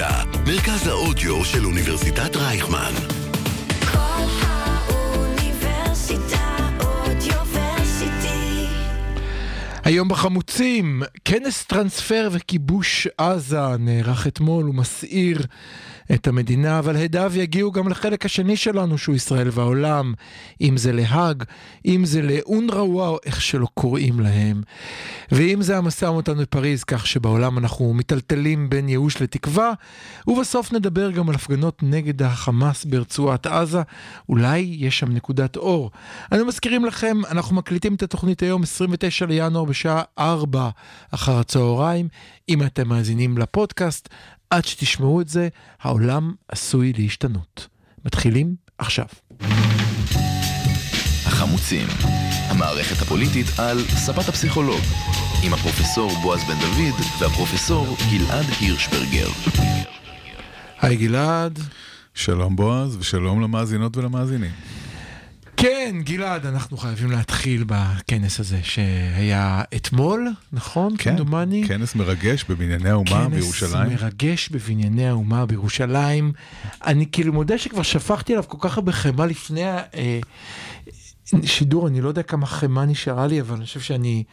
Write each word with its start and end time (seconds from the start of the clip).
האוניברסיטה, 0.00 0.38
מרכז 0.46 0.86
האודיו 0.86 1.44
של 1.44 1.64
אוניברסיטת 1.64 2.36
רייכמן. 2.36 3.19
היום 9.90 10.08
בחמוצים, 10.08 11.02
כנס 11.24 11.64
טרנספר 11.64 12.28
וכיבוש 12.32 13.08
עזה 13.18 13.76
נערך 13.78 14.26
אתמול 14.26 14.68
ומסעיר 14.68 15.42
את 16.14 16.26
המדינה, 16.26 16.78
אבל 16.78 16.96
הדיו 16.96 17.32
יגיעו 17.34 17.72
גם 17.72 17.88
לחלק 17.88 18.26
השני 18.26 18.56
שלנו 18.56 18.98
שהוא 18.98 19.14
ישראל 19.14 19.48
והעולם, 19.52 20.14
אם 20.60 20.76
זה 20.76 20.92
להאג, 20.92 21.44
אם 21.86 22.04
זה 22.04 22.22
לאונרווה 22.22 23.08
או 23.08 23.18
איך 23.26 23.42
שלא 23.42 23.66
קוראים 23.74 24.20
להם. 24.20 24.62
ואם 25.32 25.62
זה 25.62 25.78
המשא 25.78 26.04
ומתן 26.04 26.38
בפריז, 26.38 26.84
כך 26.84 27.06
שבעולם 27.06 27.58
אנחנו 27.58 27.94
מיטלטלים 27.94 28.70
בין 28.70 28.88
ייאוש 28.88 29.22
לתקווה, 29.22 29.72
ובסוף 30.26 30.72
נדבר 30.72 31.10
גם 31.10 31.28
על 31.28 31.34
הפגנות 31.34 31.82
נגד 31.82 32.22
החמאס 32.22 32.84
ברצועת 32.84 33.46
עזה, 33.46 33.82
אולי 34.28 34.58
יש 34.58 34.98
שם 34.98 35.12
נקודת 35.12 35.56
אור. 35.56 35.90
אנו 36.32 36.46
מזכירים 36.46 36.84
לכם, 36.84 37.16
אנחנו 37.30 37.56
מקליטים 37.56 37.94
את 37.94 38.02
התוכנית 38.02 38.42
היום 38.42 38.62
29 38.62 39.26
לינואר 39.26 39.64
בשעה 39.80 40.02
4 40.18 40.70
אחר 41.10 41.38
הצהריים. 41.38 42.08
אם 42.48 42.62
אתם 42.62 42.88
מאזינים 42.88 43.38
לפודקאסט, 43.38 44.08
עד 44.50 44.64
שתשמעו 44.64 45.20
את 45.20 45.28
זה, 45.28 45.48
העולם 45.80 46.34
עשוי 46.48 46.92
להשתנות. 46.98 47.68
מתחילים 48.04 48.54
עכשיו. 48.78 49.06
החמוצים, 51.26 51.88
המערכת 52.48 53.02
הפוליטית 53.02 53.46
על 53.58 53.78
ספת 53.88 54.28
הפסיכולוג, 54.28 54.80
עם 55.44 55.54
הפרופסור 55.54 56.10
בועז 56.22 56.40
בן 56.40 56.58
דוד 56.60 57.00
והפרופסור 57.20 57.96
גלעד 58.10 58.46
הירשברגר. 58.60 59.28
היי 60.80 60.96
גלעד. 60.96 61.58
שלום 62.14 62.56
בועז 62.56 62.96
ושלום 62.96 63.40
למאזינות 63.40 63.96
ולמאזינים. 63.96 64.50
כן, 65.60 65.96
גלעד, 66.04 66.46
אנחנו 66.46 66.76
חייבים 66.76 67.10
להתחיל 67.10 67.64
בכנס 67.66 68.40
הזה 68.40 68.58
שהיה 68.62 69.62
אתמול, 69.76 70.28
נכון? 70.52 70.94
כן, 70.98 71.10
כמדומני. 71.10 71.64
כנס 71.68 71.94
מרגש 71.94 72.44
בבנייני 72.48 72.90
האומה 72.90 73.28
בירושלים. 73.28 73.90
כנס 73.90 74.02
מרגש 74.02 74.48
בבנייני 74.48 75.08
האומה 75.08 75.46
בירושלים. 75.46 76.32
אני 76.86 77.06
כאילו 77.12 77.32
מודה 77.32 77.58
שכבר 77.58 77.82
שפכתי 77.82 78.32
עליו 78.32 78.44
כל 78.48 78.58
כך 78.60 78.76
הרבה 78.76 78.92
חמאה 78.92 79.26
לפני 79.26 79.62
השידור, 81.32 81.88
אני 81.88 82.00
לא 82.00 82.08
יודע 82.08 82.22
כמה 82.22 82.46
חמאה 82.46 82.84
נשארה 82.84 83.26
לי, 83.26 83.40
אבל 83.40 83.56
אני 83.56 83.64
חושב 83.64 83.80
שאני... 83.80 84.24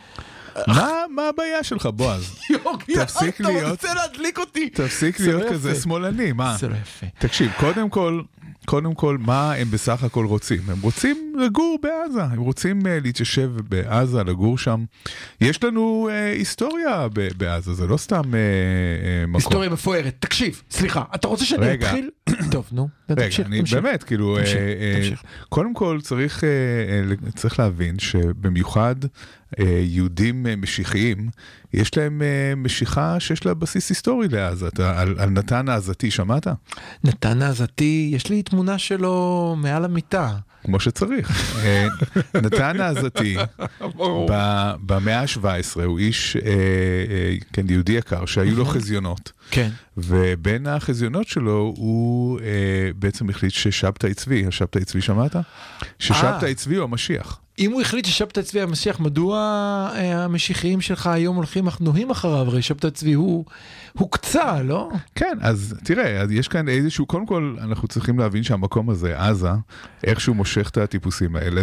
מה 0.67 0.89
מה 1.16 1.22
הבעיה 1.30 1.64
שלך 1.64 1.86
בועז? 1.86 2.36
תפסיק 2.95 3.42
אתה 3.42 3.50
להיות- 3.50 3.72
רוצה 3.72 3.94
להדליק 3.94 4.39
אותי. 4.39 4.70
תפסיק 4.70 5.20
לא 5.20 5.25
להיות 5.28 5.52
כזה. 5.53 5.75
שמאלני, 5.81 6.31
מה? 6.31 6.58
זה 6.58 6.67
לא 6.70 6.75
יפה. 6.75 7.05
תקשיב, 7.20 7.52
קודם 7.59 7.89
כל, 7.89 8.22
קודם 8.70 8.94
כל, 8.94 9.18
מה 9.20 9.54
הם 9.54 9.72
בסך 9.72 10.04
הכל 10.04 10.26
רוצים? 10.26 10.60
הם 10.68 10.82
רוצים 10.82 11.34
לגור 11.40 11.80
בעזה, 11.84 12.23
הם 12.23 12.40
רוצים 12.40 12.82
uh, 12.82 12.84
להתיישב 13.04 13.52
בעזה, 13.70 14.23
לגור 14.23 14.58
שם. 14.58 14.86
יש 15.42 15.64
לנו 15.64 16.10
uh, 16.10 16.38
היסטוריה 16.38 17.08
בעזה, 17.38 17.73
זה 17.73 17.88
לא 17.88 17.98
סתם 17.98 18.22
uh, 18.22 18.23
uh, 18.23 18.28
מקום. 19.28 19.36
היסטוריה 19.36 19.70
מפוארת. 19.70 20.16
תקשיב, 20.20 20.62
סליחה, 20.72 21.04
אתה 21.16 21.28
רוצה 21.28 21.45
שאני 21.45 21.66
רגע. 21.66 21.88
אתחיל? 21.88 22.10
טוב, 22.52 22.70
נו, 22.72 22.90
תמשיך, 23.06 23.48
תמשיך. 23.48 23.74
באמת, 23.74 24.04
כאילו, 24.04 24.38
אה, 24.38 24.44
אה. 24.44 25.10
קודם 25.50 25.74
כל 25.74 26.00
צריך, 26.02 26.44
אה, 26.44 27.50
להבין 27.60 28.00
שבמיוחד 28.00 28.96
יהודים 29.60 30.46
משיחיים, 30.58 31.30
יש 31.74 31.98
להם 31.98 32.22
משיכה 32.58 33.20
שיש 33.20 33.46
לה 33.46 33.54
בסיס 33.54 33.90
היסטורי 33.90 34.28
לעזה. 34.28 34.68
על 35.18 35.30
נתן 35.30 35.70
העזתי, 35.70 36.11
שמעת? 36.11 36.48
נתן 37.04 37.42
העזתי, 37.42 38.10
יש 38.14 38.30
לי 38.30 38.44
תמונה 38.44 38.78
שלו 38.78 39.56
מעל 39.58 39.86
המיטה. 39.86 40.36
כמו 40.67 40.80
שצריך. 40.80 41.55
אה, 41.64 41.88
נתן 42.33 42.82
העזתי, 42.82 43.38
במאה 44.86 45.22
ה-17, 45.22 45.83
הוא 45.86 46.00
איש, 46.00 46.38
אה, 46.38 46.52
אה, 46.52 47.36
כן, 47.54 47.66
יהודי 47.70 47.92
יקר, 47.92 48.26
שהיו 48.26 48.55
לו 48.55 48.66
חזיונות. 48.66 49.32
כן. 49.52 49.70
ובין 49.98 50.67
החזיונות 50.67 51.28
שלו 51.28 51.73
הוא 51.78 52.39
בעצם 52.95 53.30
החליט 53.30 53.54
ששבתאי 53.54 54.14
צבי, 54.14 54.45
השבתאי 54.48 54.86
צבי 54.86 55.02
שמעת? 55.02 55.36
ששבתאי 56.00 56.55
צבי 56.55 56.76
הוא 56.76 56.84
המשיח. 56.84 57.39
אם 57.60 57.72
הוא 57.72 57.82
החליט 57.82 58.05
ששבתא 58.05 58.42
צבי 58.42 58.61
המשיח, 58.61 58.99
מדוע 58.99 59.39
המשיחיים 59.95 60.82
שלך 60.82 61.08
היום 61.08 61.36
הולכים 61.36 61.67
אך 61.67 61.82
נוהים 61.82 62.10
אחריו? 62.10 62.48
הרי 62.48 62.61
שבתא 62.61 62.89
צבי 62.89 63.14
הוא 63.14 63.45
הוקצה, 63.98 64.62
לא? 64.64 64.90
כן, 65.16 65.38
אז 65.42 65.76
תראה, 65.84 66.22
אז 66.22 66.32
יש 66.32 66.48
כאן 66.48 66.68
איזשהו, 66.70 67.06
קודם 67.06 67.26
כל 67.26 67.56
אנחנו 67.62 67.88
צריכים 67.88 68.20
להבין 68.20 68.44
שהמקום 68.44 68.90
הזה, 68.90 69.20
עזה, 69.20 69.50
איכשהו 70.04 70.34
מושך 70.34 70.70
את 70.70 70.78
הטיפוסים 70.78 71.36
האלה, 71.36 71.62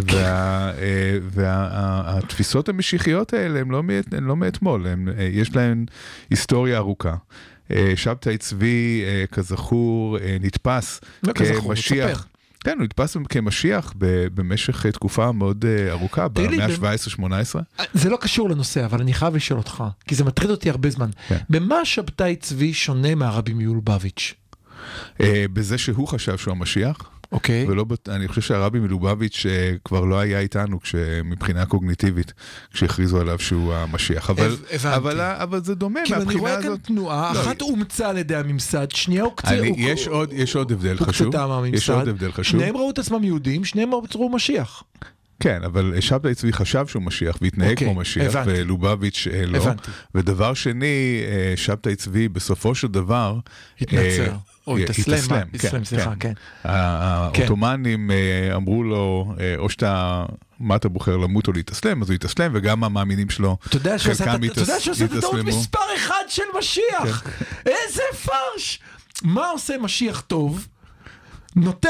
והתפיסות 1.22 2.68
המשיחיות 2.68 3.32
האלה 3.34 3.60
הן 3.60 3.68
לא, 3.70 3.82
מאת- 3.82 4.14
לא 4.20 4.36
מאתמול, 4.36 4.86
הן, 4.86 5.08
אה, 5.18 5.22
יש 5.32 5.56
להן 5.56 5.84
היסטוריה 6.30 6.76
ארוכה. 6.78 7.14
אה, 7.70 7.92
שבתאי 7.96 8.38
צבי, 8.38 9.02
אה, 9.06 9.24
כזכור, 9.32 10.18
אה, 10.18 10.36
נתפס 10.40 11.00
לא 11.22 11.32
כזכור, 11.32 11.68
כמשיח. 11.74 12.10
תספר. 12.10 12.33
כן, 12.64 12.76
הוא 12.78 12.84
נתפס 12.84 13.16
כמשיח 13.28 13.94
במשך 14.34 14.86
אה, 14.86 14.92
תקופה 14.92 15.32
מאוד 15.32 15.64
אה, 15.64 15.90
ארוכה, 15.90 16.28
במאה 16.28 16.68
במ- 16.68 16.84
ה-17-18. 16.84 17.58
זה 17.94 18.10
לא 18.10 18.16
קשור 18.20 18.50
לנושא, 18.50 18.84
אבל 18.84 19.00
אני 19.00 19.14
חייב 19.14 19.36
לשאול 19.36 19.58
אותך, 19.58 19.84
כי 20.08 20.14
זה 20.14 20.24
מטריד 20.24 20.50
אותי 20.50 20.70
הרבה 20.70 20.90
זמן. 20.90 21.10
כן. 21.28 21.38
במה 21.50 21.84
שבתאי 21.84 22.36
צבי 22.36 22.72
שונה 22.74 23.14
מהרבי 23.14 23.54
מיולובביץ'? 23.54 24.34
אה, 25.20 25.44
בזה 25.52 25.78
שהוא 25.78 26.08
חשב 26.08 26.38
שהוא 26.38 26.52
המשיח. 26.52 26.96
אוקיי? 27.34 27.66
ולא, 27.68 27.84
בט- 27.84 28.08
אני 28.08 28.28
חושב 28.28 28.40
שהרבי 28.40 28.78
מלובביץ' 28.80 29.46
אה, 29.48 29.72
כבר 29.84 30.04
לא 30.04 30.18
היה 30.18 30.40
איתנו 30.40 30.78
מבחינה 31.24 31.66
קוגניטיבית, 31.66 32.32
כשהכריזו 32.72 33.20
עליו 33.20 33.38
שהוא 33.38 33.74
המשיח. 33.74 34.30
אבל, 34.30 34.46
הב- 34.46 34.52
הבנתי. 34.72 34.96
אבל, 34.96 35.20
אבל 35.20 35.64
זה 35.64 35.74
דומה 35.74 36.00
כאילו 36.04 36.16
אני 36.16 36.24
מהבחינה 36.24 36.40
רואה 36.42 36.62
כאן 36.62 36.66
הזאת. 36.70 36.80
תנועה, 36.82 37.32
לא, 37.34 37.40
אחת 37.40 37.60
אומצה 37.62 38.08
על 38.08 38.18
ידי 38.18 38.36
הממסד, 38.36 38.90
שנייה 38.90 39.22
הוקצה... 39.24 39.58
אני, 39.58 39.68
הוק- 39.68 39.76
יש, 39.80 40.08
עוד, 40.08 40.32
יש 40.32 40.56
עוד 40.56 40.72
הבדל 40.72 40.96
חשוב. 40.98 41.26
הוקצתה 41.26 41.46
מהממסד. 41.46 41.74
יש 41.74 41.90
עוד 41.90 42.08
הבדל 42.08 42.32
חשוב. 42.32 42.60
שניהם 42.60 42.76
ראו 42.76 42.90
את 42.90 42.98
עצמם 42.98 43.24
יהודים, 43.24 43.64
שניהם 43.64 43.90
ראו 44.14 44.28
משיח. 44.28 44.82
כן, 45.40 45.62
אבל 45.64 46.00
שבתאי 46.00 46.34
צבי 46.34 46.52
חשב 46.52 46.86
שהוא 46.86 47.02
משיח 47.02 47.38
והתנהג 47.40 47.70
אוקיי, 47.70 47.86
כמו 47.88 48.00
משיח, 48.00 48.34
הבנתי. 48.36 48.50
ולובביץ' 48.62 49.26
אה, 49.32 49.46
לא. 49.46 49.58
הבנתי. 49.58 49.90
ודבר 50.14 50.54
שני, 50.54 50.86
אה, 51.28 51.52
שבתאי 51.56 51.96
צבי 51.96 52.28
בסופו 52.28 52.74
של 52.74 52.88
דבר... 52.88 53.38
התנצר. 53.80 54.26
אה, 54.28 54.36
או 54.66 54.78
התאסלם, 54.78 55.18
מה? 55.30 55.42
התאסלם, 55.54 55.84
סליחה, 55.84 56.12
כן. 56.20 56.32
ה- 56.64 57.24
העות'מאנים 57.24 58.10
אה, 58.10 58.56
אמרו 58.56 58.82
לו, 58.84 59.34
אה, 59.40 59.54
או 59.58 59.70
שאתה, 59.70 60.24
מה 60.60 60.76
אתה 60.76 60.88
בוחר, 60.88 61.16
למות 61.16 61.48
או 61.48 61.52
להתאסלם, 61.52 62.02
אז 62.02 62.08
הוא 62.10 62.14
התאסלם, 62.14 62.50
וגם 62.54 62.84
המאמינים 62.84 63.30
שלו, 63.30 63.56
אתה 63.68 63.76
יודע 63.76 63.98
הטעות 65.04 65.34
התאסלמו. 65.34 65.60
מספר 65.60 65.78
אחד 65.96 66.24
של 66.28 66.42
משיח. 66.58 67.24
איזה 67.66 68.02
פרש. 68.24 68.80
מה 69.22 69.46
עושה 69.48 69.74
משיח 69.80 70.20
טוב? 70.20 70.66
נותן 71.56 71.88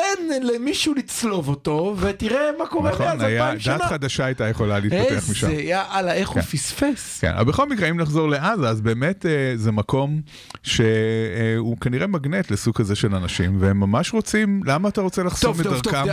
למישהו 0.54 0.94
לצלוב 0.94 1.48
אותו, 1.48 1.96
ותראה 2.00 2.50
מה 2.58 2.66
קורה 2.66 2.90
נכון, 2.90 3.06
מאז 3.06 3.20
היה, 3.20 3.44
אלפיים 3.44 3.60
שנה. 3.60 3.78
דת 3.78 3.82
חדשה 3.82 4.24
הייתה 4.24 4.48
יכולה 4.48 4.78
להתפתח 4.78 5.30
משם. 5.30 5.46
איזה 5.46 5.62
יאללה, 5.62 6.12
איך 6.12 6.28
הוא 6.28 6.34
כן. 6.34 6.40
פספס. 6.42 7.18
כן, 7.20 7.32
אבל 7.34 7.44
בכל 7.44 7.68
מקרה, 7.68 7.90
אם 7.90 8.00
נחזור 8.00 8.28
לעזה, 8.28 8.68
אז 8.68 8.80
באמת 8.80 9.26
אה, 9.26 9.52
זה 9.56 9.72
מקום 9.72 10.20
שהוא 10.62 11.76
כנראה 11.80 12.06
מגנט 12.06 12.50
לסוג 12.50 12.76
כזה 12.76 12.94
של 12.94 13.14
אנשים, 13.14 13.56
והם 13.60 13.80
ממש 13.80 14.12
רוצים, 14.12 14.60
למה 14.64 14.88
אתה 14.88 15.00
רוצה 15.00 15.22
לחסום 15.22 15.60
את 15.60 15.66
דרכם 15.66 16.04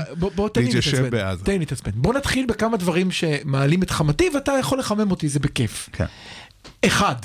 להתיישב. 0.57 1.05
בעזה? 1.09 1.45
תן 1.45 1.51
לי 1.51 1.59
להתעצבן. 1.59 1.91
בוא 1.95 2.13
נתחיל 2.13 2.45
בכמה 2.45 2.77
דברים 2.77 3.11
שמעלים 3.11 3.83
את 3.83 3.89
חמתי, 3.89 4.29
ואתה 4.33 4.51
יכול 4.59 4.79
לחמם 4.79 5.11
אותי, 5.11 5.29
זה 5.29 5.39
בכיף. 5.39 5.89
כן. 5.93 6.05
אחד, 6.85 7.15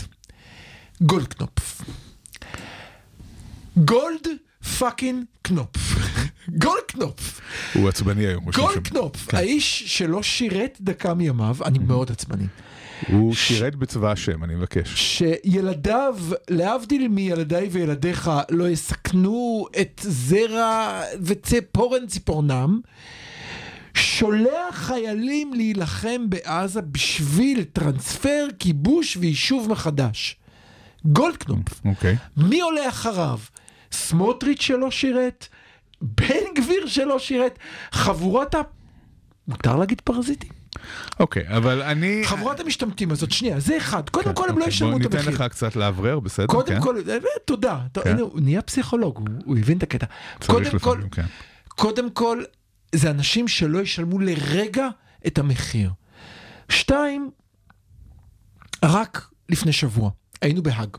גולדקנופ. 1.00 1.82
גולד 3.76 4.26
fucking 4.78 5.25
קנופ. 5.42 5.76
גולדקנופ. 6.64 7.40
הוא 7.74 7.88
עצבני 7.88 8.26
היום. 8.26 8.44
גולדקנופ, 8.44 9.26
כן. 9.28 9.36
האיש 9.36 9.98
שלא 9.98 10.22
שירת 10.22 10.78
דקה 10.80 11.14
מימיו, 11.14 11.56
אני 11.64 11.78
מאוד 11.78 12.10
עצבני. 12.10 12.46
הוא 13.08 13.34
שירת 13.34 13.74
בצבא 13.74 14.12
השם, 14.12 14.44
אני 14.44 14.54
מבקש. 14.54 14.88
שילדיו, 14.94 16.16
להבדיל 16.50 17.08
מילדיי 17.08 17.68
וילדיך, 17.68 18.30
לא 18.50 18.68
יסכנו 18.68 19.66
את 19.80 20.00
זרע 20.04 21.02
וציפורן 21.22 22.06
ציפורנם, 22.06 22.80
שולח 23.94 24.74
חיילים 24.74 25.54
להילחם 25.54 26.30
בעזה 26.30 26.82
בשביל 26.82 27.64
טרנספר, 27.64 28.46
כיבוש 28.58 29.16
ויישוב 29.20 29.70
מחדש. 29.70 30.36
גולדקנופ. 31.04 31.68
אוקיי. 31.84 32.16
מי 32.36 32.60
עולה 32.60 32.88
אחריו? 32.88 33.38
סמוטריץ' 33.96 34.62
שלא 34.62 34.90
שירת? 34.90 35.46
בן 36.00 36.44
גביר 36.56 36.87
שלא 36.87 37.19
שירת? 37.19 37.58
חבורת 37.93 38.54
ה... 38.54 38.60
מותר 39.48 39.76
להגיד 39.76 40.00
פרזיטים? 40.00 40.50
אוקיי, 41.20 41.56
אבל 41.56 41.82
אני... 41.82 42.22
חבורת 42.25 42.60
המשתמטים 42.60 43.10
הזאת, 43.10 43.31
שנייה, 43.31 43.60
זה 43.60 43.76
אחד. 43.76 44.10
קודם 44.10 44.34
כל 44.34 44.43
הם 44.48 44.54
לא 44.54 44.60
אוקיי, 44.60 44.69
ישלמו 44.69 44.96
את 44.96 45.02
בוא 45.02 45.10
ניתן 45.10 45.19
המחיר. 45.19 45.34
לך 45.46 45.52
קצת 45.52 45.76
לאוורר, 45.76 46.20
בסדר? 46.20 46.46
קודם 46.46 46.75
כן? 46.75 46.81
כל, 46.81 46.96
אה, 47.10 47.16
תודה. 47.44 47.81
טוב, 47.93 48.04
כן. 48.04 48.10
הנה, 48.10 48.20
הוא 48.20 48.40
נהיה 48.40 48.62
פסיכולוג, 48.62 49.16
הוא- 49.19 49.26
הוא 49.44 49.58
הבין 49.58 49.78
את 49.78 49.82
הקטע. 49.82 50.06
קודם 50.46 50.64
כל, 50.64 50.76
לפעמים, 50.76 51.08
כן. 51.08 51.25
קודם 51.69 52.10
כל, 52.10 52.42
זה 52.94 53.10
אנשים 53.10 53.49
שלא 53.49 53.78
ישלמו 53.78 54.19
לרגע 54.19 54.88
את 55.26 55.38
המחיר. 55.38 55.90
שתיים, 56.69 57.31
רק 58.84 59.28
לפני 59.49 59.72
שבוע 59.72 60.10
היינו 60.42 60.62
בהאג. 60.62 60.96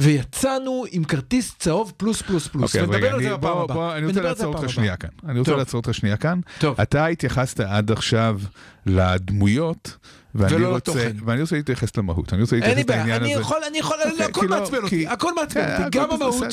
ויצאנו 0.00 0.84
עם 0.90 1.04
כרטיס 1.04 1.54
צהוב 1.58 1.92
פלוס 1.96 2.22
פלוס 2.22 2.48
פלוס. 2.48 2.64
אוקיי, 2.76 2.80
אבל 2.80 2.90
ונדבר 2.94 3.06
רגע, 3.06 3.14
על 3.16 3.22
זה 3.22 3.28
אני- 3.28 3.36
בפעם 3.38 3.52
בוא- 3.52 3.62
הבאה. 3.64 3.76
בוא, 3.76 3.96
אני 3.96 4.06
רוצה 4.06 4.20
לעצור 4.20 4.54
אותך. 4.54 4.68
שנייה 4.68 4.96
כאן. 4.96 5.08
אני 5.28 5.38
רוצה. 5.38 5.56
לעצור 5.56 5.78
אותך 5.80 5.94
שנייה 5.94 6.16
כאן. 6.16 6.40
טוב. 6.58 6.80
אתה 6.80 7.06
התייחסת 7.06 7.60
עד 7.60 7.90
עכשיו 7.90 8.40
לדמויות, 8.86 9.96
ואני 10.34 10.54
ולא 10.54 10.68
רוצה, 10.68 10.76
לתוכן. 10.92 11.16
ואני 11.24 11.40
רוצה 11.40 11.56
להתייחס 11.56 11.96
למהות. 11.96 12.32
אני 12.32 12.42
רוצה 12.42 12.56
אין 12.56 12.64
לי 12.64 12.68
להתייחס 12.68 12.88
בעיה, 12.88 13.00
לעניין 13.02 13.22
אני 13.22 13.32
הזה. 13.34 13.42
יכול, 13.42 13.56
אני 13.68 13.78
יכול, 13.78 13.96
אוקיי, 14.10 14.24
הכל 14.26 14.40
כי 14.40 14.46
לא- 14.46 14.58
מעצבן 14.60 14.76
כי- 14.78 14.84
אותי, 14.84 15.08
הכל 15.08 15.34
מעצבן 15.34 15.60
אותי, 15.84 15.98
גם 15.98 16.10
הכל 16.10 16.14
המהות, 16.14 16.44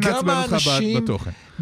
גם 0.00 0.30
האנשים. 0.30 1.04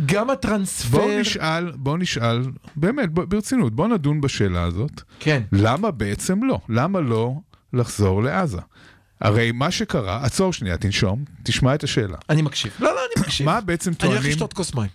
גם 0.07 0.31
הטרנספר. 0.31 0.99
בוא 0.99 1.11
נשאל, 1.21 1.71
בוא 1.75 1.99
נשאל, 1.99 2.43
באמת, 2.77 3.11
ברצינות, 3.11 3.75
בוא 3.75 3.89
נדון 3.89 4.21
בשאלה 4.21 4.63
הזאת. 4.63 5.01
כן. 5.21 5.43
למה 5.53 5.91
בעצם 5.91 6.45
לא? 6.45 6.59
למה 6.69 7.01
לא 7.01 7.35
לחזור 7.73 8.23
לעזה? 8.23 8.59
הרי 9.25 9.53
מה 9.53 9.71
שקרה, 9.71 10.25
עצור 10.25 10.53
שנייה, 10.53 10.77
תנשום, 10.77 11.25
תשמע 11.43 11.75
את 11.75 11.85
השאלה. 11.85 12.17
אני 12.31 12.43
מקשיב. 12.43 12.73
לא, 12.79 12.95
לא, 12.95 13.01
אני 13.01 13.23
מקשיב. 13.25 13.47
מה 13.47 13.61
בעצם 13.61 13.91
אני 13.91 13.97
הולך 14.03 14.15
טוענים, 14.15 14.31
לשתות 14.31 14.53
כוס 14.53 14.75
מים. 14.75 14.89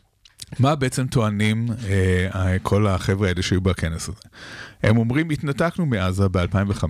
מה 0.59 0.75
בעצם 0.75 1.07
טוענים 1.07 1.67
אה, 1.89 2.57
כל 2.63 2.87
החבר'ה 2.87 3.27
האלה 3.27 3.41
שהיו 3.41 3.61
בכנס 3.61 4.09
הזה? 4.09 4.21
הם 4.83 4.97
אומרים, 4.97 5.29
התנתקנו 5.29 5.85
מעזה 5.85 6.27
ב-2005, 6.27 6.83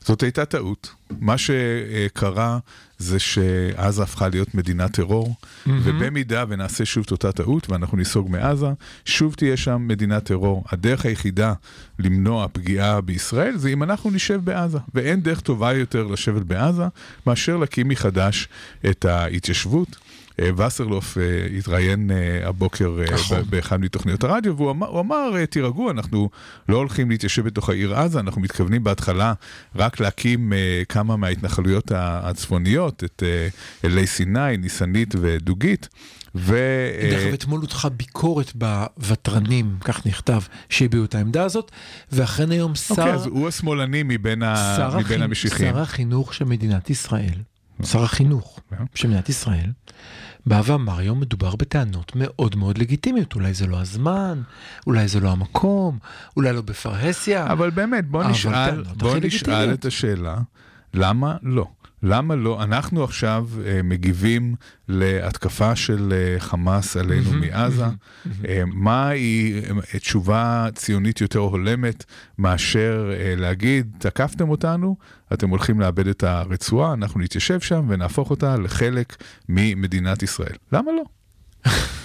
זאת 0.00 0.22
הייתה 0.22 0.44
טעות. 0.44 0.90
מה 1.20 1.34
שקרה 1.38 2.58
זה 3.02 3.18
שעזה 3.18 4.02
הפכה 4.02 4.28
להיות 4.28 4.54
מדינת 4.54 4.92
טרור, 4.92 5.34
ובמידה 5.66 6.44
ונעשה 6.48 6.84
שוב 6.84 7.04
את 7.06 7.10
אותה 7.10 7.32
טעות 7.32 7.70
ואנחנו 7.70 7.98
ניסוג 7.98 8.30
מעזה, 8.30 8.66
שוב 9.04 9.34
תהיה 9.34 9.56
שם 9.56 9.84
מדינת 9.88 10.24
טרור. 10.24 10.64
הדרך 10.68 11.06
היחידה 11.06 11.52
למנוע 11.98 12.46
פגיעה 12.52 13.00
בישראל 13.00 13.56
זה 13.56 13.68
אם 13.68 13.82
אנחנו 13.82 14.10
נשב 14.10 14.40
בעזה, 14.44 14.78
ואין 14.94 15.20
דרך 15.20 15.40
טובה 15.40 15.72
יותר 15.72 16.06
לשבת 16.06 16.42
בעזה 16.42 16.84
מאשר 17.26 17.56
להקים 17.56 17.88
מחדש 17.88 18.48
את 18.90 19.04
ההתיישבות. 19.04 19.96
אה, 20.40 20.50
וסרלוף 20.56 21.18
אה, 21.18 21.46
התראיין 21.58 22.10
אה, 22.10 22.48
הבוקר 22.48 22.98
נכון. 23.12 23.42
באחד 23.50 23.80
מתוכניות 23.80 24.24
הרדיו, 24.24 24.56
והוא 24.56 25.00
אמר, 25.00 25.46
תירגעו, 25.46 25.90
אנחנו 25.90 26.28
לא 26.68 26.76
הולכים 26.76 27.10
להתיישב 27.10 27.44
בתוך 27.44 27.68
העיר 27.68 27.94
עזה, 27.94 28.20
אנחנו 28.20 28.40
מתכוונים 28.40 28.84
בהתחלה 28.84 29.32
רק 29.76 30.00
להקים 30.00 30.52
כמה 30.88 31.16
מההתנחלויות 31.16 31.92
הצפוניות, 31.94 33.04
את 33.04 33.22
אלי 33.84 34.06
סיני, 34.06 34.56
ניסנית 34.56 35.14
ודוגית. 35.20 35.88
ו... 36.34 36.56
דרך 37.10 37.34
אתמול 37.34 37.60
הודחה 37.60 37.88
ביקורת 37.88 38.52
בוותרנים, 38.54 39.76
כך 39.80 40.06
נכתב, 40.06 40.40
שהביעו 40.68 41.04
את 41.04 41.14
העמדה 41.14 41.44
הזאת, 41.44 41.70
ואכן 42.12 42.50
היום 42.50 42.74
שר, 42.74 42.94
אוקיי, 42.94 43.12
אז 43.12 43.26
הוא 43.26 43.48
השמאלני 43.48 44.02
מבין, 44.02 44.42
ה... 44.42 44.76
המשיחים. 45.22 45.72
שר 45.72 45.80
החינוך 45.80 46.34
של 46.34 46.44
מדינת 46.44 46.90
ישראל, 46.90 47.38
שר 47.82 48.02
החינוך 48.02 48.60
כן. 48.70 48.84
של 48.94 49.08
מדינת 49.08 49.28
ישראל, 49.28 49.70
בא 50.46 50.62
ואמר, 50.64 50.98
היום 50.98 51.20
מדובר 51.20 51.56
בטענות 51.56 52.12
מאוד 52.14 52.56
מאוד 52.56 52.78
לגיטימיות, 52.78 53.34
אולי 53.34 53.54
זה 53.54 53.66
לא 53.66 53.80
הזמן, 53.80 54.42
אולי 54.86 55.08
זה 55.08 55.20
לא 55.20 55.30
המקום, 55.30 55.98
אולי 56.36 56.52
לא 56.52 56.60
בפרהסיה. 56.62 57.52
אבל 57.52 57.70
באמת, 57.70 58.08
בוא 58.08 58.24
נשאל, 58.24 58.82
בוא 58.82 59.16
נשאל. 59.22 59.74
את 59.74 59.84
השאלה, 59.84 60.38
למה 60.94 61.36
לא? 61.42 61.66
למה 62.02 62.34
לא? 62.34 62.62
אנחנו 62.62 63.04
עכשיו 63.04 63.46
אה, 63.66 63.80
מגיבים 63.84 64.54
להתקפה 64.88 65.76
של 65.76 66.12
אה, 66.12 66.40
חמאס 66.40 66.96
עלינו 66.96 67.32
מעזה. 67.32 67.84
אה, 68.48 68.62
מה 68.66 69.08
היא 69.08 69.62
אה, 69.94 69.98
תשובה 69.98 70.68
ציונית 70.74 71.20
יותר 71.20 71.38
הולמת 71.38 72.04
מאשר 72.38 73.10
אה, 73.12 73.34
להגיד, 73.36 73.96
תקפתם 73.98 74.48
אותנו, 74.48 74.96
אתם 75.32 75.48
הולכים 75.48 75.80
לאבד 75.80 76.06
את 76.06 76.22
הרצועה, 76.22 76.92
אנחנו 76.92 77.20
נתיישב 77.20 77.60
שם 77.60 77.86
ונהפוך 77.88 78.30
אותה 78.30 78.56
לחלק 78.56 79.16
ממדינת 79.48 80.22
ישראל. 80.22 80.56
למה 80.72 80.90
לא? 80.92 81.02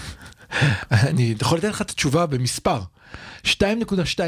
אני 0.91 1.35
יכול 1.41 1.57
לתת 1.57 1.67
לך 1.69 1.81
את 1.81 1.89
התשובה 1.89 2.25
במספר, 2.25 2.79
2.2 3.43 3.53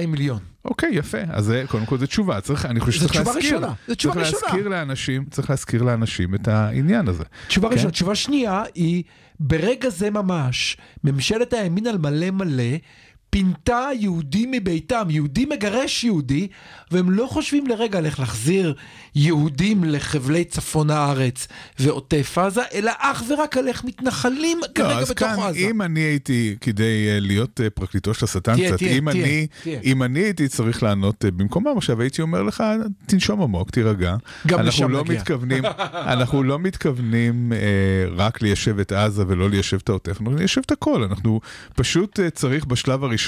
מיליון. 0.08 0.40
אוקיי, 0.66 0.90
יפה. 0.94 1.18
אז 1.30 1.54
קודם 1.68 1.86
כל 1.86 1.98
זו 1.98 2.06
תשובה. 2.06 2.42
צריך, 2.42 2.66
אני 2.66 2.80
חושב 2.80 3.00
זו 3.00 3.08
שצריך 3.08 3.22
תשובה 3.22 3.34
להזכיר. 3.36 3.56
ראשונה, 3.56 3.74
זו 3.88 3.96
תשובה 3.96 4.14
צריך 4.14 4.26
ראשונה. 4.26 4.42
להזכיר 4.48 4.68
לאנשים, 4.68 5.26
צריך 5.32 5.50
להזכיר 5.50 5.84
לאנשים 5.84 6.36
את 6.36 6.48
העניין 6.48 7.08
הזה. 7.08 7.24
תשובה 7.48 7.68
כן? 7.70 7.74
ראשונה. 7.76 7.92
תשובה 7.92 8.16
שנייה 8.16 8.64
היא, 8.76 9.04
ברגע 9.40 9.90
זה 9.90 10.10
ממש, 10.10 10.78
ממשלת 11.04 11.54
הימין 11.54 11.88
על 11.88 11.98
מלא 11.98 12.32
מלא, 12.32 12.64
פינתה 13.30 13.88
יהודי 14.00 14.46
מביתם, 14.52 15.08
יהודי 15.10 15.46
מגרש 15.46 16.04
יהודי, 16.04 16.48
והם 16.92 17.12
לא 17.12 17.28
חושבים 17.30 17.68
לרגע 17.68 17.98
על 17.98 18.06
איך 18.06 18.20
להחזיר 18.20 18.76
יהודים 19.16 19.84
לחבלי 19.84 20.44
צפון 20.46 20.90
הארץ 20.90 21.48
ועוטף 21.80 22.38
עזה, 22.38 22.62
אלא 22.74 22.92
אך 23.00 23.24
ורק 23.30 23.58
על 23.58 23.68
איך 23.68 23.84
מתנחלים 23.84 24.58
לא, 24.62 24.68
כרגע 24.76 24.98
אז 25.00 25.10
בתוך 25.12 25.28
כאן, 25.28 25.40
עזה. 25.40 25.60
אם 25.60 25.82
אני 25.82 26.00
הייתי, 26.00 26.56
כדי 26.62 26.84
אה, 27.10 27.20
להיות 27.20 27.62
אה, 27.64 27.70
פרקליטו 27.70 28.14
של 28.14 28.26
השטן 28.26 28.54
תהיה, 28.56 28.68
קצת, 28.70 28.78
תהיה, 28.78 28.98
אם 28.98 29.12
תהיה, 29.12 29.24
אני- 29.26 29.48
תהיה. 29.64 29.80
אם 29.84 30.04
אני 30.04 30.20
הייתי 30.20 30.48
צריך 30.48 30.84
לענות 30.84 31.26
אה, 31.26 31.32
במקומם 31.32 31.78
עכשיו, 31.78 32.02
הייתי 32.02 32.22
אומר 32.22 32.44
לך, 32.44 32.64
תנשום 33.06 33.42
עמוק, 33.42 33.72
תירגע. 33.72 34.16
גם 34.48 34.62
לשם 34.62 34.90
לא 34.92 35.02
נגיע. 35.04 35.20
מתכוונים, 35.20 35.64
אנחנו 36.14 36.44
לא 36.44 36.60
מתכוונים 36.60 37.54
אה, 37.54 37.58
רק 38.16 38.42
ליישב 38.42 38.80
את 38.80 38.92
עזה 38.92 39.24
ולא 39.28 39.50
ליישב 39.50 39.78
את 39.84 39.90
העוטף, 39.90 40.12
אנחנו 40.22 40.32
ניישב 40.32 40.62
את 40.66 40.72
הכל. 40.72 41.04
אנחנו 41.04 41.42
פשוט 41.76 42.20
אה, 42.20 42.30
צריך 42.30 42.66
בשלב 42.66 43.04
הראשון 43.04 43.19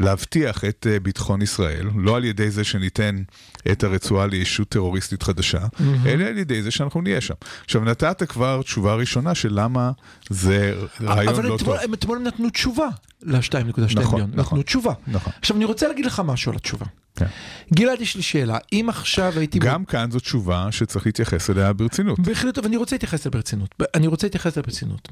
להבטיח 0.00 0.64
את 0.64 0.86
אה, 0.90 1.00
ביטחון 1.00 1.42
ישראל, 1.42 1.86
לא 1.96 2.16
על 2.16 2.24
ידי 2.24 2.50
זה 2.50 2.64
שניתן 2.64 3.22
את 3.72 3.84
הרצועה 3.84 4.26
לישות 4.26 4.68
טרוריסטית 4.68 5.22
חדשה, 5.22 5.66
אלא 6.06 6.24
על 6.24 6.38
ידי 6.38 6.62
זה 6.62 6.70
שאנחנו 6.70 7.02
נהיה 7.02 7.20
שם. 7.20 7.34
עכשיו, 7.64 7.84
נתת 7.84 8.22
כבר 8.22 8.62
תשובה 8.62 8.94
ראשונה 8.94 9.34
של 9.34 9.48
למה 9.52 9.90
זה 10.30 10.74
רעיון 11.00 11.34
אבל 11.34 11.46
לא 11.46 11.56
טוב. 11.58 11.74
הם 11.82 11.94
אתמול 11.94 12.18
נתנו 12.18 12.50
תשובה 12.50 12.88
ל-2.2 13.26 13.80
נכון, 14.00 14.12
מיליון. 14.12 14.30
נכון. 14.34 14.58
נתנו 14.58 14.62
תשובה. 14.62 14.92
נכון. 15.06 15.32
עכשיו 15.40 15.56
אני 15.56 15.64
רוצה 15.64 15.88
להגיד 15.88 16.06
לך 16.06 16.22
משהו 16.24 16.52
על 16.52 16.56
התשובה. 16.56 16.86
כן. 17.16 17.26
גלעד, 17.74 18.00
יש 18.00 18.16
לי 18.16 18.22
שאלה. 18.22 18.58
אם 18.72 18.86
עכשיו 18.88 19.32
הייתי... 19.36 19.58
גם 19.58 19.84
כאן 19.84 20.10
זו 20.10 20.20
תשובה 20.20 20.68
שצריך 20.70 21.06
להתייחס 21.06 21.50
אליה 21.50 21.72
ברצינות. 21.72 22.20
בהחלט, 22.20 22.58
אבל 22.58 22.66
אני 22.66 22.76
רוצה 22.76 22.94
להתייחס 22.94 23.26
אליה 23.26 23.30
ברצינות. 23.30 23.74
אני 23.94 24.06
רוצה 24.06 24.26
להתייחס 24.26 24.58
אליה 24.58 24.62
ברצינות. 24.62 25.08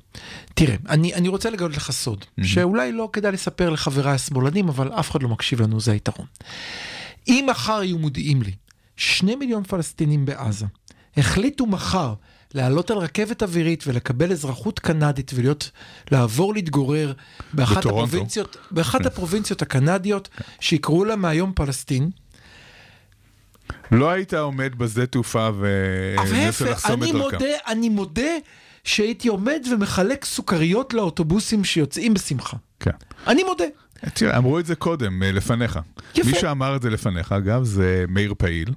תראה, 0.54 0.76
אני, 0.88 1.14
אני 1.14 1.28
רוצה 1.28 1.50
לגלות 1.50 1.76
לך 1.76 1.90
סוד, 1.90 2.25
שאולי 2.42 2.92
לא 2.92 3.09
כדאי 3.12 3.33
לספר 3.33 3.71
לחבריי 3.71 4.14
השמאלנים, 4.14 4.68
אבל 4.68 4.92
אף 4.92 5.11
אחד 5.11 5.23
לא 5.23 5.28
מקשיב 5.28 5.62
לנו, 5.62 5.80
זה 5.80 5.92
היתרון. 5.92 6.26
אם 7.28 7.47
מחר 7.50 7.83
יהיו 7.83 7.99
מודיעים 7.99 8.42
לי, 8.42 8.52
שני 8.97 9.37
מיליון 9.37 9.62
פלסטינים 9.62 10.25
בעזה, 10.25 10.66
החליטו 11.16 11.66
מחר 11.66 12.14
לעלות 12.54 12.90
על 12.90 12.99
רכבת 12.99 13.42
אווירית 13.42 13.84
ולקבל 13.87 14.32
אזרחות 14.32 14.78
קנדית 14.78 15.30
ולהיות, 15.34 15.70
לעבור 16.11 16.54
להתגורר 16.54 17.12
באחת 17.52 17.76
בטורונטו. 17.76 18.06
הפרובינציות, 18.06 18.56
באחת 18.70 19.06
הפרובינציות 19.06 19.62
הקנדיות, 19.62 20.28
שיקראו 20.61 21.04
לה 21.04 21.16
מהיום 21.16 21.52
פלסטין, 21.54 22.11
לא 23.90 24.11
היית 24.11 24.34
עומד 24.34 24.75
בשדה 24.78 25.06
תעופה 25.06 25.50
ומנסה 25.54 26.37
ההפך, 26.37 26.66
לחסום 26.70 27.02
אני 27.02 27.11
את 27.11 27.16
דרכם. 27.16 27.44
אני 27.66 27.88
מודה 27.88 28.32
שהייתי 28.84 29.28
עומד 29.28 29.66
ומחלק 29.73 30.25
סוכריות 30.25 30.94
לאוטובוסים 30.94 31.64
שיוצאים 31.64 32.14
בשמחה. 32.14 32.56
כן. 32.80 32.90
אני 33.26 33.42
מודה. 33.42 33.64
תראה, 34.14 34.37
אמרו 34.37 34.58
את 34.58 34.66
זה 34.66 34.75
קודם, 34.75 35.23
אה, 35.23 35.32
לפניך. 35.32 35.78
יפה. 36.14 36.30
מי 36.30 36.38
שאמר 36.38 36.76
את 36.76 36.82
זה 36.82 36.90
לפניך, 36.90 37.32
אגב, 37.32 37.64
זה 37.64 38.04
מאיר 38.08 38.34
פעיל, 38.38 38.75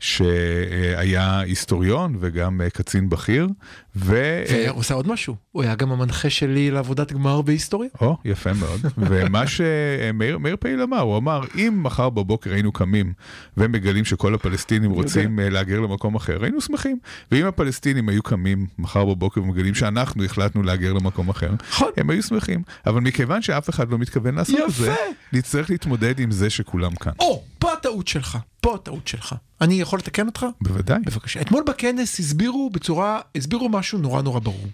שהיה 0.00 1.40
היסטוריון 1.40 2.16
וגם 2.20 2.60
אה, 2.60 2.70
קצין 2.70 3.08
בכיר, 3.08 3.48
ו... 3.96 4.42
והוא 4.50 4.78
עושה 4.78 4.94
עוד 4.94 5.08
משהו, 5.08 5.34
הוא 5.52 5.62
היה 5.62 5.74
גם 5.74 5.92
המנחה 5.92 6.30
שלי 6.30 6.70
לעבודת 6.70 7.12
גמר 7.12 7.42
בהיסטוריה. 7.42 7.90
או, 8.00 8.16
יפה 8.24 8.52
מאוד. 8.52 8.80
ומה 9.10 9.46
שמאיר 9.46 10.38
מאיר 10.38 10.56
פעיל 10.60 10.82
אמר, 10.82 11.00
הוא 11.00 11.16
אמר, 11.16 11.40
אם 11.54 11.80
מחר 11.82 12.10
בבוקר 12.10 12.52
היינו 12.52 12.72
קמים 12.72 13.12
ומגלים 13.56 14.04
שכל 14.04 14.34
הפלסטינים 14.34 14.90
רוצים 14.90 15.40
אה, 15.40 15.50
להגר 15.50 15.80
למקום 15.80 16.14
אחר, 16.14 16.42
היינו 16.42 16.60
שמחים. 16.60 16.98
ואם 17.32 17.46
הפלסטינים 17.46 18.08
היו 18.08 18.22
קמים 18.22 18.66
מחר 18.78 19.04
בבוקר 19.04 19.42
ומגלים 19.42 19.74
שאנחנו 19.74 20.24
החלטנו 20.24 20.62
להגר 20.62 20.92
למקום 20.92 21.28
אחר, 21.28 21.50
נכון. 21.68 21.90
הם 21.96 22.10
היו 22.10 22.22
שמחים. 22.22 22.62
אבל 22.86 23.00
מכיוון 23.00 23.42
שאף 23.42 23.70
אחד 23.70 23.90
לא 23.90 23.98
מתכוון 23.98 24.34
לעשות 24.34 24.60
את 24.68 24.74
זה. 24.74 24.94
נצטרך 25.32 25.70
להתמודד 25.70 26.20
עם 26.20 26.30
זה 26.30 26.50
שכולם 26.50 26.94
כאן. 26.94 27.12
או, 27.18 27.42
פה 27.60 27.72
הטעות 27.72 28.08
שלך, 28.08 28.38
פה 28.60 28.74
הטעות 28.74 29.08
שלך. 29.08 29.34
אני 29.60 29.80
יכול 29.80 29.98
לתקן 29.98 30.26
אותך? 30.26 30.46
בוודאי. 30.60 30.98
בבקשה. 31.06 31.40
אתמול 31.40 31.64
בכנס 31.66 32.20
הסבירו 32.20 32.70
בצורה, 32.70 33.20
הסבירו 33.36 33.68
משהו 33.68 33.98
נורא 33.98 34.22
נורא 34.22 34.40
ברור. 34.40 34.66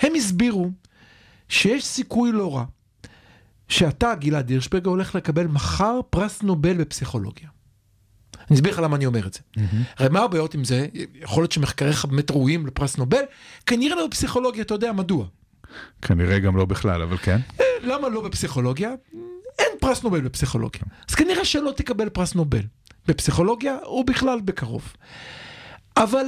הם 0.00 0.14
הסבירו 0.14 0.70
שיש 1.48 1.84
סיכוי 1.84 2.32
לא 2.32 2.56
רע 2.56 2.64
שאתה, 3.68 4.14
גלעד 4.14 4.50
הירשברגר, 4.50 4.90
הולך 4.90 5.14
לקבל 5.14 5.46
מחר 5.46 6.00
פרס 6.10 6.42
נובל 6.42 6.76
בפסיכולוגיה. 6.76 7.48
אני 8.50 8.56
אסביר 8.56 8.72
לך 8.72 8.78
למה 8.78 8.96
אני 8.96 9.06
אומר 9.06 9.26
את 9.26 9.34
זה. 9.34 9.40
הרי 9.98 10.08
מה 10.08 10.20
הבעיות 10.20 10.54
עם 10.54 10.64
זה? 10.64 10.86
יכול 11.14 11.42
להיות 11.42 11.52
שמחקריך 11.52 12.04
באמת 12.04 12.30
ראויים 12.30 12.66
לפרס 12.66 12.96
נובל, 12.96 13.22
כנראה 13.66 13.96
לא 13.96 14.06
בפסיכולוגיה, 14.06 14.62
אתה 14.62 14.74
יודע 14.74 14.92
מדוע. 14.92 15.26
כנראה 16.02 16.38
גם 16.38 16.56
לא 16.56 16.64
בכלל, 16.64 17.02
אבל 17.02 17.16
כן. 17.16 17.40
אה, 17.60 17.64
למה 17.82 18.08
לא 18.08 18.20
בפסיכולוגיה? 18.20 18.92
פרס 19.84 20.02
נובל 20.02 20.20
בפסיכולוגיה. 20.20 20.82
אז 21.08 21.14
כנראה 21.14 21.44
שלא 21.44 21.70
תקבל 21.70 22.08
פרס 22.08 22.34
נובל 22.34 22.62
בפסיכולוגיה, 23.08 23.76
או 23.82 24.04
בכלל 24.04 24.40
בקרוב. 24.40 24.92
אבל 25.96 26.26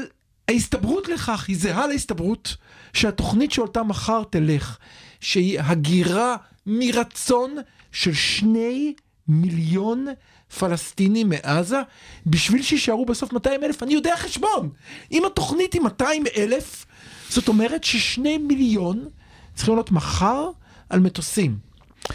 ההסתברות 0.49 1.09
לכך 1.09 1.45
היא 1.49 1.57
זהה 1.59 1.87
להסתברות 1.87 2.57
שהתוכנית 2.93 3.53
שאותה 3.53 3.83
מחר 3.83 4.23
תלך, 4.31 4.79
שהיא 5.21 5.61
הגירה 5.61 6.37
מרצון 6.67 7.57
של 7.93 8.15
שני 8.15 8.95
מיליון 9.29 10.07
פלסטינים 10.59 11.29
מעזה, 11.29 11.81
בשביל 12.27 12.63
שיישארו 12.63 13.07
בסוף 13.07 13.33
200 13.33 13.65
אלף. 13.65 13.83
אני 13.83 13.95
יודע 13.95 14.17
חשבון. 14.17 14.71
אם 15.13 15.25
התוכנית 15.25 15.73
היא 15.73 15.83
200 15.83 16.25
אלף, 16.37 16.87
זאת 17.29 17.49
אומרת 17.49 17.85
ששני 17.85 18.39
מיליון 18.39 19.09
צריכים 19.55 19.75
לעלות 19.75 19.91
מחר 19.91 20.51
על 20.91 21.01
מטוסים. 21.01 21.66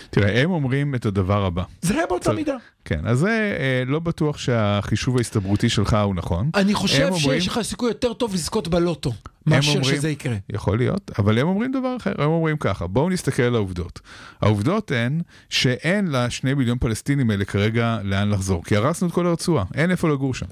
תראה, 0.09 0.41
הם 0.41 0.51
אומרים 0.51 0.95
את 0.95 1.05
הדבר 1.05 1.45
הבא. 1.45 1.63
זה 1.81 1.93
היה 1.93 2.03
באותה 2.09 2.33
מידה. 2.33 2.55
כן, 2.85 2.99
אז 3.05 3.19
זה 3.19 3.57
אה, 3.59 3.83
לא 3.85 3.99
בטוח 3.99 4.37
שהחישוב 4.37 5.17
ההסתברותי 5.17 5.69
שלך 5.69 5.97
הוא 6.03 6.15
נכון. 6.15 6.49
אני 6.55 6.73
חושב 6.73 7.03
אומרים- 7.11 7.19
שיש 7.21 7.47
לך 7.47 7.59
סיכוי 7.61 7.89
יותר 7.89 8.13
טוב 8.13 8.33
לזכות 8.33 8.67
בלוטו, 8.67 9.13
מאשר 9.47 9.71
אומרים- 9.77 9.95
שזה 9.95 10.09
יקרה. 10.09 10.35
יכול 10.49 10.77
להיות, 10.77 11.11
אבל 11.19 11.37
הם 11.39 11.47
אומרים 11.47 11.71
דבר 11.71 11.97
אחר, 11.97 12.13
הם 12.17 12.29
אומרים 12.29 12.57
ככה, 12.57 12.87
בואו 12.87 13.09
נסתכל 13.09 13.43
על 13.43 13.55
העובדות. 13.55 13.99
העובדות 14.41 14.91
הן 14.91 15.21
שאין 15.49 16.07
לשני 16.11 16.53
מיליון 16.53 16.77
פלסטינים 16.77 17.29
האלה 17.31 17.45
כרגע 17.45 17.97
לאן 18.03 18.29
לחזור, 18.29 18.63
כי 18.63 18.75
הרסנו 18.75 19.07
את 19.07 19.13
כל 19.13 19.27
הרצועה, 19.27 19.65
אין 19.73 19.91
איפה 19.91 20.09
לגור 20.09 20.33
שם. 20.33 20.45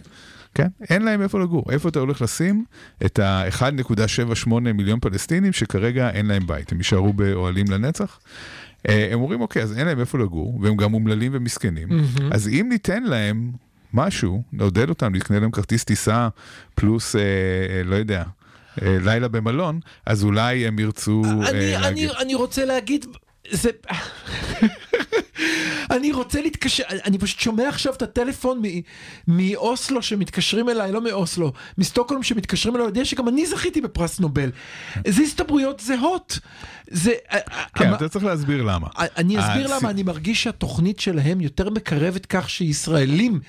כן? 0.56 0.68
אין 0.90 1.02
להם 1.02 1.22
איפה 1.22 1.40
לגור. 1.40 1.64
איפה 1.72 1.90
אתה 1.90 2.00
הולך 2.00 2.22
לשים 2.22 2.66
את 3.06 3.20
ה-1.78 3.20 4.50
מיליון 4.74 5.00
פלסטינים 5.00 5.54
שכרגע 5.54 6.10
אין 6.10 6.26
להם 6.26 6.48
בית, 6.48 6.72
הם 6.72 6.78
יישארו 6.78 7.14
באוהלים 7.14 7.66
לנצח? 7.72 8.20
אה, 8.90 9.10
הם 9.12 9.22
אומרים, 9.22 9.42
אוקיי, 9.42 9.64
אז 9.64 9.78
אין 9.78 9.88
להם 9.88 10.00
איפה 10.00 10.18
לגור, 10.18 10.60
והם 10.62 10.76
גם 10.76 10.94
אומללים 10.94 11.32
ומסכנים, 11.36 11.90
אז 12.32 12.48
אם 12.48 12.66
ניתן 12.70 13.04
להם 13.04 13.52
משהו, 13.94 14.44
נעודד 14.54 14.90
אותם, 14.90 15.16
נקנה 15.16 15.40
להם 15.40 15.52
כרטיס 15.52 15.84
טיסה, 15.84 16.30
פלוס, 16.76 17.16
אה, 17.16 17.22
אה, 17.22 17.84
לא 17.84 17.96
יודע, 17.96 18.24
אה, 18.82 18.98
לילה 19.02 19.28
במלון, 19.28 19.80
אז 20.06 20.24
אולי 20.24 20.68
הם 20.68 20.80
ירצו 20.80 21.24
אני, 21.26 21.50
אני, 21.50 21.72
להגיד. 21.72 22.10
אני 22.10 22.36
רוצה 22.36 22.66
להגיד, 22.66 23.06
זה... 23.52 23.70
אני 25.92 26.12
רוצה 26.12 26.42
להתקשר, 26.42 26.84
אני 27.06 27.18
פשוט 27.18 27.40
שומע 27.40 27.70
עכשיו 27.70 27.94
את 27.94 28.02
הטלפון 28.02 28.62
מאוסלו 29.28 30.02
שמתקשרים 30.02 30.70
אליי, 30.70 30.92
לא 30.92 31.02
מאוסלו, 31.02 31.54
מסטוקהולם 31.78 32.24
שמתקשרים 32.24 32.76
אליי, 32.76 32.86
יודע 32.86 33.06
שגם 33.06 33.28
אני 33.28 33.46
זכיתי 33.46 33.82
בפרס 33.82 34.20
נובל. 34.20 34.52
זה 35.08 35.24
הסתברויות 35.24 35.80
זהות. 35.80 36.40
זה... 36.92 37.12
כן, 37.76 37.94
אתה 37.94 38.10
צריך 38.10 38.26
להסביר 38.26 38.64
למה. 38.64 38.88
אני 38.98 39.40
אסביר 39.40 39.76
למה 39.78 39.90
אני 39.90 40.04
מרגיש 40.04 40.44
שהתוכנית 40.44 41.00
שלהם 41.00 41.42
יותר 41.42 41.70
מקרבת 41.70 42.26
כך 42.26 42.50
שישראלים, 42.50 43.40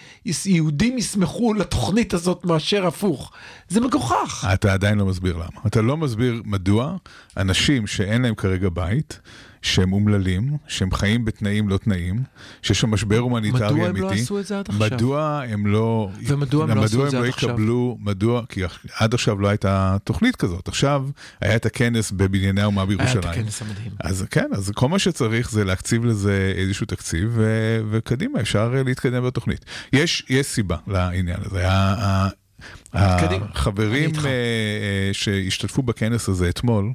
יהודים 0.46 0.98
ישמחו 0.98 1.54
לתוכנית 1.54 2.14
הזאת 2.14 2.44
מאשר 2.44 2.86
הפוך. 2.86 3.32
זה 3.68 3.80
מגוחך. 3.80 4.48
אתה 4.52 4.72
עדיין 4.72 4.98
לא 4.98 5.06
מסביר 5.06 5.36
למה. 5.36 5.60
אתה 5.66 5.82
לא 5.82 5.96
מסביר 5.96 6.42
מדוע 6.44 6.96
אנשים 7.36 7.86
שאין 7.86 8.22
להם 8.22 8.34
כרגע 8.34 8.68
בית, 8.72 9.20
שהם 9.62 9.92
אומללים, 9.92 10.56
שהם 10.68 10.92
חיים 10.92 11.24
בתנאים 11.24 11.68
לא 11.68 11.76
תנאים, 11.76 12.22
שיש 12.62 12.80
שם 12.80 12.90
משבר 12.90 13.18
הומניטרי 13.18 13.72
מדוע 13.72 13.90
אמיתי. 13.90 14.06
הם 14.06 14.10
לא 14.10 14.10
עשו 14.12 14.38
את 14.40 14.46
זה 14.46 14.58
עד 14.58 14.68
עכשיו? 14.68 14.86
מדוע 14.86 15.42
הם 15.48 15.66
לא... 15.66 16.10
ומדוע 16.26 16.64
הם 16.64 16.76
לא 16.76 16.84
עשו 16.84 17.06
את 17.06 17.10
זה 17.10 17.16
מדוע 17.16 17.20
עד 17.20 17.24
לא 17.24 17.28
עכשיו? 17.28 17.50
יקבלו, 17.50 17.96
מדוע, 18.00 18.42
כי 18.48 18.60
עד 18.98 19.14
עכשיו 19.14 19.40
לא 19.40 19.48
הייתה 19.48 19.96
תוכנית 20.04 20.36
כזאת. 20.36 20.68
עכשיו 20.68 21.06
היה 21.40 21.56
את 21.56 21.66
הכנס 21.66 22.10
בבנייני 22.10 22.62
האומה 22.62 22.80
היה 22.80 22.86
בירושלים. 22.86 23.18
את 23.18 23.24
הכנס 23.24 23.62
המדהים. 23.62 23.92
אז 24.00 24.24
כן, 24.30 24.48
אז 24.52 24.72
כל 24.74 24.88
מה 24.88 24.98
שצריך 24.98 25.50
זה 25.50 25.64
להקציב 25.64 26.04
לזה 26.04 26.52
איזשהו 26.56 26.86
תקציב, 26.86 27.30
ו- 27.32 27.80
וקדימה, 27.90 28.40
אפשר 28.40 28.72
אה, 28.76 28.82
להתקדם 28.82 29.26
בתוכנית. 29.26 29.64
יש, 29.92 30.26
יש 30.28 30.46
סיבה 30.46 30.76
לעניין 30.86 31.38
הזה. 31.44 31.66
החברים. 32.92 34.10
אה, 34.16 34.24
אה, 34.24 35.10
שהשתתפו 35.12 35.82
בכנס 35.82 36.28
הזה 36.28 36.48
אתמול, 36.48 36.92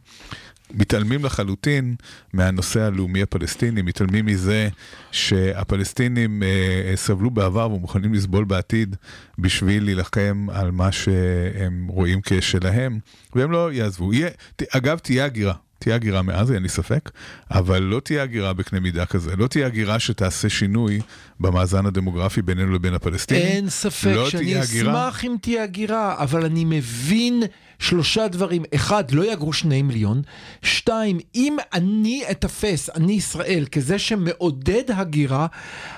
מתעלמים 0.73 1.25
לחלוטין 1.25 1.95
מהנושא 2.33 2.81
הלאומי 2.81 3.21
הפלסטיני, 3.21 3.81
מתעלמים 3.81 4.25
מזה 4.25 4.69
שהפלסטינים 5.11 6.43
אה, 6.43 6.95
סבלו 6.95 7.31
בעבר 7.31 7.71
ומוכנים 7.71 8.13
לסבול 8.13 8.43
בעתיד 8.45 8.95
בשביל 9.39 9.83
להילחם 9.83 10.47
על 10.53 10.71
מה 10.71 10.91
שהם 10.91 11.87
רואים 11.87 12.19
כשלהם, 12.23 12.99
והם 13.35 13.51
לא 13.51 13.71
יעזבו. 13.73 14.13
יהיה, 14.13 14.29
ת- 14.55 14.75
אגב, 14.75 14.97
תהיה 14.97 15.25
הגירה. 15.25 15.53
תהיה 15.79 15.95
הגירה 15.95 16.21
מעזה, 16.21 16.53
אין 16.53 16.63
לי 16.63 16.69
ספק, 16.69 17.11
אבל 17.51 17.79
לא 17.83 17.99
תהיה 17.99 18.23
הגירה 18.23 18.53
בקנה 18.53 18.79
מידה 18.79 19.05
כזה. 19.05 19.35
לא 19.35 19.47
תהיה 19.47 19.67
הגירה 19.67 19.99
שתעשה 19.99 20.49
שינוי 20.49 20.99
במאזן 21.39 21.85
הדמוגרפי 21.85 22.41
בינינו 22.41 22.73
לבין 22.73 22.93
הפלסטינים. 22.93 23.43
אין 23.43 23.69
ספק 23.69 24.11
לא 24.15 24.29
שאני. 24.29 24.61
אשמח 24.61 25.23
אם 25.25 25.35
תהיה 25.41 25.63
הגירה, 25.63 26.15
אבל 26.23 26.45
אני 26.45 26.65
מבין 26.65 27.43
שלושה 27.79 28.27
דברים. 28.27 28.63
אחד, 28.75 29.11
לא 29.11 29.31
יגרו 29.33 29.53
שני 29.53 29.81
מיליון. 29.81 30.21
שתיים, 30.61 31.19
אם 31.35 31.57
אני 31.73 32.23
אתפס, 32.31 32.89
אני 32.89 33.13
ישראל, 33.13 33.65
כזה 33.71 33.99
שמעודד 33.99 34.83
הגירה, 34.93 35.47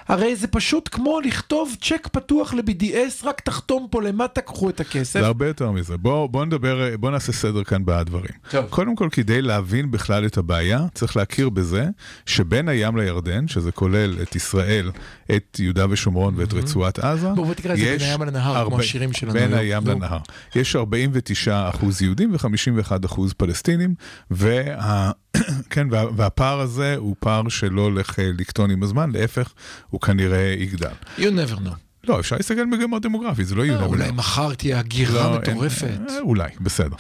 הרי 0.08 0.36
זה 0.36 0.48
פשוט 0.48 0.90
כמו 0.92 1.20
לכתוב 1.20 1.76
צ'ק 1.82 2.08
פתוח 2.12 2.54
ל-BDS, 2.54 2.94
רק 3.28 3.42
תחתום 3.42 3.88
פה 3.92 4.02
למטה, 4.02 4.42
קחו 4.42 4.70
את 4.70 4.80
הכסף. 4.80 5.20
זה 5.20 5.26
הרבה 5.26 5.48
יותר 5.48 5.72
מזה. 5.72 5.98
בוא, 5.98 6.28
בוא 6.30 6.46
נדבר, 6.46 6.96
בוא 7.00 7.12
נעשה 7.12 7.32
סדר 7.32 7.64
כאן 7.64 7.82
בדברים. 7.86 8.32
טוב. 8.50 8.66
קודם 8.70 8.96
כל, 8.96 9.08
כדי 9.12 9.42
להבין 9.42 9.92
בכלל 9.92 10.26
את 10.26 10.38
הבעיה, 10.38 10.80
צריך 10.94 11.18
להכיר 11.18 11.50
בזה 11.50 11.86
שבין 12.26 12.70
הים 12.70 12.98
לירדן, 12.98 13.48
שזה 13.48 13.72
כולל 13.72 14.16
את 14.22 14.36
ישראל, 14.36 14.92
את 15.36 15.58
יהודה 15.60 15.86
ושומרון 15.90 16.34
ואת 16.38 16.54
רצועת 16.54 17.00
עזה, 17.00 17.30
בוא, 17.30 17.46
בוא 17.46 17.54
תקרא 17.54 17.74
את 17.74 17.78
זה 17.80 17.86
בין 17.98 18.02
הים 18.10 18.22
לנהר, 18.22 18.54
כמו 18.54 18.74
ארבע- 18.76 18.80
השירים 18.84 19.14
שלנו 19.14 19.34
בין. 19.34 19.54
הים. 19.54 19.88
לנהר. 19.88 20.18
יש 20.56 20.76
49 20.76 21.67
אחוז 21.70 22.02
יהודים 22.02 22.34
ו-51 22.34 23.06
אחוז 23.06 23.34
פלסטינים, 23.34 23.96
וה... 24.32 25.12
כן, 25.70 25.88
וה, 25.92 26.04
והפער 26.16 26.60
הזה 26.60 26.96
הוא 26.96 27.16
פער 27.20 27.50
שלא 27.50 27.82
הולך 27.82 28.20
אה, 28.20 28.30
לקטון 28.38 28.72
עם 28.72 28.84
הזמן, 28.84 29.12
להפך, 29.12 29.54
הוא 29.90 30.02
כנראה 30.02 30.56
יגדל. 30.58 30.92
You 31.18 31.22
never 31.22 31.56
know. 31.56 31.87
לא, 32.08 32.20
אפשר 32.20 32.36
להסתכל 32.36 32.60
על 32.60 32.66
מגמה 32.66 33.00
דמוגרפית, 33.00 33.48
זה 33.48 33.56
לא 33.56 33.64
יהודה 33.66 33.86
אולי 33.86 33.96
ושומרון. 34.02 34.18
מחר 34.18 34.54
תהיה 34.54 34.80
הגירה 34.80 35.32
לא, 35.32 35.38
מטורפת. 35.40 35.84
אין- 35.84 36.06
אה, 36.10 36.20
אולי, 36.20 36.50
בסדר. 36.62 36.96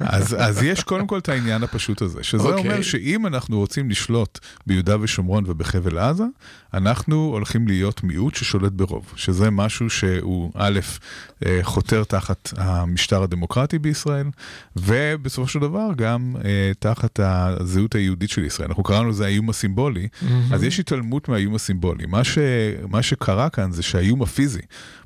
אז, 0.00 0.36
אז 0.38 0.62
יש 0.62 0.82
קודם 0.82 1.06
כל 1.06 1.18
את 1.18 1.28
העניין 1.28 1.62
הפשוט 1.62 2.02
הזה, 2.02 2.22
שזה 2.22 2.42
אוקיי. 2.42 2.58
אומר 2.70 2.82
שאם 2.82 3.26
אנחנו 3.26 3.58
רוצים 3.58 3.90
לשלוט 3.90 4.38
ביהודה 4.66 4.96
ושומרון 5.00 5.44
ובחבל 5.46 5.98
עזה, 5.98 6.24
אנחנו 6.74 7.16
הולכים 7.32 7.68
להיות 7.68 8.04
מיעוט 8.04 8.34
ששולט 8.34 8.72
ברוב, 8.72 9.12
שזה 9.16 9.50
משהו 9.50 9.90
שהוא 9.90 10.50
א', 10.54 10.80
אה, 11.46 11.58
חותר 11.62 12.04
תחת 12.04 12.52
המשטר 12.56 13.22
הדמוקרטי 13.22 13.78
בישראל, 13.78 14.26
ובסופו 14.76 15.48
של 15.48 15.58
דבר 15.58 15.88
גם 15.96 16.34
אה, 16.44 16.72
תחת 16.78 17.20
הזהות 17.22 17.94
היהודית 17.94 18.30
של 18.30 18.44
ישראל. 18.44 18.68
אנחנו 18.68 18.82
קראנו 18.82 19.08
לזה 19.08 19.24
האיום 19.24 19.50
הסימבולי, 19.50 20.08
אז 20.52 20.62
יש 20.62 20.80
התעלמות 20.80 21.28
מהאיום 21.28 21.54
הסימבולי. 21.54 22.06
מה, 22.06 22.24
ש, 22.24 22.38
מה 22.90 23.02
שקרה 23.02 23.48
כאן 23.50 23.72
זה 23.72 23.82
שהאיום 23.82 24.22
הפיזי, 24.36 24.60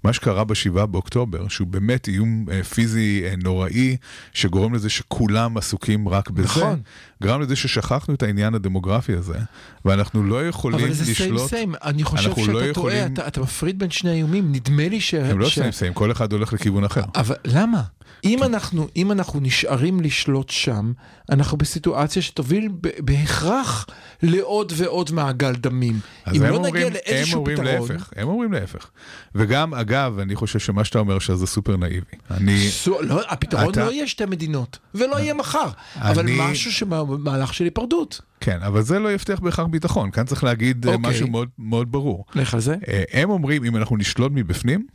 מה 0.05 0.13
שקרה 0.13 0.45
בשבעה 0.45 0.87
באוקטובר, 0.87 1.49
שהוא 1.49 1.69
באמת 1.69 2.09
איום 2.09 2.47
אה, 2.51 2.65
פיזי 2.65 3.23
אה, 3.25 3.35
נוראי, 3.43 3.97
שגורם 4.33 4.75
לזה 4.75 4.89
שכולם 4.91 5.57
עסוקים 5.57 6.09
רק 6.09 6.31
בזה, 6.31 6.45
נכון. 6.45 6.81
גרם 7.23 7.41
לזה 7.41 7.57
ששכחנו 7.57 8.15
את 8.15 8.23
העניין 8.23 8.55
הדמוגרפי 8.55 9.13
הזה, 9.15 9.39
ואנחנו 9.85 10.23
לא 10.25 10.49
יכולים 10.49 10.81
אבל 10.81 10.93
זה 10.93 11.05
סיים 11.15 11.35
לשלוט. 11.35 11.51
סיים, 11.51 11.75
אני 11.85 12.05
חושב 12.05 12.29
אנחנו 12.29 12.43
שאתה 12.43 12.53
לא 12.53 12.59
טועה, 12.59 12.69
יכולים- 12.71 13.13
אתה- 13.15 13.27
אתה 13.27 13.41
מפריד 13.41 13.79
בין 13.79 13.91
שני 13.91 14.11
האיומים, 14.11 14.53
נדמה 14.53 14.89
לי 14.89 15.01
ש... 15.01 15.15
הם 15.15 15.39
לא 15.39 15.49
ש- 15.49 15.55
סיים 15.59 15.73
סיים, 15.73 15.93
כל 15.95 16.13
אחד 16.13 16.33
הולך 16.33 16.53
לכיוון 16.53 16.85
אחר. 16.85 17.03
אבל 17.15 17.37
למה? 17.45 17.83
אם 18.25 18.43
אנחנו, 18.43 18.89
אם 18.97 19.13
אנחנו 19.13 19.41
נשארים 19.41 20.01
לשלוט 20.01 20.51
שם, 20.51 20.93
אנחנו 21.31 21.59
בסיטואציה 21.59 22.23
שתוביל 22.23 22.69
בהכרח 22.99 23.87
לעוד 24.23 24.73
ועוד 24.77 25.13
מעגל 25.13 25.53
דמים. 25.55 26.01
אז 26.25 26.37
אם 26.37 26.43
הם 26.43 26.51
לא 26.51 26.57
אומרים, 26.57 26.75
נגיע 26.75 26.87
הם 26.87 26.93
לאיזשהו 26.93 27.39
אומרים 27.39 27.57
פתרון... 27.57 27.91
להפך, 27.91 28.11
הם 28.17 28.29
אומרים 28.29 28.53
להפך. 28.53 28.91
וגם, 29.35 29.75
אגב, 29.75 30.19
אני 30.19 30.35
חושב 30.37 30.59
שמה 30.59 30.85
שאתה 30.85 30.99
אומר 30.99 31.19
שזה 31.19 31.47
סופר 31.47 31.77
נאיבי. 31.77 32.07
אני, 32.31 32.69
סו- 32.71 33.03
לא, 33.03 33.21
הפתרון 33.29 33.71
אתה- 33.71 33.85
לא 33.85 33.91
יהיה 33.93 34.07
שתי 34.07 34.27
מדינות, 34.27 34.79
ולא 34.95 35.17
יהיה 35.21 35.35
מחר, 35.35 35.69
אבל 35.97 36.23
אני- 36.23 36.37
משהו 36.41 36.73
שמהלך 36.73 37.55
של 37.55 37.65
היפרדות. 37.65 38.21
כן, 38.41 38.59
אבל 38.63 38.83
זה 38.83 38.99
לא 38.99 39.13
יבטיח 39.13 39.41
בהכרח 39.41 39.67
ביטחון, 39.67 40.11
כאן 40.11 40.25
צריך 40.25 40.45
להגיד 40.45 40.89
אה, 40.89 40.95
אוקיי. 40.95 41.11
משהו 41.11 41.29
מאוד 41.29 41.49
מאוד 41.59 41.93
ברור. 41.93 42.25
לך 42.35 42.55
על 42.55 42.61
זה. 42.61 42.77
אה, 42.89 43.03
הם 43.13 43.31
אומרים, 43.31 43.65
אם 43.65 43.77
אנחנו 43.77 43.97
נשלוט 43.97 44.33
מבפנים, 44.35 44.87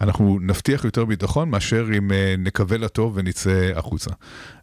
אנחנו 0.00 0.38
נבטיח 0.42 0.84
יותר 0.84 1.04
ביטחון 1.04 1.50
מאשר 1.50 1.86
אם 1.98 2.12
אה, 2.12 2.34
נקווה 2.38 2.78
לטוב 2.78 3.12
ונצא 3.16 3.70
החוצה. 3.74 4.10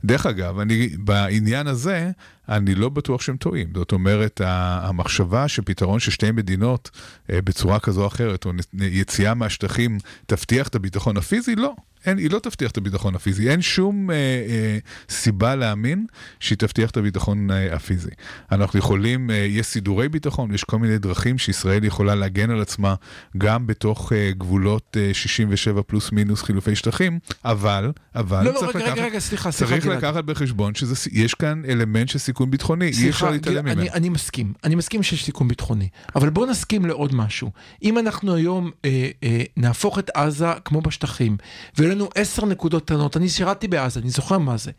דרך 0.05 0.25
אגב, 0.25 0.59
אני, 0.59 0.89
בעניין 0.97 1.67
הזה, 1.67 2.11
אני 2.49 2.75
לא 2.75 2.89
בטוח 2.89 3.21
שהם 3.21 3.37
טועים. 3.37 3.67
זאת 3.75 3.91
אומרת, 3.91 4.41
המחשבה 4.43 5.47
שפתרון 5.47 5.99
של 5.99 6.11
שתי 6.11 6.31
מדינות 6.31 6.89
אה, 7.31 7.41
בצורה 7.41 7.79
כזו 7.79 8.01
או 8.01 8.07
אחרת, 8.07 8.45
או 8.45 8.51
יציאה 8.73 9.33
מהשטחים, 9.33 9.97
תבטיח 10.25 10.67
את 10.67 10.75
הביטחון 10.75 11.17
הפיזי, 11.17 11.55
לא. 11.55 11.73
אין, 12.07 12.17
היא 12.17 12.31
לא 12.31 12.39
תבטיח 12.39 12.71
את 12.71 12.77
הביטחון 12.77 13.15
הפיזי. 13.15 13.49
אין 13.49 13.61
שום 13.61 14.11
אה, 14.11 14.15
אה, 14.15 14.77
סיבה 15.09 15.55
להאמין 15.55 16.05
שהיא 16.39 16.57
תבטיח 16.57 16.91
את 16.91 16.97
הביטחון 16.97 17.51
אה, 17.51 17.75
הפיזי. 17.75 18.09
אנחנו 18.51 18.79
יכולים, 18.79 19.31
אה, 19.31 19.35
יש 19.35 19.65
סידורי 19.65 20.09
ביטחון, 20.09 20.53
יש 20.53 20.63
כל 20.63 20.79
מיני 20.79 20.97
דרכים 20.97 21.37
שישראל 21.37 21.83
יכולה 21.83 22.15
להגן 22.15 22.49
על 22.49 22.61
עצמה 22.61 22.95
גם 23.37 23.67
בתוך 23.67 24.13
אה, 24.13 24.31
גבולות 24.37 24.97
אה, 24.99 25.13
67 25.13 25.81
פלוס 25.81 26.11
מינוס 26.11 26.43
חילופי 26.43 26.75
שטחים, 26.75 27.19
אבל, 27.45 27.91
אבל 28.15 28.45
לא, 28.45 28.53
לא, 28.53 28.59
צריך 28.59 28.75
רגע, 28.75 28.85
לקחת... 28.85 28.97
רגע, 28.97 29.05
רגע, 29.05 29.19
סליחה, 29.19 29.51
סליחה, 29.51 29.73
צריך 29.73 29.85
גלעד. 29.85 29.97
לקחת 29.97 30.23
בחשבון 30.23 30.73
שיש 30.75 31.33
כאן 31.33 31.61
אלמנט 31.67 32.09
של 32.09 32.19
סיכון 32.19 32.51
ביטחוני, 32.51 32.85
אי 32.85 32.93
סליחה, 32.93 33.09
אפשר 33.09 33.31
להתעלם 33.31 33.65
ממנו. 33.65 33.81
אני, 33.81 33.89
אני 33.91 34.09
מסכים, 34.09 34.53
אני 34.63 34.75
מסכים 34.75 35.03
שיש 35.03 35.25
סיכון 35.25 35.47
ביטחוני, 35.47 35.89
אבל 36.15 36.29
בוא 36.29 36.47
נסכים 36.47 36.85
לעוד 36.85 37.15
משהו. 37.15 37.51
אם 37.83 37.97
אנחנו 37.97 38.35
היום 38.35 38.71
אה, 38.85 39.09
אה, 39.23 39.43
נהפוך 39.57 39.99
את 39.99 40.09
עזה 40.13 40.47
כמו 40.65 40.81
בשטחים, 40.81 41.37
ויהיו 41.77 41.96
לנו 41.97 42.09
עשר 42.15 42.45
נקודות 42.45 42.85
קטנות, 42.85 43.17
אני 43.17 43.29
שירתתי 43.29 43.67
בעזה, 43.67 43.99
אני 43.99 44.09
זוכר 44.09 44.37
מה 44.37 44.57
זה. 44.57 44.71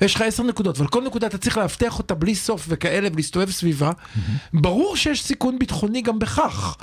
יש 0.00 0.14
לך 0.14 0.22
עשר 0.22 0.42
נקודות, 0.42 0.78
אבל 0.78 0.86
כל 0.86 1.04
נקודה 1.04 1.26
אתה 1.26 1.38
צריך 1.38 1.56
לאבטח 1.56 1.98
אותה 1.98 2.14
בלי 2.14 2.34
סוף 2.34 2.66
וכאלה, 2.68 3.08
ולהסתובב 3.12 3.50
סביבה. 3.50 3.92
ברור 4.52 4.96
שיש 4.96 5.22
סיכון 5.22 5.58
ביטחוני 5.58 6.02
גם 6.02 6.18
בכך. 6.18 6.76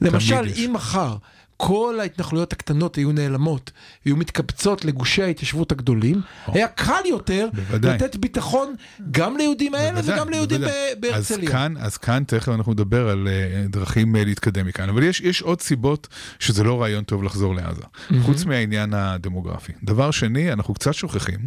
למשל. 0.00 0.48
אם 0.56 0.70
מחר... 0.74 1.16
כל 1.56 2.00
ההתנחלויות 2.00 2.52
הקטנות 2.52 2.96
היו 2.96 3.12
נעלמות, 3.12 3.70
היו 4.04 4.16
מתקבצות 4.16 4.84
לגושי 4.84 5.22
ההתיישבות 5.22 5.72
הגדולים, 5.72 6.20
היה 6.46 6.68
קל 6.68 7.02
יותר 7.04 7.48
בוודאי. 7.52 7.94
לתת 7.94 8.16
ביטחון 8.16 8.74
גם 9.10 9.36
ליהודים 9.36 9.74
האלה 9.74 9.92
בוודאי, 9.92 10.14
וגם 10.14 10.30
ליהודים 10.30 10.60
בהרצליה. 11.00 11.48
אז 11.48 11.52
כאן, 11.52 11.74
אז 11.78 11.96
כאן 11.96 12.24
תכף 12.26 12.48
אנחנו 12.48 12.72
נדבר 12.72 13.08
על 13.08 13.28
uh, 13.28 13.70
דרכים 13.70 14.16
uh, 14.16 14.18
להתקדם 14.18 14.66
מכאן, 14.66 14.88
אבל 14.88 15.02
יש, 15.02 15.20
יש 15.20 15.42
עוד 15.42 15.60
סיבות 15.60 16.08
שזה 16.38 16.64
לא 16.64 16.82
רעיון 16.82 17.04
טוב 17.04 17.22
לחזור 17.22 17.54
לעזה, 17.54 17.82
חוץ 18.22 18.44
מהעניין 18.44 18.94
הדמוגרפי. 18.94 19.72
דבר 19.82 20.10
שני, 20.10 20.52
אנחנו 20.52 20.74
קצת 20.74 20.94
שוכחים 20.94 21.38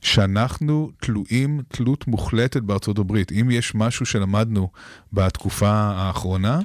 שאנחנו 0.00 0.90
תלויים 1.00 1.60
תלות 1.68 2.06
מוחלטת 2.06 2.62
בארצות 2.62 2.98
הברית. 2.98 3.32
אם 3.32 3.50
יש 3.50 3.74
משהו 3.74 4.06
שלמדנו 4.06 4.68
בתקופה 5.12 5.70
האחרונה, 5.70 6.60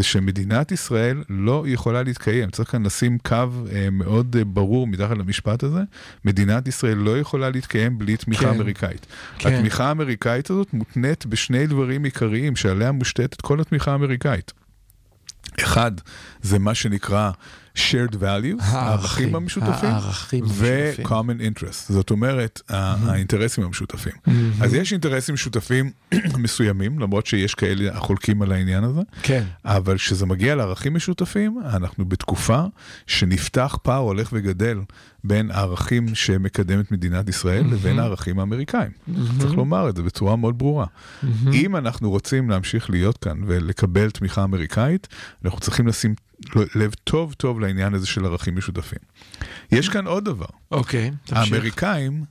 זה 0.00 0.04
שמדינת 0.04 0.72
ישראל 0.72 1.22
לא 1.28 1.64
יכולה 1.68 2.02
להתקיים. 2.02 2.50
צריך 2.50 2.70
כאן 2.70 2.86
לשים 2.86 3.18
קו 3.18 3.36
אה, 3.72 3.88
מאוד 3.90 4.36
אה, 4.38 4.44
ברור 4.44 4.86
מתחת 4.86 5.18
למשפט 5.18 5.62
הזה. 5.62 5.80
מדינת 6.24 6.68
ישראל 6.68 6.96
לא 6.96 7.18
יכולה 7.18 7.50
להתקיים 7.50 7.98
בלי 7.98 8.16
תמיכה 8.16 8.44
כן. 8.44 8.48
אמריקאית. 8.48 9.06
כן. 9.38 9.54
התמיכה 9.54 9.84
האמריקאית 9.84 10.50
הזאת 10.50 10.72
מותנית 10.72 11.26
בשני 11.26 11.66
דברים 11.66 12.04
עיקריים 12.04 12.56
שעליה 12.56 12.92
מושתתת 12.92 13.40
כל 13.40 13.60
התמיכה 13.60 13.92
האמריקאית. 13.92 14.52
אחד, 15.60 15.92
זה 16.42 16.58
מה 16.58 16.74
שנקרא 16.74 17.30
shared 17.76 18.12
values, 18.14 18.62
הערכים 18.62 19.34
המשותפים, 19.34 19.88
הערכים 19.90 20.44
המשותפים. 20.44 21.04
ו-common 21.06 21.40
interest, 21.58 21.92
זאת 21.92 22.10
אומרת, 22.10 22.60
ה- 22.68 23.10
האינטרסים 23.10 23.64
המשותפים. 23.64 24.12
אז 24.62 24.74
יש 24.74 24.92
אינטרסים 24.92 25.34
משותפים 25.34 25.90
מסוימים, 26.38 26.98
למרות 26.98 27.26
שיש 27.26 27.54
כאלה 27.54 27.96
החולקים 27.96 28.42
על 28.42 28.52
העניין 28.52 28.84
הזה, 28.84 29.00
כן. 29.22 29.44
אבל 29.64 29.96
כשזה 29.96 30.26
מגיע 30.26 30.54
לערכים 30.54 30.94
משותפים, 30.94 31.58
אנחנו 31.74 32.04
בתקופה 32.04 32.62
שנפתח 33.06 33.78
פער 33.82 33.98
הולך 33.98 34.28
וגדל 34.32 34.78
בין 35.24 35.50
הערכים 35.50 36.14
שמקדמת 36.14 36.92
מדינת 36.92 37.28
ישראל 37.28 37.64
לבין 37.66 37.98
הערכים 37.98 38.38
האמריקאים. 38.38 38.90
צריך 39.38 39.52
לומר 39.54 39.88
את 39.88 39.96
זה 39.96 40.02
בצורה 40.02 40.36
מאוד 40.36 40.58
ברורה. 40.58 40.86
אם 41.52 41.76
אנחנו 41.76 42.10
רוצים 42.10 42.50
להמשיך 42.50 42.90
להיות 42.90 43.18
כאן 43.18 43.40
ולקבל 43.46 44.10
תמיכה 44.10 44.44
אמריקאית, 44.44 45.08
אנחנו 45.44 45.60
צריכים 45.60 45.86
לשים 45.86 46.14
לב 46.74 46.94
טוב 47.04 47.32
טוב 47.32 47.60
לעניין 47.60 47.94
הזה 47.94 48.06
של 48.06 48.24
ערכים 48.24 48.56
משותפים. 48.56 48.98
יש 49.72 49.88
כאן 49.88 50.06
עוד 50.06 50.24
דבר. 50.24 50.46
אוקיי, 50.70 51.10
תמשיך. 51.24 51.52
האמריקאים 51.52 52.24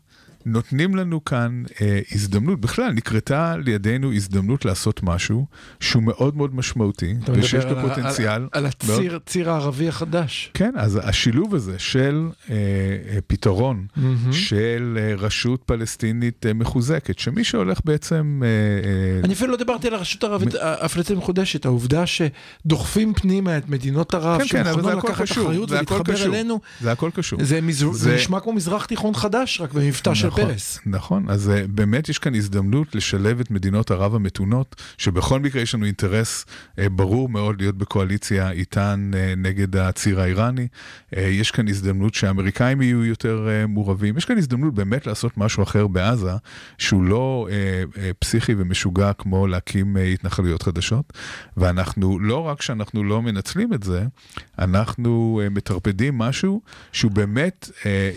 נותנים 0.46 0.96
לנו 0.96 1.26
כאן 1.26 1.64
אה, 1.82 2.00
הזדמנות, 2.12 2.60
בכלל 2.62 2.92
נקרתה 2.92 3.56
לידינו 3.58 4.14
הזדמנות 4.14 4.66
לעשות 4.66 5.04
משהו 5.04 5.46
שהוא 5.80 6.04
מאוד 6.04 6.38
מאוד 6.38 6.56
משמעותי, 6.56 7.14
ושיש 7.34 7.66
לו 7.66 7.82
פוטנציאל. 7.82 8.28
על, 8.30 8.48
על 8.52 8.64
מאוד- 8.64 8.74
הציר 8.98 9.20
ציר 9.26 9.52
הערבי 9.52 9.88
החדש. 9.88 10.52
כן, 10.54 10.72
אז 10.78 11.00
השילוב 11.04 11.56
הזה 11.56 11.80
של 11.80 12.28
אה, 12.50 12.56
אה, 12.56 13.18
פתרון 13.28 13.86
של 14.32 14.98
אה, 15.02 15.16
רשות 15.18 15.64
פלסטינית 15.66 16.46
אה, 16.46 16.54
מחוזקת, 16.54 17.20
שמי 17.20 17.44
שהולך 17.44 17.80
בעצם... 17.86 18.42
אה, 18.44 18.48
אה, 18.90 19.20
אני 19.24 19.34
אפילו 19.34 19.52
לא 19.52 19.58
דיברתי 19.58 19.88
על 19.88 19.94
הרשות 19.94 20.24
הערבית 20.24 20.50
הפלסטינית 20.62 21.22
המחודשת, 21.22 21.66
העובדה 21.66 22.04
שדוחפים 22.06 23.14
פנימה 23.14 23.58
את 23.58 23.70
מדינות 23.70 24.14
ערב, 24.14 24.42
כן, 24.42 24.48
כן, 24.50 24.68
אבל 24.68 24.82
זה 24.82 24.82
שמוכנות 24.82 24.98
הכל 25.04 25.08
לקחת 25.10 25.22
קשור, 25.24 25.44
אחריות 25.46 25.70
זה 25.70 25.80
הכל 25.80 25.94
ולהתחבר 25.94 26.14
קשור. 26.16 26.28
אלינו, 26.36 26.60
זה 26.82 26.92
הכל 26.92 27.10
קשור. 27.14 27.40
זה, 27.44 27.62
מזר... 27.62 27.92
זה... 27.92 28.00
זה- 28.00 28.16
נשמע 28.16 28.40
כמו 28.40 28.54
מזרח 28.54 28.86
תיכון 28.86 29.14
חדש, 29.14 29.62
רק 29.62 29.74
במבטא 29.74 30.14
של 30.14 30.30
נכון, 30.40 30.54
פרס. 30.54 30.80
נכון, 30.86 31.30
אז 31.30 31.50
אה, 31.50 31.68
באמת 31.68 32.10
יש 32.10 32.20
כאן 32.20 32.36
הזדמנות 32.36 32.96
לשלב 32.96 33.40
את 33.40 33.52
מדינות 33.52 33.92
ערב 33.92 34.16
המתונות, 34.16 34.76
שבכל 34.98 35.40
מקרה 35.40 35.62
יש 35.62 35.76
לנו 35.76 35.86
אינטרס 35.86 36.46
אה, 36.80 36.90
ברור 36.90 37.30
מאוד 37.30 37.62
להיות 37.62 37.78
בקואליציה 37.78 38.52
איתן 38.52 39.12
אה, 39.16 39.34
נגד 39.38 39.76
הציר 39.76 40.22
האיראני. 40.22 40.68
יש 41.14 41.52
כאן 41.52 41.68
הזדמנות 41.68 42.14
שהאמריקאים 42.14 42.82
יהיו 42.82 43.06
יותר 43.06 43.48
מעורבים. 43.68 44.18
יש 44.18 44.26
כאן 44.26 44.38
הזדמנות 44.38 44.74
באמת 44.74 45.08
לעשות 45.08 45.38
משהו 45.38 45.64
אחר 45.64 45.88
בעזה, 45.88 46.32
שהוא 46.78 47.04
לא 47.04 47.48
פסיכי 48.20 48.56
ומשוגע 48.58 49.14
כמו 49.14 49.48
להקים 49.48 49.98
התנחלויות 50.14 50.62
חדשות. 50.62 51.14
ואנחנו, 51.58 52.20
לא 52.20 52.38
רק 52.38 52.62
שאנחנו 52.62 53.04
לא 53.04 53.22
מנצלים 53.22 53.74
את 53.74 53.84
זה, 53.84 54.04
אנחנו 54.60 55.42
מטרפדים 55.52 56.18
משהו 56.18 56.62
שהוא 56.92 57.12
באמת 57.12 57.70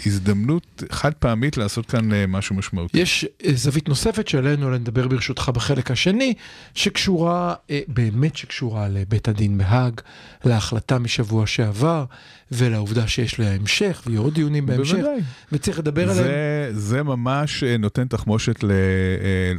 הזדמנות 0.07 0.83
חד 0.91 1.15
פעמית 1.15 1.57
לעשות 1.57 1.87
כאן 1.87 2.02
אה, 2.13 2.27
משהו 2.27 2.57
משמעותי. 2.57 2.99
יש 2.99 3.27
אה, 3.45 3.51
זווית 3.55 3.89
נוספת 3.89 4.29
שעלינו 4.29 4.71
לדבר 4.71 5.09
ברשותך 5.09 5.51
בחלק 5.55 5.91
השני, 5.91 6.35
שקשורה, 6.75 7.55
אה, 7.71 7.81
באמת 7.89 8.37
שקשורה 8.37 8.89
לבית 8.89 9.29
הדין 9.29 9.59
בהאג, 9.59 10.01
להחלטה 10.45 10.99
משבוע 10.99 11.47
שעבר, 11.47 12.05
ולעובדה 12.53 13.07
שיש 13.09 13.41
לה 13.41 13.51
המשך, 13.51 14.03
ויהיו 14.07 14.23
עוד 14.23 14.35
דיונים 14.35 14.67
בהמשך, 14.67 14.95
בוודאי. 14.95 15.21
וצריך 15.53 15.79
לדבר 15.79 16.03
עליהם. 16.03 16.17
זה, 16.17 16.71
זה 16.73 17.03
ממש 17.03 17.65
נותן 17.65 18.09
תחמושת 18.09 18.65
ל... 18.65 18.71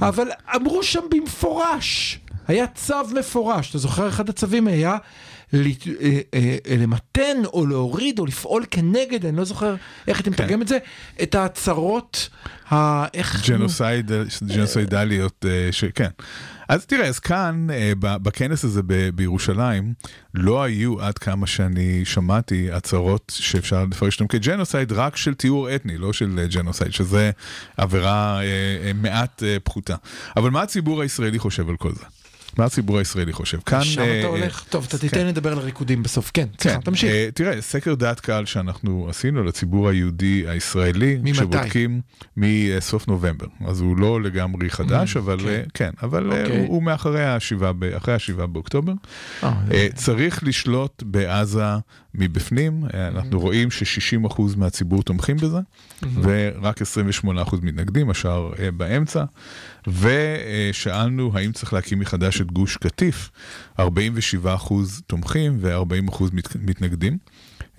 אבל 0.01 0.27
אמרו 0.55 0.83
שם 0.83 0.99
במפורש, 1.11 2.19
היה 2.47 2.67
צו 2.67 2.95
מפורש, 3.19 3.69
אתה 3.69 3.77
זוכר 3.77 4.07
אחד 4.07 4.29
הצווים 4.29 4.67
היה 4.67 4.97
לת- 5.53 5.87
אה, 5.87 6.19
אה, 6.33 6.57
אה, 6.67 6.75
למתן 6.77 7.21
או 7.45 7.65
להוריד 7.65 8.19
או 8.19 8.25
לפעול 8.25 8.65
כנגד, 8.71 9.25
אני 9.25 9.37
לא 9.37 9.43
זוכר 9.43 9.75
איך 10.07 10.21
אתה 10.21 10.29
מתרגם 10.29 10.61
את 10.61 10.67
זה, 10.67 10.77
את 11.23 11.35
ההצהרות, 11.35 12.29
ה... 12.73 13.05
איך... 13.13 13.49
ג'נוסייד, 13.49 14.11
ג'נוסיידליות, 14.55 15.45
שכן. 15.71 16.09
אז 16.69 16.85
תראה, 16.85 17.07
אז 17.07 17.19
כאן, 17.19 17.67
בכנס 17.99 18.63
הזה 18.65 18.81
ב- 18.87 19.09
בירושלים, 19.09 19.93
לא 20.33 20.63
היו, 20.63 21.01
עד 21.01 21.17
כמה 21.17 21.47
שאני 21.47 22.05
שמעתי, 22.05 22.71
הצהרות 22.71 23.31
שאפשר 23.35 23.85
לפרש 23.91 24.21
אותן 24.21 24.27
כג'נוסייד, 24.37 24.91
רק 24.91 25.15
של 25.17 25.33
טיהור 25.33 25.75
אתני, 25.75 25.97
לא 25.97 26.13
של 26.13 26.45
ג'נוסייד, 26.49 26.93
שזה 26.93 27.31
עבירה 27.77 28.41
אה, 28.43 28.91
מעט 28.95 29.43
אה, 29.43 29.57
פחותה. 29.63 29.95
אבל 30.37 30.49
מה 30.49 30.61
הציבור 30.61 31.01
הישראלי 31.01 31.39
חושב 31.39 31.69
על 31.69 31.75
כל 31.77 31.91
זה? 31.95 32.05
מה 32.57 32.65
הציבור 32.65 32.97
הישראלי 32.97 33.33
חושב? 33.33 33.57
כאן... 33.65 33.83
שם 33.83 34.01
אה, 34.01 34.19
אתה 34.19 34.27
הולך, 34.27 34.63
טוב, 34.69 34.85
אתה 34.87 34.97
כן. 34.97 35.07
תיתן 35.07 35.27
לדבר 35.27 35.51
על 35.51 35.57
הריקודים 35.57 36.03
בסוף, 36.03 36.31
כן, 36.33 36.47
סליחה, 36.61 36.81
תמשיך. 36.81 37.11
אה, 37.11 37.29
תראה, 37.33 37.61
סקר 37.61 37.93
דעת 37.95 38.19
קהל 38.19 38.45
שאנחנו 38.45 39.07
עשינו 39.09 39.43
לציבור 39.43 39.89
היהודי 39.89 40.43
הישראלי? 40.47 41.19
שבודקים 41.33 42.01
מסוף 42.37 43.07
נובמבר. 43.07 43.45
אז 43.65 43.81
הוא 43.81 43.97
לא 43.97 44.21
לגמרי 44.21 44.69
חדש, 44.69 45.17
אבל 45.17 45.39
כן. 45.39 45.47
אה, 45.47 45.61
כן, 45.73 45.89
אבל 46.03 46.31
אה, 46.31 46.41
אוקיי. 46.41 46.65
הוא- 46.67 46.83
מאחרי 46.83 47.25
השבעה, 47.25 47.73
באוקטובר. 48.47 48.93
אה, 49.43 49.53
אה, 49.71 49.87
צריך 49.95 50.43
לשלוט 50.43 51.03
בעזה 51.05 51.63
מבפנים, 52.15 52.83
אה, 52.93 53.07
אנחנו 53.07 53.39
רואים 53.39 53.71
ש-60% 53.71 54.41
מהציבור 54.57 55.03
תומכים 55.03 55.37
בזה, 55.37 55.57
ורק 56.21 56.81
28% 56.81 56.85
מתנגדים, 57.61 58.09
השאר 58.09 58.51
אה, 58.59 58.71
באמצע. 58.71 59.23
ושאלנו 59.87 61.31
האם 61.37 61.51
צריך 61.51 61.73
להקים 61.73 61.99
מחדש 61.99 62.41
את 62.41 62.51
גוש 62.51 62.77
קטיף, 62.77 63.31
47% 63.79 63.83
תומכים 65.07 65.57
ו-40% 65.61 66.23
מת- 66.33 66.55
מתנגדים. 66.55 67.17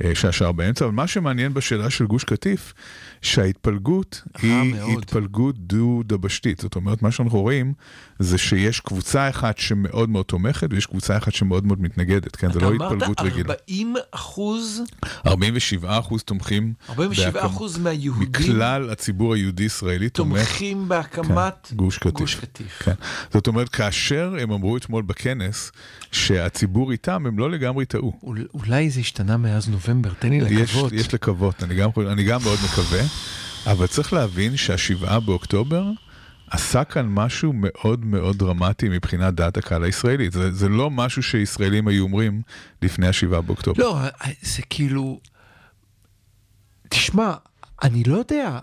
אה, 0.05 0.15
שהשאר 0.15 0.53
באמצע, 0.53 0.85
אבל 0.85 0.95
מה 0.95 1.07
שמעניין 1.07 1.55
בשאלה 1.55 1.91
של 1.91 2.07
גוש 2.07 2.25
קטיף, 2.25 2.75
שההתפלגות 3.25 4.23
היא 4.43 4.75
מאוד. 4.75 4.99
התפלגות 5.03 5.59
דו-דבשתית. 5.59 6.61
זאת 6.61 6.77
אומרת, 6.77 7.03
מה 7.03 7.11
שאנחנו 7.11 7.41
רואים 7.41 7.73
זה 8.19 8.39
שיש 8.39 8.81
קבוצה 8.81 9.29
אחת 9.29 9.59
שמאוד 9.59 10.11
מאוד 10.11 10.25
תומכת 10.25 10.69
ויש 10.71 10.87
קבוצה 10.87 11.17
אחת 11.17 11.33
שמאוד 11.33 11.67
מאוד 11.67 11.81
מתנגדת, 11.81 12.37
כן? 12.37 12.53
זה 12.53 12.61
לא 12.61 12.73
התפלגות 12.73 13.03
אמרת 13.03 13.21
רגילה. 13.21 13.55
40 13.71 13.95
אחוז, 14.11 14.83
47 15.27 15.99
אחוז 15.99 16.23
תומכים, 16.23 16.73
47 16.91 17.31
בהקמ- 17.43 17.47
אחוז 17.47 17.79
מהיהודים 17.79 18.29
מכלל 18.29 18.91
הציבור 18.91 19.35
היהודי-ישראלי 19.35 20.09
תומך 20.09 20.39
תומכים 20.49 20.89
בהקמת 20.89 21.67
כן, 21.71 21.77
גוש 21.77 21.99
קטיף. 21.99 22.13
גוש 22.13 22.35
קטיף. 22.35 22.83
כן. 22.83 22.93
זאת 23.33 23.47
אומרת, 23.47 23.69
כאשר 23.69 24.35
הם 24.41 24.53
אמרו 24.53 24.77
אתמול 24.77 25.03
בכנס 25.03 25.73
שהציבור 26.13 26.93
איתם, 26.93 27.27
הם 27.27 27.39
לא 27.39 27.51
לגמרי 27.51 27.85
טעו. 27.87 28.13
אול- 28.23 28.47
אולי 28.55 28.91
זה 28.91 29.01
השתנה 29.01 29.37
מאז 29.37 29.69
נובמבר, 29.69 30.11
תן 30.19 30.31
לי 30.31 30.37
יש, 30.37 30.71
לקוות. 30.71 30.93
יש 30.93 31.15
לקוות, 31.15 31.63
אני 31.63 31.75
גם, 31.75 31.91
אני 32.13 32.25
גם 32.25 32.41
מאוד 32.43 32.59
מקווה, 32.65 33.01
אבל 33.67 33.87
צריך 33.87 34.13
להבין 34.13 34.57
שהשבעה 34.57 35.21
באוקטובר 35.21 35.85
עשה 36.51 36.85
כאן 36.85 37.07
משהו 37.09 37.53
מאוד 37.55 38.05
מאוד 38.05 38.39
דרמטי 38.39 38.89
מבחינת 38.89 39.35
דעת 39.35 39.57
הקהל 39.57 39.85
הישראלית. 39.85 40.33
זה, 40.33 40.53
זה 40.53 40.69
לא 40.69 40.91
משהו 40.91 41.23
שישראלים 41.23 41.89
היו 41.89 42.05
אומרים 42.05 42.43
לפני 42.83 43.09
השבעה 43.09 43.41
באוקטובר. 43.41 43.83
לא, 43.83 43.99
זה 44.43 44.63
כאילו... 44.71 45.21
תשמע, 46.89 47.35
אני 47.83 48.05
לא 48.05 48.17
יודע, 48.17 48.59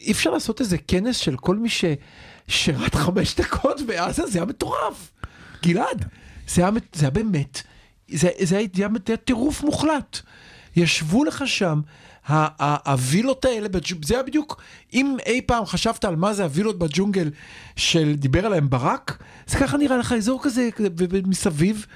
אי 0.00 0.12
אפשר 0.12 0.30
לעשות 0.30 0.60
איזה 0.60 0.78
כנס 0.78 1.16
של 1.16 1.36
כל 1.36 1.56
מי 1.56 1.68
ששירת 1.68 2.94
חמש 2.94 3.34
דקות 3.34 3.80
בעזה, 3.86 4.26
זה 4.26 4.38
היה 4.38 4.46
מטורף. 4.46 5.12
גלעד, 5.62 6.04
זה 6.48 6.62
היה, 6.62 6.70
זה 6.92 7.02
היה 7.02 7.10
באמת, 7.10 7.62
זה, 8.10 8.28
זה 8.42 8.58
היה, 8.58 8.88
טירוף 9.24 9.62
מוחלט. 9.62 10.20
ישבו 10.76 11.24
לך 11.24 11.42
שם, 11.46 11.80
הווילות 12.28 13.44
האלה, 13.44 13.68
זה 14.04 14.14
היה 14.14 14.22
בדיוק, 14.22 14.62
אם 14.94 15.16
אי 15.26 15.40
פעם 15.46 15.66
חשבת 15.66 16.04
על 16.04 16.16
מה 16.16 16.32
זה 16.32 16.42
הווילות 16.42 16.78
בג'ונגל 16.78 17.30
של 17.76 18.14
דיבר 18.14 18.46
עליהם 18.46 18.70
ברק, 18.70 19.18
זה 19.46 19.58
ככה 19.58 19.76
נראה 19.76 19.96
לך 19.96 20.12
אזור 20.12 20.40
כזה, 20.42 20.68
ומסביב. 20.98 21.86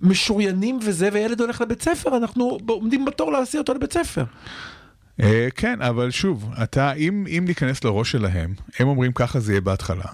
משוריינים 0.00 0.78
וזה, 0.86 1.08
וילד 1.12 1.40
הולך 1.40 1.60
לבית 1.60 1.82
ספר, 1.82 2.16
אנחנו 2.16 2.58
עומדים 2.68 3.04
בתור 3.04 3.32
להסיע 3.32 3.60
אותו 3.60 3.74
לבית 3.74 3.92
ספר. 3.92 4.24
אה, 5.22 5.48
כן, 5.54 5.82
אבל 5.82 6.10
שוב, 6.10 6.50
אתה, 6.62 6.92
אם, 6.92 7.26
אם 7.28 7.44
ניכנס 7.48 7.84
לראש 7.84 8.12
שלהם, 8.12 8.54
הם 8.78 8.88
אומרים 8.88 9.12
ככה 9.12 9.40
זה 9.40 9.52
יהיה 9.52 9.60
בהתחלה. 9.60 10.04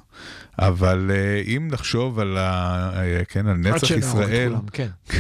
אבל 0.58 1.10
אה, 1.14 1.42
אם 1.46 1.68
נחשוב 1.70 2.18
על, 2.18 2.36
ה, 2.36 2.90
אה, 2.96 3.24
כן, 3.28 3.46
על 3.46 3.52
עד 3.52 3.74
נצח 3.74 3.92
את 3.92 3.96
ישראל, 3.96 4.48
כולם, 4.48 4.68
כן. 4.72 4.88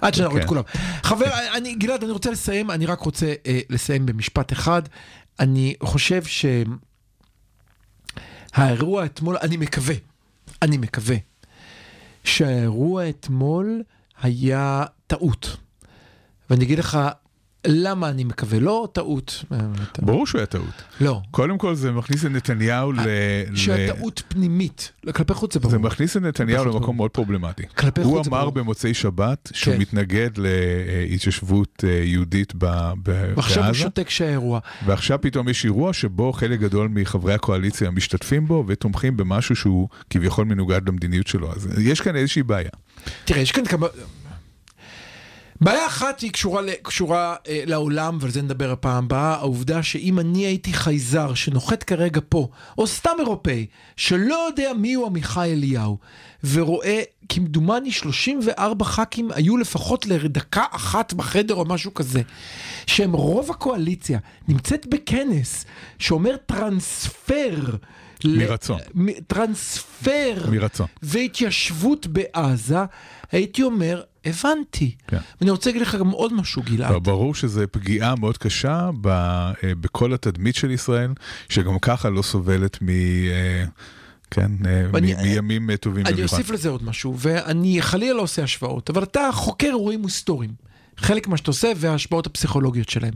עד 0.00 0.14
שנהרוג 0.14 0.36
את 0.36 0.42
כן. 0.42 0.48
כולם. 0.48 0.62
חבר, 1.02 1.26
אני, 1.56 1.74
גלעד, 1.74 2.02
אני 2.02 2.12
רוצה 2.12 2.30
לסיים, 2.30 2.70
אני 2.70 2.86
רק 2.86 3.00
רוצה 3.00 3.34
אה, 3.46 3.60
לסיים 3.70 4.06
במשפט 4.06 4.52
אחד. 4.52 4.82
אני 5.40 5.74
חושב 5.82 6.22
שהאירוע 8.54 9.04
אתמול, 9.04 9.36
אני 9.42 9.56
מקווה, 9.56 9.94
אני 10.62 10.76
מקווה, 10.76 11.16
שהאירוע 12.24 13.08
אתמול 13.08 13.82
היה 14.22 14.84
טעות. 15.06 15.56
ואני 16.50 16.64
אגיד 16.64 16.78
לך 16.78 16.98
למה 17.66 18.08
אני 18.08 18.24
מקווה, 18.24 18.60
לא 18.60 18.88
טעות. 18.92 19.44
ברור 19.98 20.26
שהוא 20.26 20.38
היה 20.38 20.46
טעות. 20.46 20.82
לא. 21.00 21.20
קודם 21.30 21.58
כל 21.58 21.74
זה 21.74 21.92
מכניס 21.92 22.24
את 22.24 22.30
נתניהו 22.30 22.92
ל... 22.92 22.98
שהיה 23.54 23.94
טעות 23.94 24.22
פנימית, 24.28 24.92
כלפי 25.14 25.34
חוץ 25.34 25.54
זה 25.54 25.60
ברור. 25.60 25.70
זה 25.70 25.78
מכניס 25.78 26.16
את 26.16 26.22
נתניהו 26.22 26.64
למקום 26.64 26.96
מאוד 26.96 27.10
פרובלמטי. 27.10 27.62
כלפי 27.78 28.00
הוא 28.00 28.16
חוץ 28.16 28.24
זה 28.24 28.30
אמר 28.30 28.40
ברור. 28.40 28.52
במוצאי 28.52 28.94
שבת 28.94 29.50
שהוא 29.54 29.74
כן. 29.74 29.80
מתנגד 29.80 30.30
להתיישבות 30.36 31.84
אה, 31.86 31.90
יהודית 32.04 32.52
ב- 32.58 32.92
ב- 33.02 33.32
ועכשיו 33.36 33.62
הוא 33.62 33.66
בעזה, 33.66 33.78
שותק 33.78 34.10
שהאירוע. 34.10 34.60
ועכשיו 34.86 35.18
פתאום 35.20 35.48
יש 35.48 35.64
אירוע 35.64 35.92
שבו 35.92 36.32
חלק 36.32 36.60
גדול 36.60 36.88
מחברי 36.88 37.34
הקואליציה 37.34 37.90
משתתפים 37.90 38.46
בו 38.46 38.64
ותומכים 38.66 39.16
במשהו 39.16 39.56
שהוא 39.56 39.88
כביכול 40.10 40.44
מנוגד 40.44 40.88
למדיניות 40.88 41.26
שלו. 41.26 41.52
אז 41.52 41.68
יש 41.78 42.00
כאן 42.00 42.16
איזושהי 42.16 42.42
בעיה. 42.42 42.70
תראה, 43.24 43.40
יש 43.40 43.52
כאן 43.52 43.64
כמה... 43.64 43.86
בעיה 45.64 45.86
אחת 45.86 46.20
היא 46.20 46.30
קשורה, 46.30 46.62
קשורה 46.82 47.36
אה, 47.48 47.62
לעולם, 47.66 48.18
ועל 48.20 48.30
זה 48.30 48.42
נדבר 48.42 48.70
הפעם 48.70 49.04
הבאה, 49.04 49.34
העובדה 49.34 49.82
שאם 49.82 50.18
אני 50.18 50.46
הייתי 50.46 50.72
חייזר 50.72 51.34
שנוחת 51.34 51.82
כרגע 51.82 52.20
פה, 52.28 52.48
או 52.78 52.86
סתם 52.86 53.10
אירופאי, 53.18 53.66
שלא 53.96 54.46
יודע 54.48 54.72
מיהו 54.72 55.06
עמיחי 55.06 55.52
אליהו, 55.52 55.98
ורואה 56.44 57.02
כמדומני 57.28 57.92
34 57.92 58.84
ח"כים 58.84 59.30
היו 59.34 59.56
לפחות 59.56 60.06
לדקה 60.06 60.64
אחת 60.70 61.12
בחדר 61.12 61.54
או 61.54 61.64
משהו 61.64 61.94
כזה, 61.94 62.22
שהם 62.86 63.12
רוב 63.12 63.50
הקואליציה, 63.50 64.18
נמצאת 64.48 64.86
בכנס 64.86 65.64
שאומר 65.98 66.36
טרנספר. 66.46 67.76
מרצון. 68.24 68.78
טרנספר. 69.26 70.46
מרצון. 70.50 70.86
והתיישבות 71.02 72.06
בעזה, 72.06 72.78
הייתי 73.32 73.62
אומר, 73.62 74.02
הבנתי. 74.24 74.94
כן. 75.06 75.16
ואני 75.40 75.50
רוצה 75.50 75.70
להגיד 75.70 75.82
לך 75.82 75.94
גם 75.94 76.10
עוד 76.10 76.32
משהו, 76.34 76.62
גלעד. 76.62 76.92
לא, 76.92 76.98
ברור 76.98 77.34
שזו 77.34 77.60
פגיעה 77.70 78.14
מאוד 78.16 78.38
קשה 78.38 78.90
ב, 79.00 79.06
אה, 79.08 79.52
בכל 79.80 80.12
התדמית 80.14 80.54
של 80.54 80.70
ישראל, 80.70 81.10
שגם 81.48 81.78
ככה 81.78 82.10
לא 82.10 82.22
סובלת 82.22 82.78
מ... 82.82 82.88
אה, 82.88 83.64
כן, 84.30 84.50
אה, 84.66 84.84
ואני- 84.92 85.14
מ- 85.14 85.22
מימים 85.22 85.70
אה, 85.70 85.76
טובים 85.76 86.06
אני 86.06 86.14
במיוחד. 86.14 86.32
אוסיף 86.36 86.50
לזה 86.50 86.68
עוד 86.68 86.84
משהו, 86.84 87.14
ואני 87.18 87.82
חלילה 87.82 88.14
לא 88.14 88.22
עושה 88.22 88.42
השוואות, 88.42 88.90
אבל 88.90 89.02
אתה 89.02 89.28
חוקר 89.32 89.66
אירועים 89.66 90.04
היסטוריים. 90.04 90.50
חלק 90.96 91.28
מה 91.28 91.36
שאתה 91.36 91.50
עושה 91.50 91.72
וההשפעות 91.76 92.26
הפסיכולוגיות 92.26 92.88
שלהם. 92.88 93.12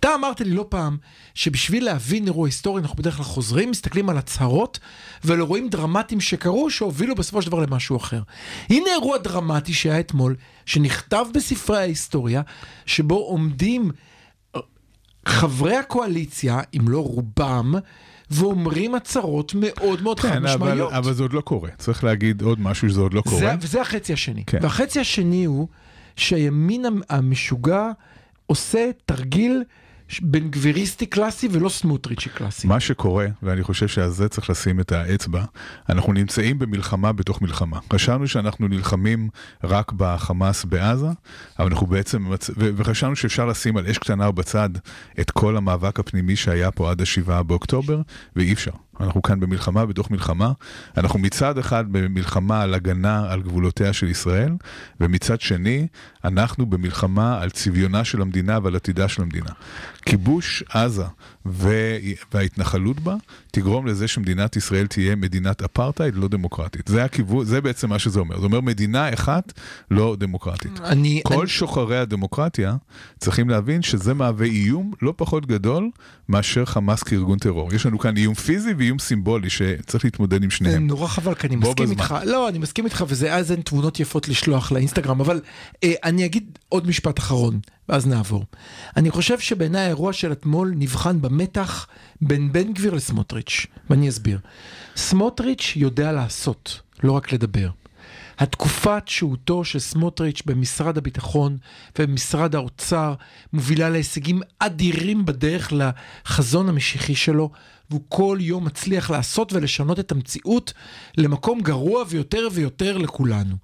אתה 0.00 0.14
אמרת 0.14 0.40
לי 0.40 0.50
לא 0.50 0.66
פעם 0.68 0.96
שבשביל 1.34 1.84
להבין 1.84 2.26
אירוע 2.26 2.48
היסטורי 2.48 2.82
אנחנו 2.82 2.96
בדרך 2.96 3.14
כלל 3.16 3.24
חוזרים, 3.24 3.70
מסתכלים 3.70 4.08
על 4.10 4.18
הצהרות 4.18 4.78
ועל 5.24 5.38
אירועים 5.38 5.68
דרמטיים 5.68 6.20
שקרו 6.20 6.70
שהובילו 6.70 7.14
בסופו 7.14 7.42
של 7.42 7.48
דבר 7.50 7.60
למשהו 7.60 7.96
אחר. 7.96 8.22
הנה 8.70 8.90
אירוע 8.92 9.18
דרמטי 9.18 9.72
שהיה 9.72 10.00
אתמול, 10.00 10.36
שנכתב 10.66 11.26
בספרי 11.34 11.78
ההיסטוריה, 11.78 12.42
שבו 12.86 13.14
עומדים 13.16 13.90
חברי 15.28 15.76
הקואליציה, 15.76 16.60
אם 16.76 16.88
לא 16.88 16.98
רובם, 16.98 17.74
ואומרים 18.30 18.94
הצהרות 18.94 19.52
מאוד 19.56 20.02
מאוד 20.02 20.20
חד 20.20 20.28
כן, 20.28 20.36
אבל, 20.46 20.54
משמעיות. 20.54 20.92
אבל 20.92 21.12
זה 21.12 21.22
עוד 21.22 21.32
לא 21.32 21.40
קורה. 21.40 21.70
צריך 21.78 22.04
להגיד 22.04 22.42
עוד 22.42 22.60
משהו 22.60 22.88
שזה 22.90 23.00
עוד 23.00 23.14
לא 23.14 23.20
קורה. 23.20 23.38
זה, 23.38 23.54
וזה 23.60 23.80
החצי 23.80 24.12
השני. 24.12 24.44
כן. 24.46 24.58
והחצי 24.62 25.00
השני 25.00 25.44
הוא 25.44 25.68
שהימין 26.16 26.84
המ- 26.84 27.00
המשוגע 27.10 27.90
עושה 28.46 28.90
תרגיל 29.06 29.62
בן 30.22 30.50
גביריסטי 30.50 31.06
קלאסי 31.06 31.48
ולא 31.50 31.68
סמוטריצ'י 31.68 32.28
קלאסי. 32.28 32.66
מה 32.66 32.80
שקורה, 32.80 33.26
ואני 33.42 33.62
חושב 33.62 33.88
שעל 33.88 34.10
זה 34.10 34.28
צריך 34.28 34.50
לשים 34.50 34.80
את 34.80 34.92
האצבע, 34.92 35.44
אנחנו 35.88 36.12
נמצאים 36.12 36.58
במלחמה 36.58 37.12
בתוך 37.12 37.42
מלחמה. 37.42 37.78
חשבנו 37.92 38.28
שאנחנו 38.28 38.68
נלחמים 38.68 39.28
רק 39.64 39.92
בחמאס 39.92 40.64
בעזה, 40.64 41.08
אבל 41.58 41.68
אנחנו 41.68 41.86
בעצם, 41.86 42.26
וחשבנו 42.56 43.16
שאפשר 43.16 43.46
לשים 43.46 43.76
על 43.76 43.86
אש 43.86 43.98
קטנה 43.98 44.30
בצד 44.30 44.70
את 45.20 45.30
כל 45.30 45.56
המאבק 45.56 46.00
הפנימי 46.00 46.36
שהיה 46.36 46.70
פה 46.70 46.90
עד 46.90 47.02
השבעה 47.02 47.42
באוקטובר, 47.42 48.00
ואי 48.36 48.52
אפשר. 48.52 48.72
אנחנו 49.00 49.22
כאן 49.22 49.40
במלחמה 49.40 49.86
בתוך 49.86 50.10
מלחמה. 50.10 50.52
אנחנו 50.96 51.18
מצד 51.18 51.58
אחד 51.58 51.84
במלחמה 51.92 52.62
על 52.62 52.74
הגנה 52.74 53.32
על 53.32 53.42
גבולותיה 53.42 53.92
של 53.92 54.08
ישראל, 54.08 54.52
ומצד 55.00 55.40
שני, 55.40 55.86
אנחנו 56.24 56.66
במלחמה 56.66 57.42
על 57.42 57.50
צביונה 57.50 58.04
של 58.04 58.22
המדינה 58.22 58.58
ועל 58.62 58.76
עתידה 58.76 59.08
של 59.08 59.22
המדינה. 59.22 59.50
כיבוש 60.06 60.64
עזה 60.68 61.04
וההתנחלות 62.32 63.00
בה 63.00 63.14
תגרום 63.50 63.86
לזה 63.86 64.08
שמדינת 64.08 64.56
ישראל 64.56 64.86
תהיה 64.86 65.16
מדינת 65.16 65.62
אפרטהייד 65.62 66.14
לא 66.14 66.28
דמוקרטית. 66.28 66.88
זה 66.88 67.04
הכיוון, 67.04 67.44
זה 67.44 67.60
בעצם 67.60 67.88
מה 67.88 67.98
שזה 67.98 68.20
אומר. 68.20 68.40
זה 68.40 68.46
אומר 68.46 68.60
מדינה 68.60 69.14
אחת 69.14 69.52
לא 69.90 70.16
דמוקרטית. 70.18 70.80
אני, 70.80 71.20
כל 71.24 71.38
אני, 71.40 71.46
שוחרי 71.46 71.98
הדמוקרטיה 71.98 72.76
צריכים 73.18 73.48
להבין 73.50 73.82
שזה 73.82 74.14
מהווה 74.14 74.46
איום 74.46 74.92
לא 75.02 75.14
פחות 75.16 75.46
גדול 75.46 75.90
מאשר 76.28 76.64
חמאס 76.64 77.02
כארגון 77.02 77.38
טרור. 77.38 77.74
יש 77.74 77.86
לנו 77.86 77.98
כאן 77.98 78.16
איום 78.16 78.34
פיזי 78.34 78.74
ואיום 78.78 78.98
סימבולי 78.98 79.50
שצריך 79.50 80.04
להתמודד 80.04 80.42
עם 80.42 80.50
שניהם. 80.50 80.86
נורא 80.86 81.06
חבל, 81.06 81.34
כי 81.34 81.46
אני 81.46 81.56
מסכים 81.56 81.74
בזמן. 81.74 81.90
איתך, 81.90 82.14
לא, 82.24 82.48
אני 82.48 82.58
מסכים 82.58 82.84
איתך, 82.84 83.04
וזה 83.08 83.34
אז 83.34 83.52
אין 83.52 83.60
תמונות 83.60 84.00
יפות 84.00 84.28
לשלוח 84.28 84.72
לאינסטגרם, 84.72 85.20
אבל 85.20 85.40
אה, 85.84 85.92
אני 86.04 86.24
אגיד 86.24 86.58
עוד 86.68 86.88
משפט 86.88 87.18
אחרון, 87.18 87.60
ואז 87.88 88.06
נעבור. 88.06 88.44
אני 88.96 89.10
חושב 89.10 89.38
שבעיניי 89.38 89.82
האירוע 89.82 90.12
של 90.12 90.32
אתמול 90.32 90.74
נבחן 90.76 91.22
במתח 91.22 91.86
בין 92.20 92.52
בן 92.52 92.72
גביר 92.72 92.94
לסמוטריץ', 92.94 93.66
ואני 93.90 94.08
אסביר. 94.08 94.38
סמוטריץ' 94.96 95.72
יודע 95.76 96.12
לעשות, 96.12 96.80
לא 97.02 97.12
רק 97.12 97.32
לדבר. 97.32 97.68
התקופת 98.38 99.02
שהותו 99.06 99.64
של 99.64 99.78
סמוטריץ' 99.78 100.42
במשרד 100.46 100.98
הביטחון 100.98 101.56
ובמשרד 101.98 102.54
האוצר 102.54 103.14
מובילה 103.52 103.88
להישגים 103.88 104.40
אדירים 104.58 105.24
בדרך 105.24 105.72
לחזון 105.72 106.68
המשיחי 106.68 107.14
שלו. 107.14 107.50
והוא 107.90 108.00
כל 108.08 108.38
יום 108.40 108.64
מצליח 108.64 109.10
לעשות 109.10 109.52
ולשנות 109.52 110.00
את 110.00 110.12
המציאות 110.12 110.72
למקום 111.16 111.60
גרוע 111.60 112.04
ויותר 112.08 112.48
ויותר 112.52 112.98
לכולנו. 112.98 113.56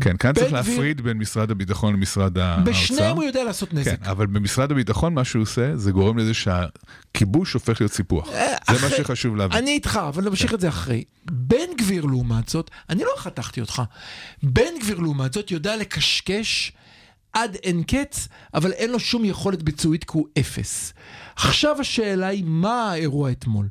כן, 0.00 0.16
כאן 0.16 0.32
צריך 0.34 0.52
להפריד 0.52 1.00
בין 1.00 1.18
משרד 1.18 1.50
הביטחון 1.50 1.94
למשרד 1.94 2.38
האוצר. 2.38 2.70
בשניהם 2.70 3.16
הוא 3.16 3.24
יודע 3.24 3.44
לעשות 3.44 3.74
נזק. 3.74 4.04
כן, 4.04 4.10
אבל 4.10 4.26
במשרד 4.26 4.70
הביטחון 4.70 5.14
מה 5.14 5.24
שהוא 5.24 5.42
עושה, 5.42 5.76
זה 5.76 5.92
גורם 5.92 6.18
לזה 6.18 6.34
שהכיבוש 6.34 7.52
הופך 7.52 7.80
להיות 7.80 7.92
סיפוח. 7.92 8.28
זה 8.70 8.82
מה 8.82 8.90
שחשוב 8.96 9.36
להבין. 9.36 9.58
אני 9.58 9.70
איתך, 9.70 10.00
אבל 10.08 10.24
נמשיך 10.24 10.54
את 10.54 10.60
זה 10.60 10.68
אחרי. 10.68 11.04
בן 11.30 11.76
גביר 11.78 12.04
לעומת 12.04 12.48
זאת, 12.48 12.70
אני 12.90 13.02
לא 13.02 13.12
חתכתי 13.16 13.60
אותך, 13.60 13.82
בן 14.42 14.78
גביר 14.80 14.98
לעומת 14.98 15.32
זאת 15.32 15.50
יודע 15.50 15.76
לקשקש 15.76 16.72
עד 17.32 17.56
אין 17.62 17.82
קץ, 17.82 18.28
אבל 18.54 18.72
אין 18.72 18.90
לו 18.90 19.00
שום 19.00 19.24
יכולת 19.24 19.62
ביצועית 19.62 20.04
כי 20.04 20.10
הוא 20.12 20.26
אפס. 20.38 20.92
עכשיו 21.36 21.80
השאלה 21.80 22.26
היא, 22.26 22.44
מה 22.46 22.90
האירוע 22.90 23.30
אתמול? 23.30 23.68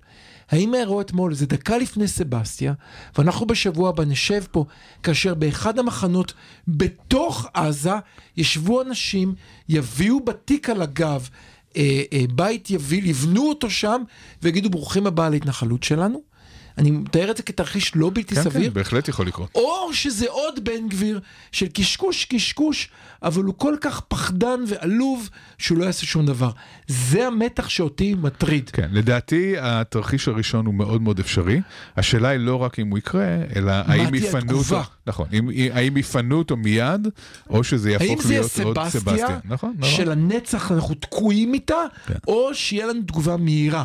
האם 0.49 0.73
האירוע 0.73 1.01
אתמול 1.01 1.33
זה 1.33 1.45
דקה 1.45 1.77
לפני 1.77 2.07
סבסטיה, 2.07 2.73
ואנחנו 3.17 3.45
בשבוע 3.45 3.89
הבא 3.89 4.05
נשב 4.05 4.43
פה, 4.51 4.65
כאשר 5.03 5.33
באחד 5.33 5.79
המחנות 5.79 6.33
בתוך 6.67 7.47
עזה 7.53 7.93
ישבו 8.37 8.81
אנשים, 8.81 9.35
יביאו 9.69 10.19
בתיק 10.19 10.69
על 10.69 10.81
הגב 10.81 11.29
אה, 11.77 12.01
אה, 12.13 12.23
בית 12.35 12.69
יביל, 12.69 13.05
יבנו 13.05 13.49
אותו 13.49 13.69
שם, 13.69 14.03
ויגידו 14.41 14.69
ברוכים 14.69 15.07
הבאה 15.07 15.29
להתנחלות 15.29 15.83
שלנו? 15.83 16.32
אני 16.77 16.91
מתאר 16.91 17.31
את 17.31 17.37
זה 17.37 17.43
כתרחיש 17.43 17.95
לא 17.95 18.11
בלתי 18.13 18.35
כן, 18.35 18.43
סביר. 18.43 18.67
כן, 18.67 18.73
בהחלט 18.73 19.07
יכול 19.07 19.27
לקרות. 19.27 19.49
או 19.55 19.93
שזה 19.93 20.25
עוד 20.29 20.63
בן 20.63 20.89
גביר 20.89 21.19
של 21.51 21.67
קשקוש 21.67 22.25
קשקוש, 22.25 22.89
אבל 23.23 23.43
הוא 23.43 23.53
כל 23.57 23.75
כך 23.81 23.99
פחדן 23.99 24.59
ועלוב 24.67 25.29
שהוא 25.57 25.77
לא 25.77 25.85
יעשה 25.85 26.05
שום 26.05 26.25
דבר. 26.25 26.51
זה 26.87 27.27
המתח 27.27 27.69
שאותי 27.69 28.13
מטריד. 28.13 28.69
כן, 28.69 28.89
לדעתי 28.91 29.55
התרחיש 29.59 30.27
הראשון 30.27 30.65
הוא 30.65 30.73
מאוד 30.73 31.01
מאוד 31.01 31.19
אפשרי. 31.19 31.61
השאלה 31.97 32.29
היא 32.29 32.39
לא 32.39 32.55
רק 32.55 32.79
אם 32.79 32.89
הוא 32.89 32.97
יקרה, 32.97 33.37
אלא 33.55 33.71
האם 33.71 34.15
יפנו 34.15 34.39
התגובה? 34.39 34.77
אותו, 34.79 34.89
נכון, 35.07 35.27
אם, 35.33 35.49
האם 35.73 35.97
יפנו 35.97 36.37
אותו 36.37 36.57
מיד, 36.57 37.07
או 37.49 37.63
שזה 37.63 37.89
האם 37.89 38.09
יהפוך 38.09 38.23
זה 38.23 38.33
יהיה 38.33 38.43
להיות 38.57 38.77
עוד 38.77 38.87
סבסטיה, 38.87 39.01
סבסטיה. 39.01 39.39
נכון, 39.45 39.73
נכון. 39.77 39.91
של 39.91 40.11
הנצח 40.11 40.71
אנחנו 40.71 40.95
תקועים 40.95 41.53
איתה, 41.53 41.81
כן. 42.05 42.13
או 42.27 42.53
שיהיה 42.53 42.85
לנו 42.85 43.01
תגובה 43.01 43.37
מהירה. 43.37 43.83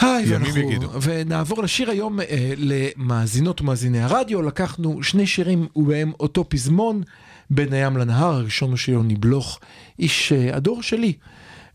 היי, 0.00 0.24
ימים 0.24 0.42
ואנחנו, 0.42 0.58
יגידו. 0.58 0.88
ונעבור 1.02 1.62
לשיר 1.62 1.90
היום 1.90 2.20
אה, 2.20 2.52
למאזינות 2.56 3.60
ומאזיני 3.60 4.00
הרדיו, 4.00 4.42
לקחנו 4.42 5.02
שני 5.02 5.26
שירים 5.26 5.66
ובהם 5.76 6.12
אותו 6.20 6.44
פזמון, 6.48 7.02
בין 7.50 7.72
הים 7.72 7.96
לנהר, 7.96 8.34
הראשון 8.34 8.70
הוא 8.70 8.76
של 8.76 8.92
יוני 8.92 9.14
בלוך, 9.14 9.60
איש 9.98 10.32
אה, 10.32 10.56
הדור 10.56 10.82
שלי, 10.82 11.12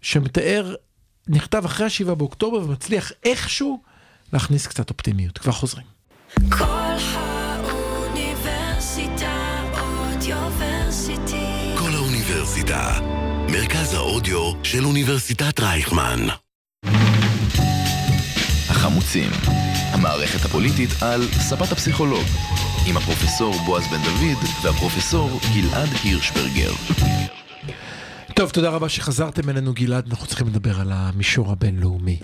שמתאר, 0.01 0.75
נכתב 1.27 1.65
אחרי 1.65 1.85
השבעה 1.85 2.15
באוקטובר 2.15 2.57
ומצליח 2.57 3.11
איכשהו 3.23 3.81
להכניס 4.33 4.67
קצת 4.67 4.89
אופטימיות. 4.89 5.37
כבר 5.37 5.51
חוזרים. 5.51 5.85
כל 6.49 6.65
האוניברסיטה 7.63 9.33
אודיוורסיטי. 9.81 11.75
כל 11.77 11.91
האוניברסיטה. 11.93 12.99
מרכז 13.51 13.93
האודיו 13.93 14.51
של 14.63 14.85
אוניברסיטת 14.85 15.59
רייכמן. 15.59 16.42
החמוצים, 18.97 19.31
המערכת 19.91 20.45
הפוליטית 20.45 20.89
על 21.01 21.21
ספת 21.31 21.71
הפסיכולוג, 21.71 22.23
עם 22.87 22.97
הפרופסור 22.97 23.53
בועז 23.65 23.83
בן 23.87 23.97
דוד 24.03 24.37
והפרופסור 24.63 25.29
גלעד 25.55 25.89
הירשברגר. 26.03 26.71
טוב, 28.35 28.49
תודה 28.49 28.69
רבה 28.69 28.89
שחזרתם 28.89 29.49
אלינו, 29.49 29.73
גלעד. 29.73 30.07
אנחנו 30.09 30.27
צריכים 30.27 30.47
לדבר 30.47 30.79
על 30.79 30.91
המישור 30.91 31.51
הבינלאומי. 31.51 32.19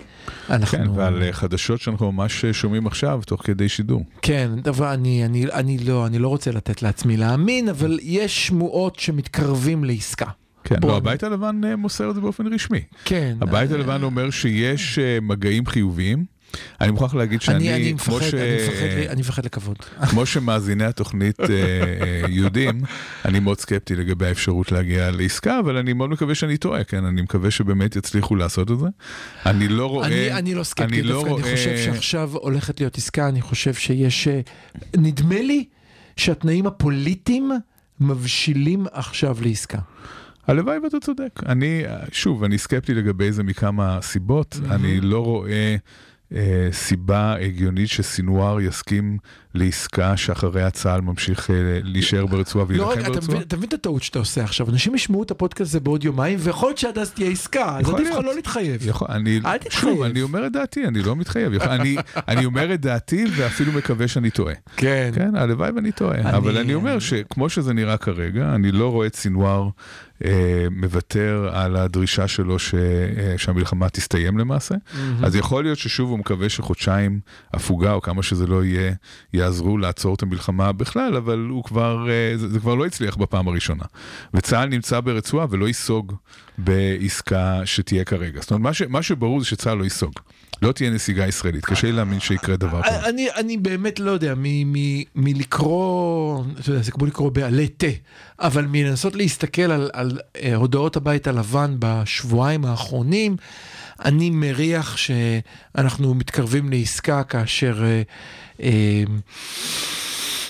אנחנו... 0.50 0.78
כן, 0.78 0.90
ועל 0.90 1.24
חדשות 1.32 1.82
שאנחנו 1.82 2.12
ממש 2.12 2.46
שומעים 2.46 2.88
עכשיו, 2.88 3.22
תוך 3.26 3.42
כדי 3.46 3.70
שידור. 3.70 4.04
כן, 4.22 4.52
אבל 4.70 4.88
אני, 4.88 5.26
אני, 5.26 5.46
אני, 5.54 5.78
לא, 5.78 6.06
אני 6.06 6.20
לא 6.20 6.28
רוצה 6.28 6.52
לתת 6.52 6.82
לעצמי 6.82 7.18
להאמין, 7.18 7.70
אבל 7.70 8.00
יש 8.02 8.48
שמועות 8.48 9.00
שמתקרבים 9.00 9.84
לעסקה. 9.84 10.28
כן, 10.64 10.76
לא, 10.84 10.88
אני- 10.90 10.98
הבית 10.98 11.24
הלבן 11.24 11.62
אה, 11.66 11.76
מוסר 11.76 12.10
את 12.10 12.16
זה 12.16 12.22
באופן 12.22 12.54
רשמי. 12.54 12.80
כן. 13.06 13.38
הבית 13.42 13.72
אה, 13.72 13.76
הלבן 13.76 14.04
אומר 14.04 14.30
שיש 14.30 15.00
אה, 15.00 15.18
מגעים 15.22 15.66
חיוביים. 15.66 16.39
אני 16.82 16.92
מוכרח 16.92 17.16
להגיד 17.16 17.40
אני, 17.40 17.46
שאני, 17.46 17.76
אני, 17.76 17.98
כמו 17.98 18.16
מפחד, 18.16 18.30
ש- 18.30 18.34
אני, 18.34 18.56
מפחד, 18.68 19.10
אני 19.12 19.22
מפחד 19.22 19.46
לכבוד. 19.46 19.78
כמו 20.10 20.26
שמאזיני 20.26 20.86
התוכנית 20.86 21.40
אה, 21.40 21.46
אה, 21.50 22.22
יודעים, 22.30 22.82
אני 23.26 23.40
מאוד 23.40 23.60
סקפטי 23.60 23.96
לגבי 23.96 24.28
האפשרות 24.28 24.72
להגיע 24.72 25.12
לעסקה, 25.12 25.60
אבל 25.60 25.78
אני 25.78 25.94
מאוד 25.94 26.10
מקווה 26.10 26.36
שאני 26.36 26.58
טועה, 26.58 26.84
כן? 26.84 27.06
אני 27.06 27.22
מקווה 27.22 27.52
שבאמת 27.52 27.96
יצליחו 27.96 28.36
לעשות 28.36 28.72
את 28.72 28.80
זה. 28.80 28.88
אני 29.46 29.68
לא 29.68 29.86
רואה... 29.86 30.08
אני, 30.08 30.32
אני 30.34 30.56
לא 30.56 30.64
סקפטי 30.64 30.84
אני 30.94 31.02
לא 31.02 31.14
דווקא, 31.14 31.28
אני 31.30 31.42
רואה- 31.42 31.52
חושב 31.56 31.78
שעכשיו 31.86 32.30
הולכת 32.34 32.80
להיות 32.80 32.98
עסקה, 32.98 33.28
אני 33.28 33.42
חושב 33.42 33.74
שיש... 33.74 34.28
אה, 34.28 34.40
נדמה 34.98 35.42
לי 35.42 35.66
שהתנאים 36.18 36.68
הפוליטיים 36.68 37.52
מבשילים 38.00 38.86
עכשיו 38.92 39.38
לעסקה. 39.42 39.80
הלוואי 40.48 40.78
ואתה 40.84 40.98
צודק. 41.00 41.40
אני, 41.46 41.84
שוב, 42.12 42.44
אני 42.44 42.58
סקפטי 42.58 42.94
לגבי 42.94 43.32
זה 43.32 43.44
מכמה 43.44 44.00
סיבות. 44.02 44.58
אני 44.72 45.02
לא 45.02 45.24
רואה 45.26 45.76
אה, 46.36 46.42
סיבה 46.72 47.36
הגיונית 47.42 47.90
שסינואר 47.90 48.62
יסכים 48.62 49.18
לעסקה 49.56 50.18
שאחריה 50.18 50.70
צה"ל 50.70 51.02
ממשיך 51.02 51.50
אה, 51.50 51.56
להישאר 51.84 52.26
ברצועה 52.26 52.66
לא 52.66 52.70
ולהילחם 52.70 52.92
רגע, 52.92 53.02
אתה 53.02 53.10
ברצועה. 53.12 53.28
מבין, 53.36 53.48
אתה 53.48 53.58
מבין 53.58 53.68
את 53.70 53.74
הטעות 53.74 54.04
שאתה 54.04 54.20
עושה 54.20 54.44
עכשיו, 54.44 54.70
אנשים 54.70 54.96
ישמעו 54.96 55.24
את 55.24 55.32
הפודקאסט 55.32 55.62
הזה 55.72 55.80
בעוד 55.80 56.04
יומיים, 56.04 56.38
ויכול 56.42 56.70
להיות 56.70 56.78
שעד 56.78 56.98
אז 56.98 57.12
תהיה 57.12 57.30
עסקה, 57.32 57.78
אז 57.80 57.90
עדיף 57.90 58.08
לך. 58.12 58.26
לא 58.26 58.36
להתחייב. 58.36 58.88
יכול, 58.88 59.08
אני, 59.12 59.40
אל 59.46 59.58
תתחייב. 59.58 59.82
שוב, 59.94 60.02
אני 60.02 60.22
אומר 60.22 60.48
את 60.48 60.52
דעתי, 60.52 60.88
אני 60.88 61.02
לא 61.02 61.16
מתחייב. 61.16 61.54
יכול, 61.54 61.68
אני, 61.70 61.96
אני 62.28 62.46
אומר 62.46 62.74
את 62.74 62.82
דעתי 62.82 63.26
ואפילו 63.36 63.72
מקווה 63.72 64.08
שאני 64.08 64.30
טועה. 64.30 64.54
כן. 64.78 65.12
כן, 65.16 65.36
הלוואי 65.36 65.72
ואני 65.72 65.92
טועה. 65.92 66.16
אני- 66.18 66.38
אבל 66.38 66.58
אני 66.58 66.74
אומר 66.74 67.00
שכמו 67.00 67.50
שזה 67.50 67.74
נראה 67.74 67.98
כרגע, 67.98 68.56
אני 68.56 68.72
לא 68.72 68.92
רואה 68.92 69.08
את 69.08 69.16
סינואר 69.16 69.70
מוותר 70.72 71.50
על 71.54 71.76
הדרישה 71.76 72.28
שלו 72.28 72.60
ש, 72.60 72.74
אה, 72.74 73.38
שהמלחמה 73.38 73.90
תסתיים 73.90 74.38
למעשה. 74.38 74.76
אז 75.24 75.36
יכול 75.36 75.64
להיות 75.64 75.78
ששוב 75.78 76.10
הוא 76.10 76.20
מקווה 76.20 76.50
שחודשיים 76.50 77.20
הפוגה, 77.54 77.94
או 77.94 78.02
כמה 78.02 78.24
שזה 78.24 78.48
לא 78.48 78.64
יהיה, 78.64 78.94
יעזרו 79.34 79.78
לעצור 79.78 80.16
את 80.16 80.24
המלחמה 80.24 80.72
בכלל, 80.72 81.16
אבל 81.16 81.48
הוא 81.50 81.64
כבר, 81.64 82.10
אה, 82.10 82.38
זה, 82.38 82.50
זה 82.50 82.60
כבר 82.60 82.76
לא 82.76 82.86
הצליח 82.86 83.16
בפעם 83.16 83.48
הראשונה. 83.48 83.84
וצה"ל 84.34 84.70
נמצא 84.70 85.00
ברצועה 85.00 85.46
ולא 85.50 85.68
ייסוג 85.68 86.16
בעסקה 86.58 87.62
שתהיה 87.66 88.04
כרגע. 88.04 88.42
זאת 88.42 88.52
אומרת, 88.52 88.64
מה, 88.64 88.74
ש, 88.74 88.82
מה 88.82 89.04
שברור 89.04 89.40
זה 89.40 89.46
שצה"ל 89.46 89.78
לא 89.78 89.84
ייסוג. 89.84 90.14
לא 90.62 90.72
תהיה 90.72 90.90
נסיגה 90.90 91.28
ישראלית, 91.28 91.66
קשה 91.66 91.88
לי 91.88 91.94
להאמין 91.94 92.20
שיקרה 92.20 92.56
דבר 92.56 92.82
כזה. 92.84 93.10
אני, 93.10 93.28
אני 93.36 93.58
באמת 93.58 94.00
לא 94.00 94.12
יודע, 94.12 94.34
מ- 94.38 94.74
מ- 94.74 95.04
מלקרוא, 95.16 96.44
אתה 96.60 96.70
יודע, 96.70 96.82
זה 96.82 96.92
כמו 96.92 97.06
לקרוא 97.06 97.32
בעלי 97.32 97.68
תה, 97.68 97.88
אבל 98.40 98.66
מלנסות 98.66 99.16
להסתכל 99.16 99.62
על, 99.72 99.90
על 99.94 100.20
אה, 100.36 100.56
הודעות 100.56 100.96
הבית 100.96 101.28
הלבן 101.28 101.76
בשבועיים 101.80 102.66
האחרונים, 102.66 103.38
אני 104.06 104.30
מריח 104.30 104.98
שאנחנו 104.98 106.14
מתקרבים 106.14 106.70
לעסקה 106.70 107.24
כאשר 107.24 107.84
אה, 107.84 108.02
אה, 108.64 109.04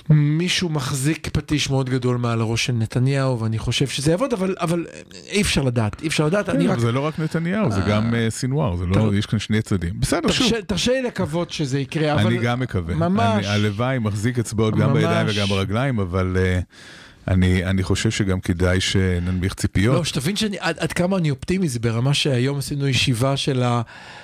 מישהו 0.10 0.70
מחזיק 0.70 1.30
פטיש 1.30 1.70
מאוד 1.70 1.90
גדול 1.90 2.18
מעל 2.18 2.42
הראש 2.42 2.66
של 2.66 2.74
נתניהו, 2.74 3.40
ואני 3.40 3.58
חושב 3.58 3.88
שזה 3.88 4.12
יעבוד, 4.12 4.34
אבל, 4.34 4.56
אבל 4.60 4.86
אי 5.32 5.42
אפשר 5.42 5.62
לדעת, 5.62 6.02
אי 6.02 6.08
אפשר 6.08 6.26
לדעת, 6.26 6.50
אני 6.50 6.66
כן, 6.66 6.72
רק... 6.72 6.80
זה 6.80 6.92
לא 6.92 7.00
רק 7.00 7.20
נתניהו, 7.20 7.72
זה 7.72 7.82
גם 7.88 8.16
אה, 8.16 8.30
סינואר, 8.30 8.76
זה 8.76 8.86
לא, 8.86 9.16
יש 9.16 9.26
כאן 9.26 9.40
שני 9.40 9.62
צדדים. 9.62 9.94
בסדר, 10.00 10.32
שוב, 10.32 10.52
תרשה, 10.68 10.92
לי 10.92 11.02
לקוות 11.02 11.52
שזה 11.52 11.80
יקרה, 11.80 12.14
אבל... 12.14 12.28
אני 12.28 12.38
גם 12.38 12.60
מקווה. 12.60 12.96
ממש. 12.96 13.46
הלוואי 13.46 14.00
מחזיק 14.00 14.40
אצבעות 14.40 14.76
גם. 14.76 14.94
בידיים 14.94 15.28
וגם 15.30 15.48
ברגליים, 15.48 16.00
אבל 16.00 16.38
אה, 16.40 16.60
אני 17.30 17.66
אני 17.66 17.84
חושב 17.84 18.12
שגם 18.12 18.40
כדאי 18.40 18.82
שננמיך 18.82 19.52
לא, 19.52 19.56
ציפיות. 19.56 20.06
שתבין 20.06 20.36
שאני, 20.36 20.58
עד, 20.60 20.80
עד 20.80 20.94
כמה 20.94 21.18
אני 21.18 21.32
אופטימי, 21.32 21.70
זה 21.70 21.80
ברמה 21.80 22.14
שהיום 22.14 22.58
עשינו 22.58 22.88
ישיבה 22.88 23.38
של, 23.38 23.64
ה, 23.64 23.82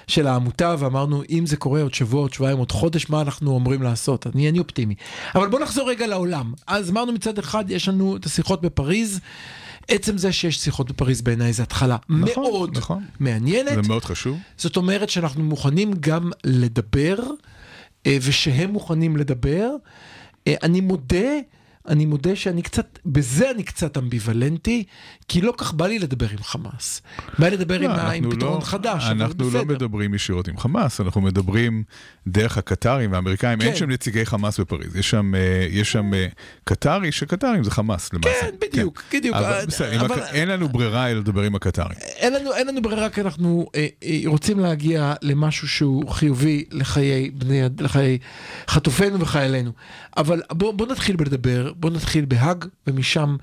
של 0.08 0.28
העמותה 0.28 0.76
ואמרנו, 0.80 1.24
אם 1.30 1.46
זה 1.46 1.58
קורה 1.58 1.82
עוד 1.82 1.94
שבוע, 1.94 2.22
עוד 2.22 2.34
שבועיים, 2.34 2.58
עוד 2.58 2.72
חודש, 2.72 3.10
מה 3.10 3.22
אנחנו 3.22 3.58
אמורים 3.58 3.82
לעשות? 3.82 4.28
אני, 4.28 4.50
אני 4.50 4.60
אופטימי. 4.60 4.96
אבל 5.36 5.48
בוא 5.48 5.60
נחזור 5.60 5.89
רגע 5.89 6.08
לעולם. 6.08 6.54
אז 6.68 6.89
אמרנו 6.89 7.12
מצד 7.12 7.39
אחד, 7.39 7.72
יש 7.72 7.88
לנו 7.88 8.15
את 8.15 8.26
השיחות 8.26 8.62
בפריז. 8.62 9.20
עצם 9.88 10.18
זה 10.18 10.32
שיש 10.32 10.60
שיחות 10.60 10.91
בפריז 10.91 11.22
בעיניי 11.22 11.54
זה 11.54 11.63
התחלה 11.63 11.98
נכון, 12.10 12.44
מאוד 12.44 12.78
נכון. 12.78 13.04
מעניינת. 13.20 13.84
זה 13.84 13.88
מאוד 13.88 14.06
חשוב. 14.06 14.38
זאת 14.58 14.78
אומרת 14.78 15.10
שאנחנו 15.10 15.44
מוכנים 15.44 15.94
גם 16.00 16.32
לדבר, 16.44 17.15
אה, 18.06 18.18
ושהם 18.22 18.70
מוכנים 18.70 19.18
לדבר. 19.18 19.70
אה, 20.48 20.56
אני 20.63 20.82
מודה, 20.82 21.39
אני 21.88 22.06
מודה 22.06 22.36
שאני 22.36 22.62
קצת, 22.62 23.00
בזה 23.06 23.52
אני 23.52 23.63
קצת 23.63 23.98
אמביוולנטי, 23.98 24.84
כי 25.28 25.41
לא 25.41 25.54
כך 25.58 25.74
בא 25.74 25.88
לי 25.88 26.00
לדבר 26.00 26.28
עם 26.32 26.43
חמאס. 26.43 27.02
בא 27.39 27.48
לי 27.48 27.58
לדבר 27.58 27.80
עם, 27.80 27.91
ה- 27.91 28.12
עם 28.12 28.24
אנחנו 28.24 28.32
פתרון 28.32 28.60
לא- 28.60 28.65
חדש, 28.65 29.04
אבל 29.04 29.21
אנחנו 29.21 29.45
בסדר. 29.45 29.58
לא 29.60 29.65
מדברים 29.65 30.13
ישירות 30.13 30.48
עם 30.48 30.58
חמאס, 30.58 31.02
אנחנו 31.02 31.21
מדברים 31.21 31.84
דרך 32.28 32.58
הקטרים 32.58 33.12
והאמריקאים, 33.12 33.62
אין 33.62 33.69
כן. 33.71 33.76
שם 33.76 33.89
נציגי 33.91 34.26
חמאס 34.26 34.60
בפריז, 34.60 34.95
יש 34.95 35.10
שם, 35.10 35.36
אה, 35.36 35.39
יש 35.69 35.91
שם 35.91 36.13
אה, 36.13 36.28
קטרי, 36.63 37.12
שקטרים 37.12 37.63
זה 37.63 37.71
חמאס 37.71 38.13
למעשה. 38.13 38.30
כן, 38.41 38.56
בדיוק, 38.62 39.04
בדיוק. 39.13 39.36
אבל 39.36 39.45
אה, 39.54 39.65
בסדר, 39.65 39.91
עם 39.91 40.00
אבל- 40.00 40.19
הק- 40.19 40.30
אין 40.34 40.48
לנו 40.48 40.69
ברירה 40.69 41.12
אלא 41.12 41.19
לדבר 41.19 41.41
עם 41.41 41.56
הקטרים. 41.56 41.98
אין 42.02 42.34
לנו, 42.34 42.54
אין 42.54 42.67
לנו 42.67 42.82
ברירה 42.82 43.10
כי 43.10 43.21
אנחנו 43.21 43.67
אה, 43.76 43.88
אה, 44.04 44.19
רוצים 44.26 44.60
להגיע 44.60 45.13
למשהו 45.21 45.67
שהוא 45.67 46.10
חיובי 46.10 46.65
לחיי 46.71 47.30
בני, 47.34 47.62
לחיי 47.80 48.17
חטופינו 48.67 49.19
וחיילינו. 49.19 49.71
אבל 50.17 50.41
בוא, 50.52 50.74
בוא 50.74 50.88
נתחיל 50.88 51.15
בלדבר, 51.15 51.71
בוא 51.75 51.89
נתחיל 51.89 52.25
בהאג 52.25 52.65
ומשם 52.88 53.35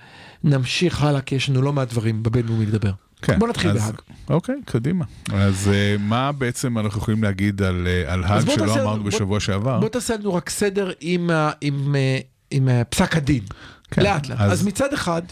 נמשיך 0.44 1.02
הלאה 1.02 1.20
כי 1.20 1.34
יש 1.34 1.50
לנו 1.50 1.62
לא 1.62 1.72
מעט 1.72 1.90
דברים 1.90 2.22
בבינלאומי 2.22 2.66
לדבר. 2.66 2.92
כן, 3.22 3.38
בוא 3.38 3.48
נתחיל 3.48 3.70
אז- 3.70 3.76
בהאג. 3.82 3.94
אוקיי, 4.30 4.54
קדימה. 4.64 5.04
אז 5.32 5.68
אה, 5.72 5.96
מה 5.98 6.32
בעצם 6.32 6.78
אנחנו 6.78 7.00
יכולים 7.00 7.22
להגיד 7.22 7.62
על, 7.62 7.86
אה, 7.86 8.12
על 8.12 8.24
האג 8.24 8.40
שלא 8.46 8.66
תעשה- 8.66 8.82
אמרנו 8.82 9.02
בוא- 9.02 9.10
בשבוע 9.10 9.40
שעבר? 9.40 9.80
בוא 9.80 9.88
תעשה 9.88 10.16
לנו 10.16 10.34
רק 10.34 10.50
סדר 10.50 10.92
עם, 11.00 11.30
עם, 11.60 11.94
אה, 11.96 12.18
עם 12.50 12.68
אה, 12.68 12.84
פסק 12.84 13.16
הדין. 13.16 13.42
כן, 13.90 14.02
לאט 14.02 14.28
לאט. 14.28 14.40
אז- 14.40 14.52
אז 14.52 14.66
מצד 14.66 14.92
אחד 14.92 15.22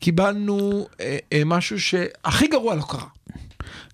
קיבלנו 0.00 0.86
אה, 1.00 1.16
אה, 1.32 1.42
משהו 1.46 1.80
שהכי 1.80 2.46
גרוע 2.48 2.74
לא 2.74 2.82
קרה. 2.88 3.04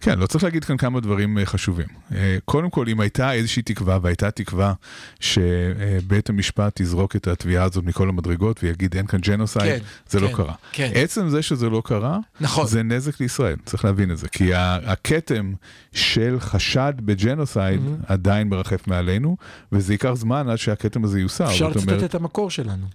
כן, 0.05 0.19
לא 0.19 0.27
צריך 0.27 0.45
להגיד 0.45 0.65
כאן 0.65 0.77
כמה 0.77 1.01
דברים 1.01 1.39
אה, 1.39 1.47
חשובים. 1.47 1.87
אה, 2.15 2.37
קודם 2.45 2.71
כל, 2.71 2.89
אם 2.89 3.01
הייתה 3.01 3.33
איזושהי 3.33 3.63
תקווה, 3.63 3.99
והייתה 4.03 4.31
תקווה 4.31 4.75
שבית 5.21 6.29
המשפט 6.29 6.81
יזרוק 6.81 7.17
את 7.17 7.29
התביעה 7.29 7.65
הזאת 7.65 7.85
מכל 7.85 8.09
המדרגות 8.09 8.65
ויגיד 8.65 8.97
אין 8.97 9.07
כאן 9.07 9.19
ג'נוסייד, 9.21 9.79
כן, 9.83 9.85
זה 10.09 10.21
לא 10.21 10.29
כן, 10.29 10.35
קרה. 10.35 10.55
כן. 10.73 10.91
עצם 10.95 11.29
זה 11.29 11.43
שזה 11.43 11.71
לא 11.71 11.83
קרה, 11.85 12.19
נכון. 12.41 12.67
זה 12.67 12.83
נזק 12.83 13.21
לישראל, 13.21 13.57
צריך 13.65 13.85
להבין 13.85 14.11
את 14.11 14.19
זה. 14.19 14.29
כי 14.29 14.51
הכתם 14.55 15.53
של 15.93 16.37
חשד 16.41 16.93
בג'נוסייד 17.01 17.81
Mm-hmm. 17.85 18.13
עדיין 18.13 18.49
מרחף 18.49 18.87
מעלינו, 18.89 19.37
וזה 19.73 19.95
ייקח 19.95 20.13
זמן 20.13 20.49
עד 20.49 20.57
שהכתם 20.57 21.05
הזה 21.05 21.21
יוסר. 21.21 21.45
אפשר 21.51 21.69
לצטט 21.69 21.83
אומרת- 21.89 22.05
את 22.05 22.15
המקור 22.15 22.51
שלנו. 22.51 22.87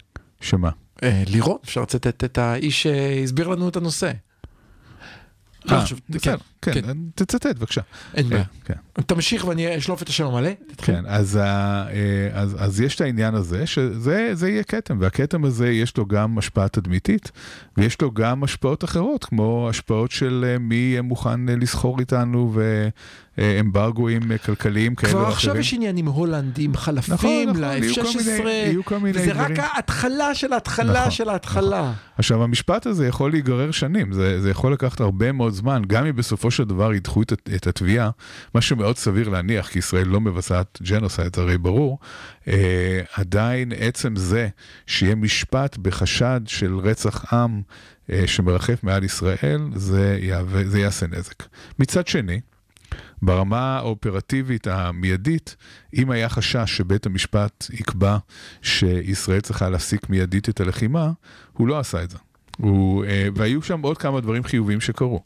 שמה? 0.41 0.69
אה, 1.03 1.23
לירון, 1.27 1.57
אפשר 1.65 1.81
לצטט 1.81 2.23
את 2.23 2.37
האיש 2.37 2.83
שהסביר 2.83 3.47
לנו 3.47 3.69
את 3.69 3.75
הנושא. 3.75 4.11
לא 5.65 5.75
אה, 5.75 5.81
חשוב, 5.81 5.99
בסדר, 6.09 6.37
כן, 6.61 6.71
כן. 6.81 6.97
תצטט 7.15 7.45
בבקשה. 7.57 7.81
אין 8.13 8.29
בעיה. 8.29 8.43
כן. 8.65 8.73
תמשיך 9.05 9.47
ואני 9.47 9.77
אשלוף 9.77 10.01
את 10.01 10.09
השם 10.09 10.25
המלא. 10.25 10.49
כן, 10.77 11.03
אז, 11.07 11.35
ה- 11.35 11.41
אה, 11.89 11.93
אז, 12.33 12.55
אז 12.59 12.81
יש 12.81 12.95
את 12.95 13.01
העניין 13.01 13.35
הזה, 13.35 13.67
שזה 13.67 14.29
זה 14.33 14.49
יהיה 14.49 14.63
כתם, 14.63 14.97
והכתם 14.99 15.45
הזה 15.45 15.69
יש 15.69 15.97
לו 15.97 16.05
גם 16.05 16.37
השפעה 16.37 16.67
תדמיתית, 16.67 17.31
ויש 17.77 18.01
לו 18.01 18.11
גם 18.11 18.43
השפעות 18.43 18.83
אחרות, 18.83 19.23
כמו 19.25 19.67
השפעות 19.69 20.11
של 20.11 20.45
אה, 20.47 20.57
מי 20.59 20.75
יהיה 20.75 21.01
מוכן 21.01 21.49
אה, 21.49 21.55
לסחור 21.55 21.99
איתנו, 21.99 22.53
ואמברגואים 23.37 24.31
אה, 24.31 24.37
כלכליים 24.37 24.95
כאלה 24.95 25.11
כבר 25.11 25.19
ואחרים. 25.19 25.33
עכשיו 25.35 25.57
יש 25.57 25.73
עניינים 25.73 26.05
הולנדים, 26.05 26.71
נכון, 26.71 26.83
חלפים 27.01 27.13
נכון, 27.49 27.53
כל 27.53 27.59
ל-F-16, 27.59 28.17
מיני- 28.37 28.49
יהיו 28.51 28.85
כל 28.85 28.97
מיני 28.99 29.19
וזה 29.21 29.31
רק. 29.31 29.51
ההתחלה 29.59 30.35
של 30.35 30.53
ההתחלה 30.53 30.99
נכון, 30.99 31.11
של 31.11 31.29
ההתחלה. 31.29 31.93
עכשיו, 32.17 32.43
המשפט 32.43 32.85
הזה 32.85 33.07
יכול 33.07 33.31
להיגרר 33.31 33.71
שנים, 33.71 34.13
זה, 34.13 34.41
זה 34.41 34.49
יכול 34.49 34.73
לקחת 34.73 34.99
הרבה 35.01 35.31
מאוד 35.31 35.53
זמן, 35.53 35.81
גם 35.87 36.05
אם 36.05 36.15
בסופו 36.15 36.48
של 36.51 36.63
דבר 36.63 36.93
ידחו 36.93 37.21
את, 37.21 37.33
את 37.55 37.67
התביעה, 37.67 38.09
מה 38.53 38.61
שמאוד 38.61 38.97
סביר 38.97 39.29
להניח, 39.29 39.67
כי 39.67 39.79
ישראל 39.79 40.07
לא 40.07 40.21
מבצעת 40.21 40.79
ג'נוסייד, 40.83 41.39
הרי 41.39 41.57
ברור, 41.57 41.99
אה, 42.47 43.01
עדיין 43.15 43.71
עצם 43.79 44.15
זה 44.15 44.47
שיהיה 44.87 45.15
משפט 45.15 45.77
בחשד 45.77 46.41
של 46.45 46.77
רצח 46.77 47.33
עם 47.33 47.61
אה, 48.11 48.23
שמרחף 48.27 48.83
מעל 48.83 49.03
ישראל, 49.03 49.61
זה, 49.75 50.17
יהווה, 50.21 50.65
זה 50.65 50.79
יעשה 50.79 51.07
נזק. 51.07 51.43
מצד 51.79 52.07
שני, 52.07 52.39
ברמה 53.21 53.77
האופרטיבית 53.77 54.67
המיידית, 54.67 55.55
אם 55.93 56.11
היה 56.11 56.29
חשש 56.29 56.77
שבית 56.77 57.05
המשפט 57.05 57.65
יקבע 57.73 58.17
שישראל 58.61 59.41
צריכה 59.41 59.69
להפסיק 59.69 60.09
מיידית 60.09 60.49
את 60.49 60.61
הלחימה, 60.61 61.11
הוא 61.53 61.67
לא 61.67 61.79
עשה 61.79 62.03
את 62.03 62.09
זה. 62.09 62.17
הוא, 62.57 63.05
אה, 63.05 63.27
והיו 63.35 63.61
שם 63.61 63.81
עוד 63.81 63.97
כמה 63.97 64.21
דברים 64.21 64.43
חיוביים 64.43 64.81
שקרו. 64.81 65.23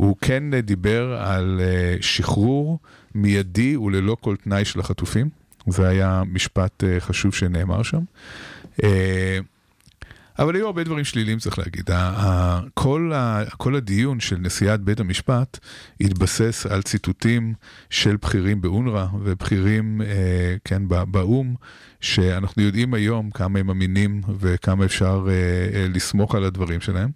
הוא 0.00 0.16
כן 0.20 0.60
דיבר 0.60 1.14
על 1.20 1.60
אה, 1.62 1.96
שחרור 2.00 2.78
מיידי 3.14 3.76
וללא 3.76 4.16
כל 4.20 4.36
תנאי 4.36 4.64
של 4.64 4.80
החטופים. 4.80 5.28
זה 5.66 5.88
היה 5.88 6.22
משפט 6.26 6.84
אה, 6.84 7.00
חשוב 7.00 7.34
שנאמר 7.34 7.82
שם. 7.82 8.00
אה, 8.82 9.38
אבל 10.38 10.54
היו 10.54 10.66
הרבה 10.66 10.84
דברים 10.84 11.04
שליליים 11.04 11.38
צריך 11.38 11.58
להגיד. 11.58 11.90
כל, 12.74 13.12
כל 13.56 13.76
הדיון 13.76 14.20
של 14.20 14.36
נשיאת 14.36 14.80
בית 14.80 15.00
המשפט 15.00 15.58
התבסס 16.00 16.66
על 16.66 16.82
ציטוטים 16.82 17.54
של 17.90 18.16
בכירים 18.16 18.60
באונר"א 18.60 19.06
ובכירים, 19.22 20.00
כן, 20.64 20.82
באו"ם, 20.88 21.54
שאנחנו 22.00 22.62
יודעים 22.62 22.94
היום 22.94 23.30
כמה 23.30 23.58
הם 23.58 23.70
אמינים 23.70 24.20
וכמה 24.38 24.84
אפשר 24.84 25.26
לסמוך 25.88 26.34
על 26.34 26.44
הדברים 26.44 26.80
שלהם. 26.80 27.10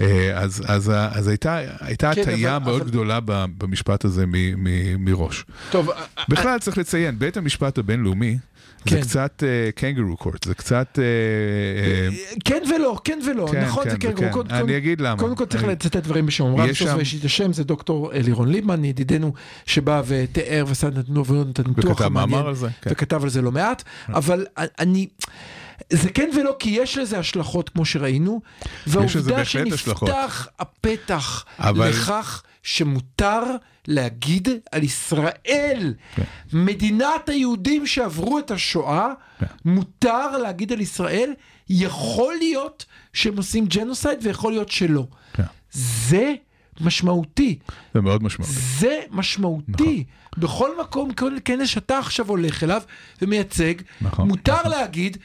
אה, 0.00 0.38
אז, 0.38 0.62
אז, 0.66 0.92
אז 1.12 1.28
הייתה, 1.28 1.58
הייתה 1.80 2.10
כן, 2.14 2.20
הטעיה 2.20 2.56
אבל- 2.56 2.64
מאוד 2.64 2.80
אבל- 2.80 2.90
גדולה 2.90 3.18
במשפט 3.58 4.04
הזה 4.04 4.26
מ, 4.26 4.32
מ, 4.64 4.64
מראש. 5.04 5.44
טוב, 5.70 5.90
בכלל 6.28 6.58
צריך 6.58 6.78
לציין, 6.78 7.18
בית 7.18 7.36
המשפט 7.36 7.78
הבינלאומי 7.78 8.38
זה 8.88 8.96
כן. 8.96 9.00
קצת 9.02 9.42
קנגרו 9.74 10.16
קורט, 10.16 10.44
זה 10.44 10.54
קצת... 10.54 10.98
אה, 10.98 11.04
אה, 11.04 12.08
כן 12.44 12.62
ולא, 12.74 12.98
כן 13.04 13.18
ולא, 13.26 13.48
כן, 13.52 13.64
נכון, 13.64 13.84
כן, 13.84 13.90
זה 13.90 13.96
כן. 13.98 14.12
כן. 14.16 14.30
קודם- 14.32 14.50
אני 14.50 14.60
קודם- 14.60 14.74
אגיד 14.76 15.00
למה. 15.00 15.18
קודם 15.20 15.36
כל 15.36 15.44
צריך 15.46 15.64
אני- 15.64 15.72
לצטט 15.72 15.96
דברים 15.96 16.26
בשם 16.26 16.44
רב 16.44 16.68
יש 16.68 16.78
שם- 16.78 16.94
ויש 16.98 17.14
את 17.14 17.24
השם, 17.24 17.52
זה 17.52 17.64
דוקטור 17.64 18.10
לירון 18.14 18.48
ליבמן, 18.48 18.84
ידידנו, 18.84 19.32
שבא 19.66 20.02
ותיאר 20.06 20.64
ועשה 20.68 20.88
את 20.88 20.94
הניתוח 21.58 21.90
וכתב 21.90 22.04
המעניין, 22.04 22.30
מאמר 22.30 22.48
על 22.48 22.54
זה, 22.54 22.68
כן. 22.82 22.90
וכתב 22.92 23.22
על 23.22 23.28
זה 23.30 23.42
לא 23.42 23.52
מעט, 23.52 23.82
אבל 24.08 24.46
אני... 24.78 25.06
זה 25.92 26.10
כן 26.10 26.30
ולא, 26.36 26.56
כי 26.58 26.70
יש 26.70 26.98
לזה 26.98 27.18
השלכות 27.18 27.68
כמו 27.68 27.84
שראינו, 27.84 28.40
והעובדה. 28.86 29.44
שנפתח 29.44 30.48
הפתח 30.58 31.44
אבל- 31.58 31.88
לכך 31.88 32.42
שמותר 32.62 33.40
להגיד 33.88 34.48
על 34.72 34.82
ישראל, 34.82 35.94
כן. 36.16 36.22
מדינת 36.52 37.28
היהודים 37.28 37.86
שעברו 37.86 38.38
את 38.38 38.50
השואה, 38.50 39.08
כן. 39.40 39.46
מותר 39.64 40.36
להגיד 40.38 40.72
על 40.72 40.80
ישראל, 40.80 41.32
יכול 41.68 42.34
להיות 42.38 42.84
שהם 43.12 43.36
עושים 43.36 43.66
ג'נוסייד 43.66 44.18
ויכול 44.22 44.52
להיות 44.52 44.68
שלא. 44.70 45.06
כן. 45.32 45.42
זה 45.72 46.34
משמעותי, 46.80 47.58
זה 47.94 48.00
מאוד 48.00 48.22
משמעותי. 48.22 48.52
זה 48.78 49.00
משמעותי. 49.10 50.04
בכל 50.38 50.80
מקום, 50.80 51.12
כל 51.14 51.32
כנס 51.44 51.68
שאתה 51.68 51.98
עכשיו 51.98 52.28
הולך 52.28 52.64
אליו 52.64 52.82
ומייצג, 53.22 53.74
נכון, 54.00 54.28
מותר 54.28 54.54
נכון. 54.58 54.70
להגיד, 54.70 55.16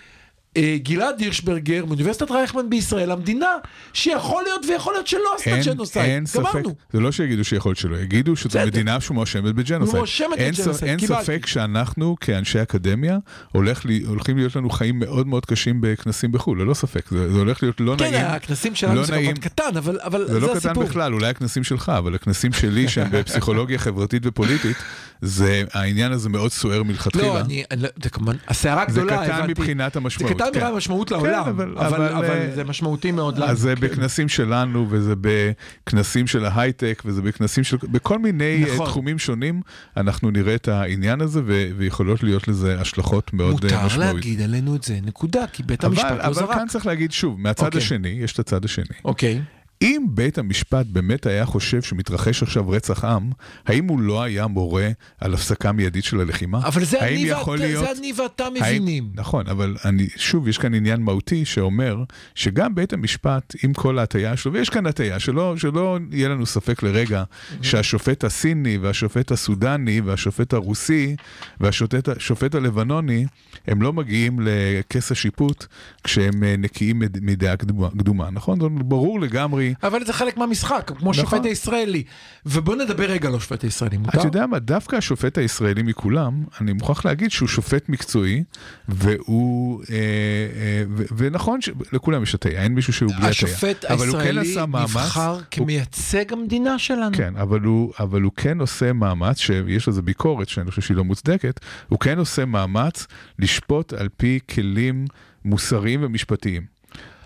גלעד 0.84 1.20
הירשברגר 1.20 1.86
מאוניברסיטת 1.86 2.32
רייכמן 2.32 2.70
בישראל, 2.70 3.12
המדינה 3.12 3.50
שיכול 3.94 4.44
להיות 4.44 4.66
ויכול 4.70 4.94
להיות 4.94 5.08
שלא 5.08 5.36
עשתה 5.38 5.72
ג'נוסייד. 5.72 6.06
אין 6.06 6.26
ספק, 6.26 6.54
גמרנו. 6.54 6.76
זה 6.94 7.00
לא 7.00 7.12
שיגידו 7.12 7.44
שיכול 7.44 7.70
להיות 7.70 7.80
שלא, 7.80 7.98
יגידו 7.98 8.36
שזו. 8.36 8.60
מדינה 8.66 9.02
שמואשמת 9.02 9.56
בג'נוסייד. 9.56 9.98
מואשמת 9.98 10.38
בג'נוסייד, 10.40 10.90
אין. 10.90 11.00
ספק 11.00 11.46
שאנחנו 11.46 12.16
כאנשי 12.22 12.62
אקדמיה 12.62 13.18
הולך 13.52 13.86
לי, 13.86 14.04
הולכים 14.08 14.38
להיות 14.38 14.56
לנו 14.56 14.70
חיים 14.70 15.00
מאוד 15.00 15.28
מאוד 15.28 15.46
קשים 15.46 15.82
בכנסים 15.82 16.32
בחו"ל, 16.32 16.62
ללא 16.62 16.74
ספק, 16.74 17.10
זה, 17.10 17.32
זה 17.34 17.40
הולך 17.40 17.64
להיות 17.64 17.80
לא 17.80 17.96
כן, 17.98 18.12
נעים. 18.12 18.26
הכנסים 18.26 18.76
שלנו 18.76 18.96
לא 18.96 19.04
זה 19.04 19.12
נעים. 19.14 19.26
כמובן 19.26 19.42
קטן, 19.42 19.78
אבל 19.78 20.00
אבל 20.04 20.28
זה 20.28 20.34
זה 20.34 20.40
לא 20.40 20.48
קטן 20.48 20.58
הסיפור. 20.58 20.84
בכלל, 20.84 21.14
אולי 21.14 21.28
הכנסים 21.28 21.64
שלך, 21.64 21.92
אבל 21.98 22.16
הכנסים 22.16 22.54
שלי 22.54 22.88
שהם 22.88 23.08
בפסיכולוגיה 23.12 23.78
חברתית 23.78 24.22
ופוליטית, 24.26 24.78
זה, 25.22 25.64
העניין 25.74 26.12
הזה 26.12 26.30
מאוד 26.30 26.52
סוער 26.52 26.84
מלכתחילה. 26.84 27.24
לא, 27.28 27.40
אני, 27.40 27.64
אני 27.72 27.82
לא- 27.82 27.90
זה 28.04 28.10
כמובן, 28.10 28.36
הסערה 28.48 28.84
זה 28.88 29.00
גדולה, 29.02 29.24
קטן 29.24 29.32
הבנתי. 29.32 29.52
מבחינת 29.52 29.96
המשמעות. 29.96 30.30
זה 30.30 30.36
קטן 30.36 30.44
כן. 30.46 30.50
מבחינת 30.50 30.74
המשמעות 30.74 31.12
לעולם, 31.12 31.40
אבל- 31.48 31.76
אבל, 31.78 31.86
אבל, 31.86 32.14
אבל, 32.14 32.26
אה, 32.26 32.52
זה 32.56 32.64
משמעותי 32.64 33.12
מאוד 33.12 33.38
לנו. 33.38 33.52
אז 33.52 33.60
זה 33.60 33.74
כן. 33.76 33.82
בכנסים 33.82 34.30
שלנו, 34.30 34.88
וזה 34.90 35.14
בכנסים 35.22 36.28
של 36.28 36.46
ההייטק, 36.46 37.04
וזה 37.06 37.22
בכנסים 37.22 37.64
של... 37.64 37.78
בכל 37.84 38.20
מיני 38.20 38.60
נכון. 38.62 38.74
נכון. 38.76 38.86
תחומים 38.88 39.20
שונים, 39.20 39.62
אנחנו 39.98 40.32
נראה 40.32 40.56
את 40.56 40.68
העניין 40.68 41.22
הזה, 41.22 41.42
ו... 41.46 41.68
ויכולות 41.78 42.24
להיות 42.24 42.48
לזה 42.48 42.80
השלכות 42.82 43.34
מאוד 43.34 43.48
אה, 43.48 43.54
מותר 43.54 43.86
משמעותיות. 43.86 44.16
להגיד 44.16 44.42
עלינו 44.42 44.76
את 44.76 44.84
זה, 44.84 45.00
נקודה, 45.04 45.46
כי 45.54 45.64
בית 45.64 45.84
אבל, 45.86 45.94
המשפט 45.94 46.12
לא 46.12 46.24
אבל 46.26 46.34
זרק. 46.34 46.50
כאן 46.56 46.68
צריך 46.68 46.86
להגיד 46.86 47.12
שוב, 47.12 47.40
מהצד 47.40 47.66
אוקיי. 47.66 47.78
השני, 47.82 48.10
יש 48.10 48.34
את 48.34 48.40
הצד 48.40 48.66
השני. 48.66 48.86
אוקיי, 49.06 49.42
אם 49.82 50.06
בית 50.10 50.38
המשפט 50.38 50.86
באמת 50.86 51.26
היה 51.26 51.46
חושב 51.46 51.82
שמתרחש 51.82 52.44
עכשיו 52.44 52.70
רצח 52.70 53.06
עם, 53.06 53.30
האם 53.66 53.88
הוא 53.88 54.00
לא 54.00 54.24
היה 54.24 54.48
מורה 54.48 54.90
על 55.22 55.34
הפסקה 55.34 55.72
מיידית 55.72 56.04
של 56.04 56.20
הלחימה? 56.20 56.58
אבל 56.68 56.84
זה 56.84 57.02
האם 57.02 57.16
אני, 57.16 57.34
ואת, 57.34 57.48
להיות- 57.60 57.86
זה 57.86 58.00
אני 58.00 58.14
ואתה 58.24 58.44
האם- 58.46 58.54
מבינים. 58.54 59.10
נכון, 59.16 59.48
אבל 59.48 59.76
אני, 59.86 60.08
שוב, 60.16 60.48
יש 60.48 60.58
כאן 60.58 60.74
עניין 60.74 61.02
מהותי 61.02 61.46
שאומר 61.46 62.04
שגם 62.36 62.76
בית 62.76 62.94
המשפט, 62.94 63.56
עם 63.64 63.74
כל 63.74 64.00
ההטייה 64.00 64.38
שלו, 64.38 64.54
ויש 64.54 64.70
כאן 64.70 64.86
הטייה, 64.86 65.20
שלא, 65.20 65.58
שלא 65.58 65.98
יהיה 66.12 66.30
לנו 66.30 66.46
ספק 66.46 66.84
לרגע 66.84 67.24
שהשופט 67.62 68.24
הסיני 68.24 68.78
והשופט 68.78 69.32
הסודני 69.32 70.02
והשופט 70.02 70.54
הרוסי 70.54 71.16
והשופט 71.60 72.10
השופט 72.10 72.56
הלבנוני, 72.56 73.26
הם 73.68 73.82
לא 73.82 73.94
מגיעים 73.94 74.40
לכס 74.44 75.12
השיפוט 75.12 75.66
כשהם 76.04 76.44
אה, 76.44 76.56
נקיים 76.58 77.00
מד- 77.00 77.20
מדעה 77.24 77.58
קדומה, 77.58 77.90
קדומה, 77.90 78.30
נכון? 78.30 78.60
זה 78.60 78.68
ברור 78.70 79.22
לגמרי. 79.22 79.65
אבל 79.84 80.06
זה 80.06 80.14
חלק 80.14 80.38
מהמשחק, 80.38 80.84
כמו 80.88 81.12
נכון. 81.12 81.12
השופט 81.12 81.46
הישראלי. 81.46 82.04
ובוא 82.46 82.76
נדבר 82.76 83.04
רגע 83.06 83.30
על 83.30 83.36
השופט 83.36 83.64
הישראלי, 83.64 83.98
מותר? 83.98 84.20
אתה 84.20 84.28
יודע 84.28 84.46
מה, 84.48 84.60
דווקא 84.60 84.96
השופט 84.96 85.38
הישראלי 85.38 85.84
מכולם, 85.84 86.44
אני 86.62 86.74
מוכרח 86.74 87.06
להגיד 87.06 87.32
שהוא 87.32 87.48
שופט 87.48 87.90
מקצועי, 87.90 88.44
והוא, 88.90 89.84
אה, 89.90 89.96
אה, 89.96 90.84
ו- 90.98 91.04
ונכון 91.18 91.62
שלכולם 91.62 92.24
יש 92.24 92.36
הטעיה, 92.36 92.62
אין 92.64 92.74
מישהו 92.74 92.94
שהוא 92.94 93.10
בלי 93.10 93.18
הטעיה. 93.18 93.30
השופט 93.32 93.86
כן 93.86 93.94
הישראלי 93.94 94.56
מאמץ, 94.68 94.90
נבחר 94.90 95.30
הוא- 95.32 95.42
כמייצג 95.52 96.34
המדינה 96.34 96.80
שלנו. 96.80 97.18
כן, 97.18 97.34
אבל 97.38 97.60
הוא, 97.62 97.94
אבל 98.00 98.22
הוא 98.22 98.32
כן 98.36 98.60
עושה 98.62 98.94
מאמץ, 98.94 99.38
שיש 99.38 99.88
לזה 99.88 100.02
ביקורת 100.02 100.50
שאני 100.50 100.70
חושב 100.70 100.82
שהיא 100.82 100.98
לא 100.98 101.04
מוצדקת, 101.04 101.60
הוא 101.90 102.00
כן 102.00 102.18
עושה 102.20 102.46
מאמץ 102.46 103.08
לשפוט 103.40 103.94
על 103.94 104.10
פי 104.18 104.40
כלים 104.54 105.06
מוסריים 105.46 106.00
ומשפטיים. 106.04 106.75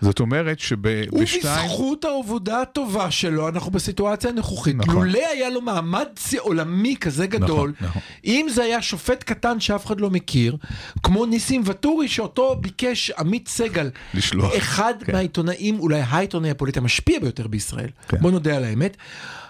זאת 0.00 0.20
אומרת 0.20 0.58
שבשתיים... 0.58 1.64
ובזכות 1.64 2.04
העבודה 2.04 2.62
הטובה 2.62 3.10
שלו, 3.10 3.48
אנחנו 3.48 3.70
בסיטואציה 3.70 4.30
הנוכחית. 4.30 4.76
נכון. 4.76 4.94
לולא 4.94 5.26
היה 5.32 5.50
לו 5.50 5.60
מעמד 5.60 6.06
עולמי 6.38 6.96
כזה 7.00 7.26
גדול, 7.26 7.72
נכון, 7.80 7.88
נכון. 7.88 8.02
אם 8.24 8.46
זה 8.50 8.62
היה 8.62 8.82
שופט 8.82 9.22
קטן 9.22 9.60
שאף 9.60 9.86
אחד 9.86 10.00
לא 10.00 10.10
מכיר, 10.10 10.56
כמו 11.02 11.26
ניסים 11.26 11.62
ואטורי, 11.64 12.08
שאותו 12.08 12.56
ביקש 12.60 13.10
עמית 13.10 13.48
סגל, 13.48 13.90
לשלוח. 14.14 14.56
אחד 14.56 14.94
כן. 15.04 15.12
מהעיתונאים, 15.12 15.80
אולי 15.80 16.00
העיתונאי 16.00 16.50
הפוליטי 16.50 16.78
המשפיע 16.78 17.20
ביותר 17.20 17.46
בישראל, 17.46 17.88
כן. 18.08 18.16
בוא 18.20 18.30
נודה 18.30 18.56
על 18.56 18.64
האמת, 18.64 18.96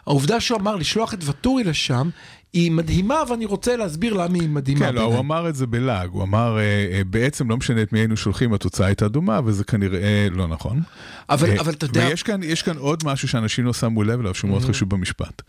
העובדה 0.06 0.40
שהוא 0.40 0.58
אמר 0.58 0.76
לשלוח 0.76 1.14
את 1.14 1.24
ואטורי 1.24 1.64
לשם, 1.64 2.10
היא 2.52 2.72
מדהימה, 2.72 3.22
ואני 3.30 3.44
רוצה 3.44 3.76
להסביר 3.76 4.14
למה 4.14 4.38
היא 4.40 4.48
מדהימה. 4.48 4.86
כן, 4.86 4.94
לא. 4.94 5.02
הוא 5.02 5.18
אמר 5.18 5.48
את 5.48 5.54
זה 5.54 5.66
בלעג, 5.66 6.10
הוא 6.10 6.22
אמר, 6.22 6.58
אה, 6.58 6.62
אה, 6.62 7.02
בעצם 7.04 7.50
לא 7.50 7.56
משנה 7.56 7.82
את 7.82 7.92
מי 7.92 7.98
היינו 7.98 8.16
שולחים, 8.16 8.52
התוצאה 8.52 8.86
הייתה 8.86 9.08
דומה, 9.08 9.40
וזה 9.44 9.64
כנראה 9.64 10.26
לא 10.30 10.48
נכון. 10.48 10.80
אבל, 11.28 11.50
אה, 11.50 11.60
אבל 11.60 11.72
אתה 11.72 11.84
יודע, 11.84 12.06
ויש 12.08 12.22
כאן, 12.22 12.42
יש 12.42 12.62
כאן 12.62 12.76
עוד 12.76 13.02
משהו 13.04 13.28
שאנשים 13.28 13.64
לא 13.64 13.72
שמו 13.72 14.02
לב 14.02 14.20
אליו, 14.20 14.34
שהוא 14.34 14.50
מאוד 14.50 14.62
חשוב 14.62 14.90
במשפט. 14.90 15.42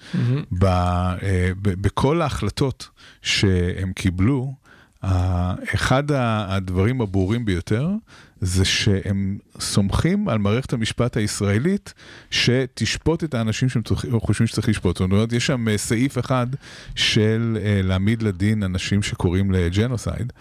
ב, 0.60 0.66
ב, 1.62 1.82
בכל 1.82 2.22
ההחלטות 2.22 2.89
שהם 3.22 3.93
קיבלו, 3.93 4.54
אחד 5.74 6.04
הדברים 6.12 7.02
הברורים 7.02 7.45
ביותר 7.45 7.89
זה 8.41 8.65
שהם 8.65 9.37
סומכים 9.59 10.29
על 10.29 10.37
מערכת 10.37 10.73
המשפט 10.73 11.17
הישראלית 11.17 11.93
שתשפוט 12.31 13.23
את 13.23 13.33
האנשים 13.33 13.69
שהם 13.69 13.81
צריך- 13.83 14.05
חושבים 14.21 14.47
שצריך 14.47 14.69
לשפוט. 14.69 14.97
זאת 14.97 15.11
אומרת, 15.11 15.33
יש 15.33 15.45
שם 15.45 15.67
אה, 15.69 15.77
סעיף 15.77 16.17
אחד 16.19 16.47
של 16.95 17.57
אה, 17.61 17.81
להעמיד 17.83 18.21
לדין 18.23 18.63
אנשים 18.63 19.03
שקוראים 19.03 19.51
לג'נוסייד, 19.51 20.33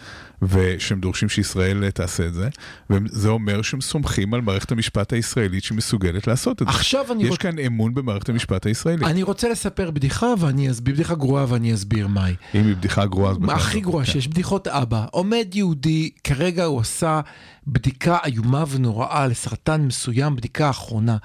ושהם 0.43 1.01
דורשים 1.01 1.29
שישראל 1.29 1.85
אה, 1.85 1.91
תעשה 1.91 2.27
את 2.27 2.35
זה, 2.35 2.49
וזה 2.91 3.29
אומר 3.29 3.63
שהם 3.63 3.81
סומכים 3.81 4.35
על 4.35 4.41
מערכת 4.41 4.73
המשפט 4.73 5.13
הישראלית 5.13 5.65
שמסוגלת 5.65 6.27
לעשות 6.27 6.63
את 6.63 6.67
זה. 6.67 6.73
עכשיו 6.73 7.13
אני 7.13 7.25
יש 7.25 7.31
רוצ- 7.31 7.37
כאן 7.37 7.59
אמון 7.59 7.95
במערכת 7.95 8.29
המשפט 8.29 8.67
הישראלית. 8.67 9.03
אני 9.03 9.23
רוצה 9.23 9.49
לספר 9.49 9.91
בדיחה, 9.91 10.27
ואני 10.39 10.71
אסביר, 10.71 10.95
בדיחה 10.95 11.15
גרועה 11.15 11.45
ואני 11.49 11.75
אסביר 11.75 12.07
מהי. 12.09 12.35
אם 12.55 12.67
היא 12.67 12.77
בדיחה 12.77 13.07
גרועה 13.07 13.33
אז. 13.33 13.39
הכי 13.49 13.77
לא. 13.79 13.83
גרועה 13.83 14.05
כן. 14.05 14.13
שיש, 14.13 14.29
בדיחות 14.29 14.69
אבא. 14.69 15.07
עומד 15.11 15.47
יהודי, 15.55 16.11
כרגע 16.25 16.65
הוא 16.65 16.81
עשה 16.81 17.21
בדיקה 17.67 18.19
איומה 18.25 18.65
ונוראה 18.69 19.27
לסרטן 19.27 19.81
מסוים, 19.81 20.37
בדיקה 20.37 20.71
אחרונה. 20.71 21.17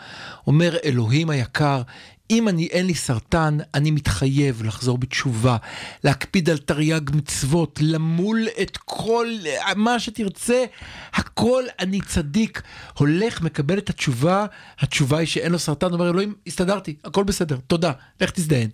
אומר, 0.48 0.78
אלוהים 0.84 1.30
היקר, 1.30 1.82
אם 2.30 2.50
אני, 2.50 2.68
אין 2.68 2.86
לי 2.86 2.94
סרטן, 2.94 3.58
אני 3.74 3.92
מתחייב 3.92 4.64
לחזור 4.64 4.98
בתשובה, 4.98 5.58
להקפיד 6.04 6.50
על 6.50 6.58
תרי"ג 6.58 7.02
מצוות, 7.14 7.80
למול 7.82 8.48
את 8.62 8.78
כל 8.78 9.28
מה 9.76 10.00
שתרצה, 10.00 10.66
הכל 11.14 11.64
אני 11.80 12.02
צדיק. 12.02 12.62
הולך, 12.98 13.42
מקבל 13.42 13.78
את 13.78 13.90
התשובה, 13.90 14.46
התשובה 14.80 15.18
היא 15.18 15.28
שאין 15.28 15.52
לו 15.52 15.60
סרטן, 15.60 15.94
אומר, 15.94 16.10
אלוהים, 16.10 16.34
הסתדרתי, 16.48 16.96
הכל 17.04 17.24
בסדר, 17.24 17.58
תודה, 17.68 17.92
לך 18.22 18.32
תזדיין. 18.32 18.70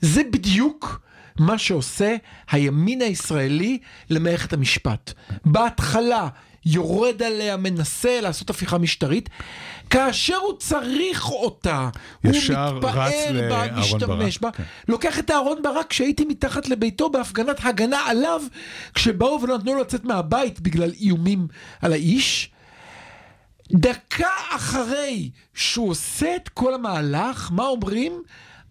זה 0.00 0.22
בדיוק 0.32 1.00
מה 1.38 1.58
שעושה 1.58 2.16
הימין 2.50 3.02
הישראלי 3.02 3.78
למערכת 4.10 4.52
המשפט. 4.52 5.12
בהתחלה 5.44 6.28
יורד 6.66 7.22
עליה, 7.22 7.56
מנסה 7.56 8.20
לעשות 8.20 8.50
הפיכה 8.50 8.78
משטרית, 8.78 9.28
כאשר 9.90 10.36
הוא 10.36 10.58
צריך 10.58 11.30
אותה, 11.30 11.88
הוא 12.24 12.32
רץ 12.82 13.14
בה, 13.50 13.66
משתמש 13.80 14.38
בה, 14.38 14.50
כן. 14.50 14.62
לוקח 14.88 15.18
את 15.18 15.30
אהרון 15.30 15.62
ברק 15.62 15.86
כשהייתי 15.86 16.24
מתחת 16.24 16.68
לביתו 16.68 17.10
בהפגנת 17.10 17.56
הגנה 17.64 18.00
עליו, 18.06 18.42
כשבאו 18.94 19.38
ולא 19.42 19.58
נתנו 19.58 19.74
לו 19.74 19.80
לצאת 19.80 20.04
מהבית 20.04 20.60
בגלל 20.60 20.92
איומים 21.00 21.48
על 21.82 21.92
האיש. 21.92 22.50
דקה 23.72 24.30
אחרי 24.50 25.30
שהוא 25.54 25.90
עושה 25.90 26.36
את 26.36 26.48
כל 26.48 26.74
המהלך, 26.74 27.50
מה 27.52 27.64
אומרים? 27.64 28.22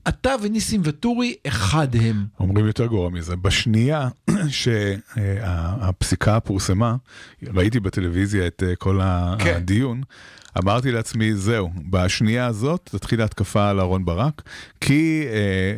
אתה 0.10 0.36
וניסים 0.42 0.82
ואטורי 0.84 1.36
אחד 1.48 1.88
הם. 1.96 2.26
אומרים 2.40 2.68
יותר 2.68 2.86
גרוע 2.86 3.10
מזה. 3.10 3.36
בשנייה 3.36 4.10
שהפסיקה 4.60 6.40
פורסמה, 6.40 6.96
ראיתי 7.54 7.80
בטלוויזיה 7.80 8.48
את 8.48 8.64
אה, 8.68 8.76
כל 8.76 9.00
כן. 9.40 9.56
הדיון, 9.56 10.02
אמרתי 10.64 10.92
לעצמי, 10.92 11.34
זהו, 11.36 11.70
בשנייה 11.90 12.46
הזאת 12.46 12.90
תתחיל 12.92 13.22
ההתקפה 13.22 13.70
על 13.70 13.80
אהרן 13.80 14.06
ברק, 14.06 14.42
כי 14.82 15.24
אה, 15.28 15.34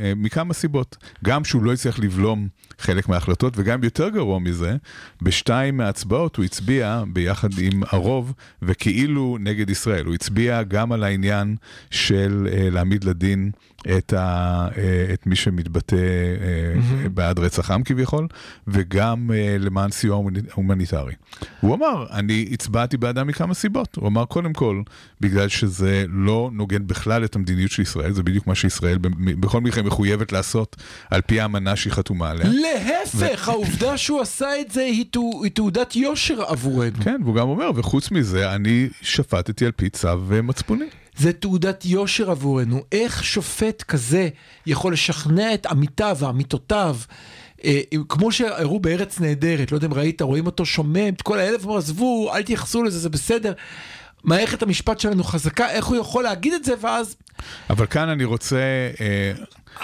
אה, 0.08 0.14
מכמה 0.16 0.54
סיבות. 0.54 0.98
גם 1.26 1.44
שהוא 1.44 1.64
לא 1.64 1.74
הצליח 1.74 2.00
לבלום 2.00 2.48
חלק 2.80 3.10
מההחלטות, 3.10 3.54
וגם 3.58 3.84
יותר 3.84 4.10
גרוע 4.10 4.40
מזה, 4.40 4.76
בשתיים 5.22 5.78
מההצבעות 5.78 6.36
הוא 6.36 6.46
הצביע 6.46 7.04
ביחד 7.14 7.50
עם 7.60 7.84
הרוב, 7.90 8.34
וכאילו 8.62 9.38
נגד 9.40 9.70
ישראל. 9.70 10.06
הוא 10.06 10.14
הצביע 10.14 10.64
גם 10.64 10.92
על 10.92 11.04
העניין 11.04 11.56
של 11.92 12.48
אה, 12.52 12.70
להעמיד 12.70 13.04
לדין 13.04 13.52
את, 13.98 14.14
ה, 14.14 14.20
אה, 14.78 15.14
את 15.14 15.28
מי 15.28 15.36
שמתבטא 15.36 15.96
אה, 15.96 17.10
בעד 17.10 17.40
רצח 17.40 17.72
עם 17.72 17.84
כביכול, 17.84 18.28
וגם 18.68 19.32
אה, 19.34 19.56
למען 19.60 19.92
סיוע 19.92 20.16
הומני- 20.16 20.40
הומניטרי. 20.54 21.14
הוא 21.62 21.76
אמר, 21.76 22.06
אני 22.12 22.50
הצבעתי 22.52 22.98
בעדם 22.98 23.28
מכמה 23.28 23.54
סיבות. 23.54 23.96
הוא 23.96 24.08
אמר, 24.08 24.26
קודם 24.26 24.54
כל, 24.54 24.71
בגלל 25.22 25.48
שזה 25.48 26.06
לא 26.10 26.50
נוגד 26.54 26.88
בכלל 26.88 27.26
את 27.26 27.36
המדיניות 27.36 27.72
של 27.72 27.82
ישראל, 27.82 28.12
זה 28.14 28.24
בדיוק 28.24 28.48
מה 28.48 28.56
שישראל 28.56 28.98
בכל 29.40 29.62
מקרה 29.62 29.84
מחויבת 29.84 30.32
לעשות 30.32 30.76
על 31.12 31.22
פי 31.22 31.42
האמנה 31.42 31.76
שהיא 31.76 31.94
חתומה 31.94 32.30
עליה. 32.30 32.46
להפך, 32.48 33.50
העובדה 33.50 33.98
שהוא 33.98 34.22
עשה 34.22 34.60
את 34.62 34.72
זה 34.72 34.82
היא 34.82 35.06
תעו- 35.12 35.42
היא 35.44 35.52
תעודת 35.52 35.96
יושר 35.96 36.42
עבורנו. 36.44 37.04
כן, 37.04 37.22
והוא 37.24 37.36
גם 37.36 37.50
אומר, 37.50 37.72
וחוץ 37.76 38.12
מזה, 38.12 38.56
אני 38.56 38.90
שפטתי 39.02 39.66
על 39.66 39.72
פי 39.72 39.90
צו 39.90 40.08
אה, 40.34 40.42
מצפוני. 40.42 40.86
זה 41.18 41.34
תעודת 41.34 41.86
יושר 41.86 42.32
עבורנו. 42.32 42.84
איך 42.92 43.24
שופט 43.24 43.82
כזה 43.84 44.30
יכול 44.66 44.94
לשכנע 44.94 45.54
את 45.54 45.66
עמיתיו 45.66 46.18
ועמיתותיו, 46.20 46.96
אה, 47.64 47.82
כמו 48.10 48.32
שהראו 48.32 48.80
בארץ 48.80 49.20
נהדרת, 49.20 49.72
לא 49.72 49.78
יודע 49.78 49.88
אם 49.88 49.94
ראית, 49.94 50.22
רואים 50.22 50.46
אותו 50.46 50.66
שומם, 50.66 51.10
את 51.10 51.22
כל 51.22 51.40
האלף, 51.40 51.64
אומר, 51.66 51.78
עזבו, 51.78 52.32
אל 52.36 52.44
תייחסו 52.44 52.84
לזה, 52.84 53.00
זה 53.00 53.10
בסדר. 53.10 53.54
מערכת 54.24 54.64
המשפט 54.64 55.00
שלנו 55.00 55.24
חזקה, 55.24 55.70
איך 55.70 55.86
הוא 55.86 55.98
יכול 55.98 56.24
להגיד 56.24 56.54
את 56.54 56.64
זה, 56.64 56.74
ואז... 56.82 57.16
אבל 57.70 57.86
כאן 57.86 58.10
אני 58.10 58.24
רוצה, 58.24 58.58
אה, 59.02 59.34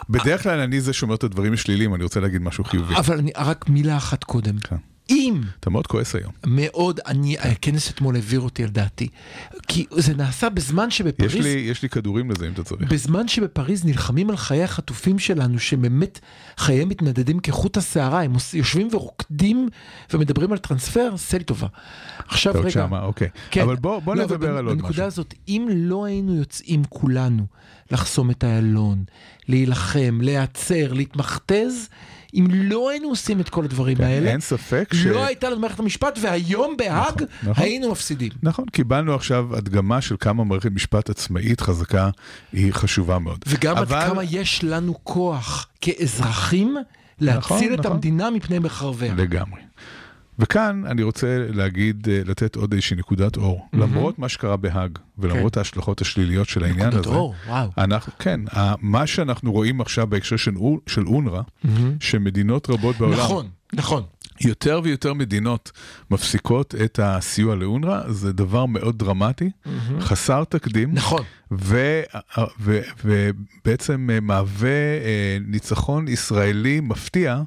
בדרך 0.09 0.43
כלל 0.43 0.59
אני 0.59 0.81
זה 0.81 0.93
שאומר 0.93 1.15
את 1.15 1.23
הדברים 1.23 1.53
השליליים, 1.53 1.95
אני 1.95 2.03
רוצה 2.03 2.19
להגיד 2.19 2.41
משהו 2.41 2.63
חיובי. 2.63 2.95
אבל 2.95 3.17
אני, 3.17 3.31
רק 3.37 3.69
מילה 3.69 3.97
אחת 3.97 4.23
קודם. 4.23 4.59
כן. 4.59 4.75
אם 5.09 5.41
אתה 5.59 5.69
מאוד 5.69 5.87
כועס 5.87 6.15
היום. 6.15 6.31
מאוד, 6.45 6.99
אני, 7.05 7.37
הכנס 7.39 7.91
אתמול 7.91 8.15
העביר 8.15 8.39
אותי 8.39 8.63
על 8.63 8.69
דעתי, 8.69 9.07
כי 9.67 9.85
זה 9.91 10.13
נעשה 10.13 10.49
בזמן 10.49 10.91
שבפריז... 10.91 11.35
יש 11.35 11.41
לי, 11.41 11.49
יש 11.49 11.81
לי 11.81 11.89
כדורים 11.89 12.31
לזה 12.31 12.47
אם 12.47 12.53
אתה 12.53 12.63
צריך. 12.63 12.91
בזמן 12.91 13.27
שבפריז 13.27 13.85
נלחמים 13.85 14.29
על 14.29 14.37
חיי 14.37 14.63
החטופים 14.63 15.19
שלנו, 15.19 15.59
שבאמת 15.59 16.19
חייהם 16.57 16.89
מתנדדים 16.89 17.39
כחוט 17.39 17.77
השערה, 17.77 18.21
הם 18.21 18.33
יושבים 18.53 18.89
ורוקדים 18.91 19.69
ומדברים 20.13 20.51
על 20.51 20.57
טרנספר, 20.57 21.09
עשה 21.13 21.37
לי 21.37 21.43
טובה. 21.43 21.67
עכשיו 22.27 22.53
רגע, 22.59 22.69
שמה, 22.69 23.03
אוקיי. 23.03 23.29
אבל 23.61 23.75
בוא, 23.75 23.99
בוא 23.99 24.15
לא, 24.15 24.23
נדבר 24.23 24.57
על 24.57 24.67
עוד 24.67 24.77
בנקודה 24.77 24.93
משהו. 24.93 25.05
הזאת, 25.05 25.33
אם 25.47 25.67
לא 25.71 26.05
היינו 26.05 26.35
יוצאים 26.35 26.83
כולנו 26.89 27.45
לחסום 27.91 28.31
את 28.31 28.43
איילון, 28.43 29.03
להילחם, 29.47 30.19
להיעצר, 30.21 30.93
להתמכתז, 30.93 31.89
אם 32.37 32.47
לא 32.51 32.89
היינו 32.89 33.09
עושים 33.09 33.39
את 33.39 33.49
כל 33.49 33.63
הדברים 33.65 33.97
האלה, 34.01 34.25
כן, 34.25 34.31
אין 34.31 34.39
ספק 34.39 34.89
ש... 34.93 35.05
לא 35.05 35.25
הייתה 35.25 35.49
לנו 35.49 35.59
מערכת 35.59 35.79
המשפט, 35.79 36.19
והיום 36.21 36.77
בהאג 36.77 37.23
נכון. 37.43 37.63
היינו 37.63 37.91
מפסידים. 37.91 38.31
נכון, 38.43 38.65
קיבלנו 38.71 39.15
עכשיו 39.15 39.55
הדגמה 39.57 40.01
של 40.01 40.15
כמה 40.19 40.43
מערכת 40.43 40.71
משפט 40.71 41.09
עצמאית 41.09 41.61
חזקה 41.61 42.09
היא 42.53 42.71
חשובה 42.73 43.19
מאוד. 43.19 43.39
וגם 43.47 43.77
אבל- 43.77 43.97
עד 43.97 44.09
כמה 44.09 44.23
יש 44.23 44.63
לנו 44.63 44.95
כוח 45.03 45.67
כאזרחים 45.81 46.77
להציל 47.19 47.37
נכון, 47.39 47.73
את 47.73 47.79
נכון. 47.79 47.91
המדינה 47.91 48.29
מפני 48.29 48.59
מחרביה. 48.59 49.13
לגמרי. 49.13 49.61
וכאן 50.39 50.83
אני 50.85 51.03
רוצה 51.03 51.45
להגיד, 51.49 52.07
אה, 52.09 52.21
לתת 52.25 52.55
עוד 52.55 52.73
איזושהי 52.73 52.97
נקודת 52.97 53.37
אור. 53.37 53.67
למרות 53.73 54.19
מה 54.19 54.29
שקרה 54.29 54.57
בהאג, 54.57 54.97
ולמרות 55.17 55.57
ההשלכות 55.57 56.01
השליליות 56.01 56.49
של 56.49 56.63
העניין 56.63 56.87
נקודת 56.87 57.05
הזה, 57.05 57.15
אור, 57.15 57.35
וואו. 57.47 57.69
אנחנו, 57.77 58.13
כן, 58.19 58.39
מה 58.81 59.07
שאנחנו 59.07 59.51
רואים 59.51 59.81
עכשיו 59.81 60.07
בהקשר 60.07 60.37
של, 60.37 60.53
של 60.87 61.07
אונר"א, 61.07 61.41
שמדינות 61.99 62.69
רבות 62.69 62.97
בעולם, 62.97 63.19
נכון, 63.19 63.47
נכון. 63.73 64.03
יותר 64.41 64.81
ויותר 64.83 65.13
מדינות 65.13 65.71
מפסיקות 66.11 66.75
את 66.83 66.99
הסיוע 67.03 67.55
לאונר"א, 67.55 68.11
זה 68.11 68.33
דבר 68.33 68.65
מאוד 68.65 68.97
דרמטי, 68.99 69.51
חסר 69.99 70.43
תקדים. 70.43 70.93
נכון. 70.93 71.23
ובעצם 72.61 74.09
אה, 74.13 74.19
מהווה 74.19 74.69
אה, 74.69 75.37
ניצחון 75.47 76.07
ישראלי 76.07 76.79
מפתיע 76.79 77.41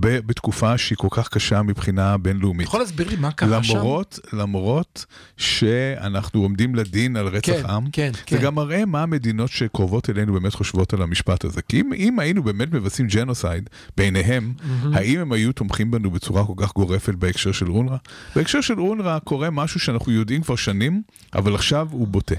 בתקופה 0.00 0.78
שהיא 0.78 0.96
כל 0.98 1.08
כך 1.10 1.28
קשה 1.28 1.62
מבחינה 1.62 2.08
אתה 2.08 2.16
בינלאומית. 2.16 2.66
יכול 2.66 2.80
להסביר 2.80 3.08
לי 3.08 3.16
מה 3.16 3.32
קרה 3.32 3.62
שם? 3.62 3.76
למרות, 3.76 4.18
למרות 4.32 5.06
שאנחנו 5.36 6.42
עומדים 6.42 6.74
לדין 6.74 7.16
על 7.16 7.26
רצח 7.26 7.52
כן, 7.52 7.70
עם, 7.70 7.90
כן, 7.92 8.10
זה 8.14 8.20
כן. 8.26 8.42
גם 8.42 8.54
מראה 8.54 8.84
מה 8.84 9.02
המדינות 9.02 9.50
שקרובות 9.50 10.10
אלינו 10.10 10.32
באמת 10.32 10.54
חושבות 10.54 10.94
על 10.94 11.02
המשפט 11.02 11.44
הזה. 11.44 11.62
כי 11.62 11.80
אם, 11.80 11.92
אם 11.92 12.18
היינו 12.18 12.42
באמת 12.42 12.72
מבצעים 12.72 13.08
ג'נוסייד 13.08 13.70
בעיניהם, 13.96 14.52
האם 14.92 15.20
הם 15.20 15.32
היו 15.32 15.52
תומכים 15.52 15.90
בנו 15.90 16.10
בצורה 16.10 16.46
כל 16.46 16.54
כך 16.56 16.72
גורפת 16.74 17.14
בהקשר 17.14 17.52
של 17.52 17.70
אונר"א? 17.70 17.96
בהקשר 18.36 18.60
של 18.60 18.80
אונר"א 18.80 19.18
קורה 19.18 19.50
משהו 19.50 19.80
שאנחנו 19.80 20.12
יודעים 20.12 20.42
כבר 20.42 20.56
שנים, 20.56 21.02
אבל 21.34 21.54
עכשיו 21.54 21.88
הוא 21.90 22.08
בוטה. 22.08 22.34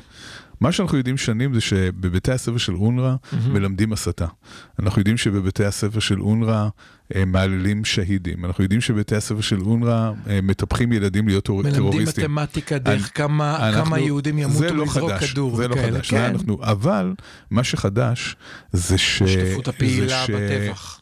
מה 0.62 0.72
שאנחנו 0.72 0.98
יודעים 0.98 1.18
שנים 1.18 1.54
זה 1.54 1.62
שבבתי 1.62 2.32
הספר 2.32 2.58
של 2.58 2.76
אונר"א 2.76 3.16
מלמדים 3.48 3.94
הסתה. 3.94 4.26
אנחנו 4.80 5.00
יודעים 5.00 5.18
שבבתי 5.18 5.66
הספר 5.66 6.00
של 6.00 6.22
אונר"א 6.22 6.68
מהללים 7.26 7.86
שהידים. 7.86 8.46
אנחנו 8.46 8.64
יודעים 8.64 8.82
שבבתי 8.82 9.16
הספר 9.16 9.42
של 9.42 9.60
אונר"א 9.62 9.92
אה, 10.30 10.40
מטפחים 10.44 10.92
ילדים 10.94 11.28
להיות 11.28 11.50
מלמדים 11.50 11.74
טרוריסטים. 11.74 12.24
מתמטיקה 12.36 12.78
דרך 12.78 13.02
אני- 13.02 13.10
כמה 13.14 13.68
אנחנו- 13.70 13.86
כמה 13.86 14.00
יהודים 14.00 14.38
ימותו 14.40 14.74
לא 14.74 14.84
לזרוק 14.86 15.12
חדש, 15.12 15.32
כדור 15.32 15.56
זה 15.56 15.68
לא 15.68 15.74
וכאלה. 15.74 15.98
חדש, 15.98 16.10
זה 16.10 16.16
כן. 16.18 16.24
אנחנו, 16.24 16.58
אבל 16.62 17.14
מה 17.52 17.64
שחדש 17.64 18.36
זה 18.72 18.98
ש... 18.98 19.22
השתתפות 19.22 19.68
הפעילה 19.68 20.26
ש- 20.26 20.30
בטבח. 20.30 20.99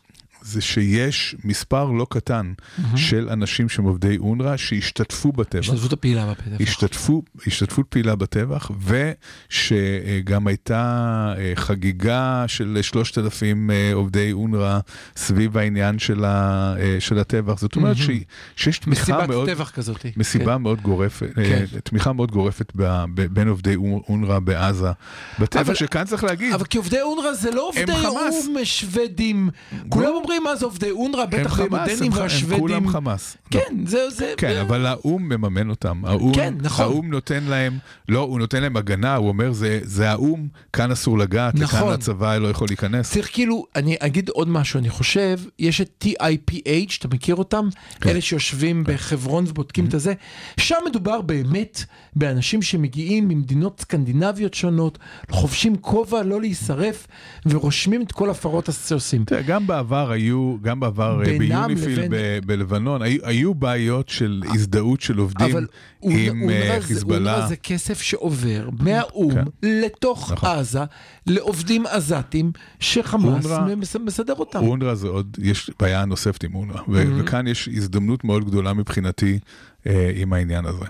זה 0.47 0.61
שיש 0.61 1.35
מספר 1.43 1.85
לא 1.91 2.07
קטן 2.09 2.53
של 2.95 3.29
אנשים 3.29 3.69
שהם 3.69 3.85
עובדי 3.85 4.17
אונר"א 4.17 4.57
שהשתתפו 4.57 5.31
בטבח. 5.31 5.59
השתתפות 5.59 5.93
הפעילה 5.93 6.25
בטבח. 6.31 6.61
השתתפו, 6.61 7.23
השתתפות 7.47 7.85
פעילה 7.89 8.15
בטבח, 8.15 8.71
ושגם 9.51 10.47
הייתה 10.47 10.83
אה, 11.37 11.51
חגיגה 11.55 12.43
של 12.47 12.77
3,000 12.81 13.71
אה, 13.71 13.91
עובדי 13.93 14.31
אונר"א 14.31 14.79
סביב 15.17 15.57
העניין 15.57 15.99
של, 15.99 16.25
ה, 16.25 16.73
אה, 16.79 16.95
של 16.99 17.19
הטבח. 17.19 17.59
זאת 17.59 17.75
אומרת 17.75 17.97
ש, 17.97 18.09
שיש 18.55 18.79
תמיכה 18.79 19.01
מסיבת 19.01 19.29
מאוד... 19.29 19.49
טבח 19.49 19.69
כזאת. 19.71 20.05
מסיבה 20.17 20.55
כן. 20.55 20.61
מאוד 20.61 20.81
גורפת, 20.81 21.29
כן. 21.35 21.65
תמיכה 21.83 22.13
מאוד 22.13 22.31
גורפת 22.31 22.71
ב, 22.75 23.03
ב, 23.13 23.21
בין 23.33 23.47
עובדי 23.47 23.75
אונר"א 24.09 24.39
בעזה. 24.39 24.91
בטבח 25.39 25.61
אבל- 25.61 25.75
שכאן 25.75 26.03
צריך 26.05 26.23
להגיד, 26.23 26.53
אבל 26.53 26.65
כי 26.65 26.77
עובדי 26.77 27.01
אונר"א 27.01 27.33
זה 27.33 27.51
לא 27.51 27.67
עובדי. 27.67 27.91
או"ם 27.91 28.65
שוודים. 28.65 29.49
כולם 29.89 30.09
אומרים 30.13 30.36
מה 30.43 30.55
זה 30.55 30.65
עובדי 30.65 30.91
אונר"א, 30.91 31.25
בטח 31.25 31.53
חמאס, 31.53 31.87
הירדנים 31.89 32.11
הם, 32.11 32.13
ח- 32.13 32.17
הם 32.17 32.23
והשוודים. 32.23 32.59
כולם 32.59 32.87
חמאס. 32.87 33.37
לא. 33.55 33.59
כן, 33.59 33.75
זה... 33.85 34.09
זה- 34.09 34.33
כן, 34.37 34.53
זה- 34.53 34.61
אבל 34.61 34.85
האו"ם 34.85 35.23
מממן 35.29 35.69
אותם. 35.69 36.05
האו"ם, 36.05 36.33
כן, 36.35 36.53
נכון. 36.61 36.85
האו"ם 36.85 37.09
נותן 37.11 37.43
להם, 37.43 37.77
לא, 38.09 38.19
הוא 38.19 38.39
נותן 38.39 38.61
להם 38.61 38.77
הגנה, 38.77 39.15
הוא 39.15 39.27
אומר, 39.27 39.51
זה, 39.51 39.79
זה 39.83 40.09
האו"ם, 40.11 40.47
כאן 40.73 40.91
אסור 40.91 41.17
לגעת, 41.17 41.55
נכון. 41.55 41.79
וכאן 41.79 41.93
הצבא 41.93 42.37
לא 42.37 42.47
יכול 42.47 42.67
להיכנס. 42.69 43.11
צריך 43.11 43.29
כאילו, 43.33 43.65
אני 43.75 43.95
אגיד 43.99 44.29
עוד 44.29 44.49
משהו, 44.49 44.77
אני 44.79 44.89
חושב, 44.89 45.39
יש 45.59 45.81
את 45.81 46.05
TIPH, 46.05 46.97
אתה 46.99 47.07
מכיר 47.07 47.35
אותם? 47.35 47.67
כן. 48.01 48.09
אלה 48.09 48.21
שיושבים 48.21 48.83
בחברון 48.87 49.45
ובודקים 49.47 49.85
את 49.85 49.93
הזה. 49.93 50.13
שם 50.59 50.75
מדובר 50.89 51.21
באמת 51.21 51.83
באנשים 52.15 52.61
שמגיעים 52.61 53.27
ממדינות 53.27 53.79
סקנדינביות 53.81 54.53
שונות, 54.53 54.97
חובשים 55.31 55.75
כובע 55.75 56.23
לא 56.23 56.41
להישרף, 56.41 57.07
ורושמים 57.45 58.01
את 58.01 58.11
כל 58.11 58.29
הפרות 58.29 58.69
שעושים. 58.87 59.23
תראה, 59.25 59.41
גם 59.41 59.67
בעבר 59.67 60.11
היו, 60.11 60.26
גם 60.61 60.79
בעבר 60.79 61.19
אה, 61.25 61.37
ביוניפיל 61.39 61.99
לבין- 61.99 62.11
ב- 62.11 62.39
בלבנון, 62.45 63.01
היו, 63.01 63.19
היו 63.23 63.53
בעיות 63.53 64.09
של 64.09 64.43
הזדהות 64.53 65.01
של 65.01 65.17
עובדים 65.17 65.51
אבל 65.51 65.67
עם 66.01 66.41
אונר"א 66.41 66.53
אה, 66.53 66.79
זה- 66.79 66.87
חיזבאללה. 66.87 67.33
אונר"א 67.33 67.47
זה 67.47 67.55
כסף 67.55 68.01
שעובר 68.01 68.69
מהאו"ם 68.79 69.33
כן. 69.33 69.43
לתוך 69.63 70.31
נכון. 70.31 70.49
עזה 70.49 70.79
לעובדים 71.27 71.85
עזתים 71.85 72.51
שחמאס 72.79 73.45
אונר"א- 73.45 73.75
מס- 73.75 73.95
מסדר 73.95 74.33
אותם. 74.33 74.59
אונר"א 74.59 74.93
זה 74.93 75.07
עוד, 75.07 75.37
יש 75.41 75.71
בעיה 75.79 76.05
נוספת 76.05 76.43
עם 76.43 76.55
אונר"א, 76.55 76.77
Mm-hmm. 76.81 76.91
וכאן 77.17 77.47
יש 77.47 77.69
הזדמנות 77.75 78.23
מאוד 78.23 78.45
גדולה 78.45 78.73
מבחינתי 78.73 79.39
אה, 79.87 80.11
עם 80.15 80.33
העניין 80.33 80.65
הזה. 80.65 80.85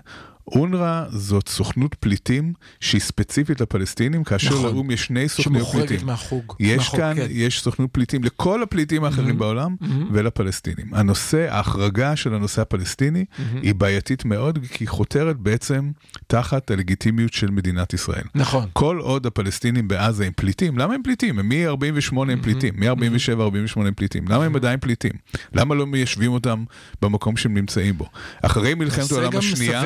אונר"א 0.48 1.04
זאת 1.10 1.50
סוכנות 1.50 1.96
פליטים 1.96 2.54
שהיא 2.80 3.02
ספציפית 3.02 3.62
לפלסטינים, 3.62 4.24
כאשר 4.24 4.50
נכון. 4.50 4.66
לאו"ם 4.66 4.92
יש 4.92 5.06
שני 5.06 5.30
סוכנויות 5.30 5.68
שמוחרגת 5.68 5.88
פליטים. 5.88 6.08
מהחוג. 6.08 6.54
יש 6.60 6.78
מהחוק, 6.78 7.00
כאן, 7.00 7.14
כן. 7.16 7.28
יש 7.30 7.62
סוכנות 7.62 7.90
פליטים 7.92 8.24
לכל 8.24 8.64
הפליטים 8.64 9.04
האחרים 9.04 9.38
בעולם 9.38 9.76
ולפלסטינים. 10.12 10.94
הנושא, 10.94 11.48
ההחרגה 11.50 12.16
של 12.16 12.34
הנושא 12.34 12.62
הפלסטיני 12.62 13.26
היא 13.62 13.76
בעייתית 13.76 14.26
מאוד, 14.26 14.60
כי 14.72 14.84
היא 14.84 14.90
חותרת 14.90 15.38
בעצם 15.38 15.92
תחת 16.28 16.72
הלגיטימיות 16.72 17.34
של 17.34 17.52
מדינת 17.52 17.94
ישראל. 17.94 18.24
נכון. 18.36 18.66
כל 18.74 18.98
עוד 18.98 19.26
הפלסטינים 19.26 19.88
בעזה 19.88 20.26
הם 20.26 20.32
פליטים, 20.36 20.78
למה 20.78 20.94
הם 20.94 21.04
פליטים? 21.04 21.40
הם 21.40 21.50
מ-48 21.50 22.32
הם 22.32 22.42
פליטים, 22.42 22.74
מ-47, 22.78 23.32
48 23.40 23.88
הם 23.88 23.94
פליטים. 23.94 24.28
למה 24.28 24.46
הם 24.46 24.56
עדיין 24.56 24.80
פליטים? 24.80 25.12
למה 25.54 25.76
לא 25.76 25.88
מיישבים 25.88 26.32
אותם 26.32 26.64
במקום 27.02 27.38
שהם 27.38 27.54
נמצאים 27.54 27.98
בו? 27.98 28.06
אחרי 28.42 28.74
מלחמת 28.74 29.12
העולם 29.12 29.38
השנייה, 29.38 29.84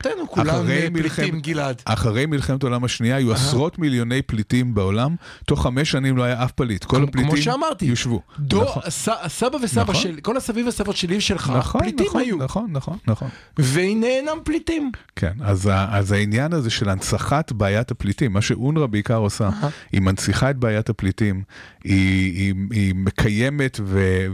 וסבותינו, 0.00 0.28
כולם 0.30 0.64
פליטים, 0.92 1.40
גלעד. 1.40 1.82
אחרי 1.84 2.26
מלחמת 2.26 2.62
העולם 2.62 2.84
השנייה 2.84 3.16
היו 3.16 3.32
עשרות 3.32 3.78
מיליוני 3.78 4.22
פליטים 4.22 4.74
בעולם, 4.74 5.16
תוך 5.46 5.62
חמש 5.62 5.90
שנים 5.90 6.16
לא 6.16 6.22
היה 6.22 6.44
אף 6.44 6.52
פליט. 6.52 6.84
כל 6.84 7.02
הפליטים 7.02 7.30
כמו 7.30 7.42
שאמרתי, 7.42 7.84
יושבו. 7.84 8.22
נכון. 8.52 8.82
הס- 8.86 9.08
הסבא 9.22 9.56
וסבא 9.62 9.82
נכון. 9.82 9.94
של, 9.94 10.16
כל 10.22 10.36
הסבים 10.36 10.64
והסבות 10.66 10.96
שלי 10.96 11.16
ושלך, 11.16 11.50
נכון, 11.50 11.80
פליטים 11.80 12.06
נכון, 12.06 12.20
היו. 12.20 12.36
נכון, 12.36 12.66
נכון, 12.70 12.98
נכון. 13.06 13.28
והנה 13.58 14.06
אינם 14.06 14.38
פליטים. 14.44 14.90
כן, 15.16 15.32
אז, 15.42 15.68
העניין 16.12 16.52
הזה 16.52 16.70
של 16.70 16.88
הנצחת 16.88 17.52
בעיית 17.52 17.90
הפליטים, 17.90 18.32
מה 18.32 18.42
שאונר"א 18.42 18.86
בעיקר 18.86 19.16
עושה, 19.16 19.48
היא 19.92 20.00
מנציחה 20.00 20.50
את 20.50 20.56
בעיית 20.56 20.88
הפליטים, 20.88 21.42
היא, 21.84 22.54
מקיימת 22.94 23.80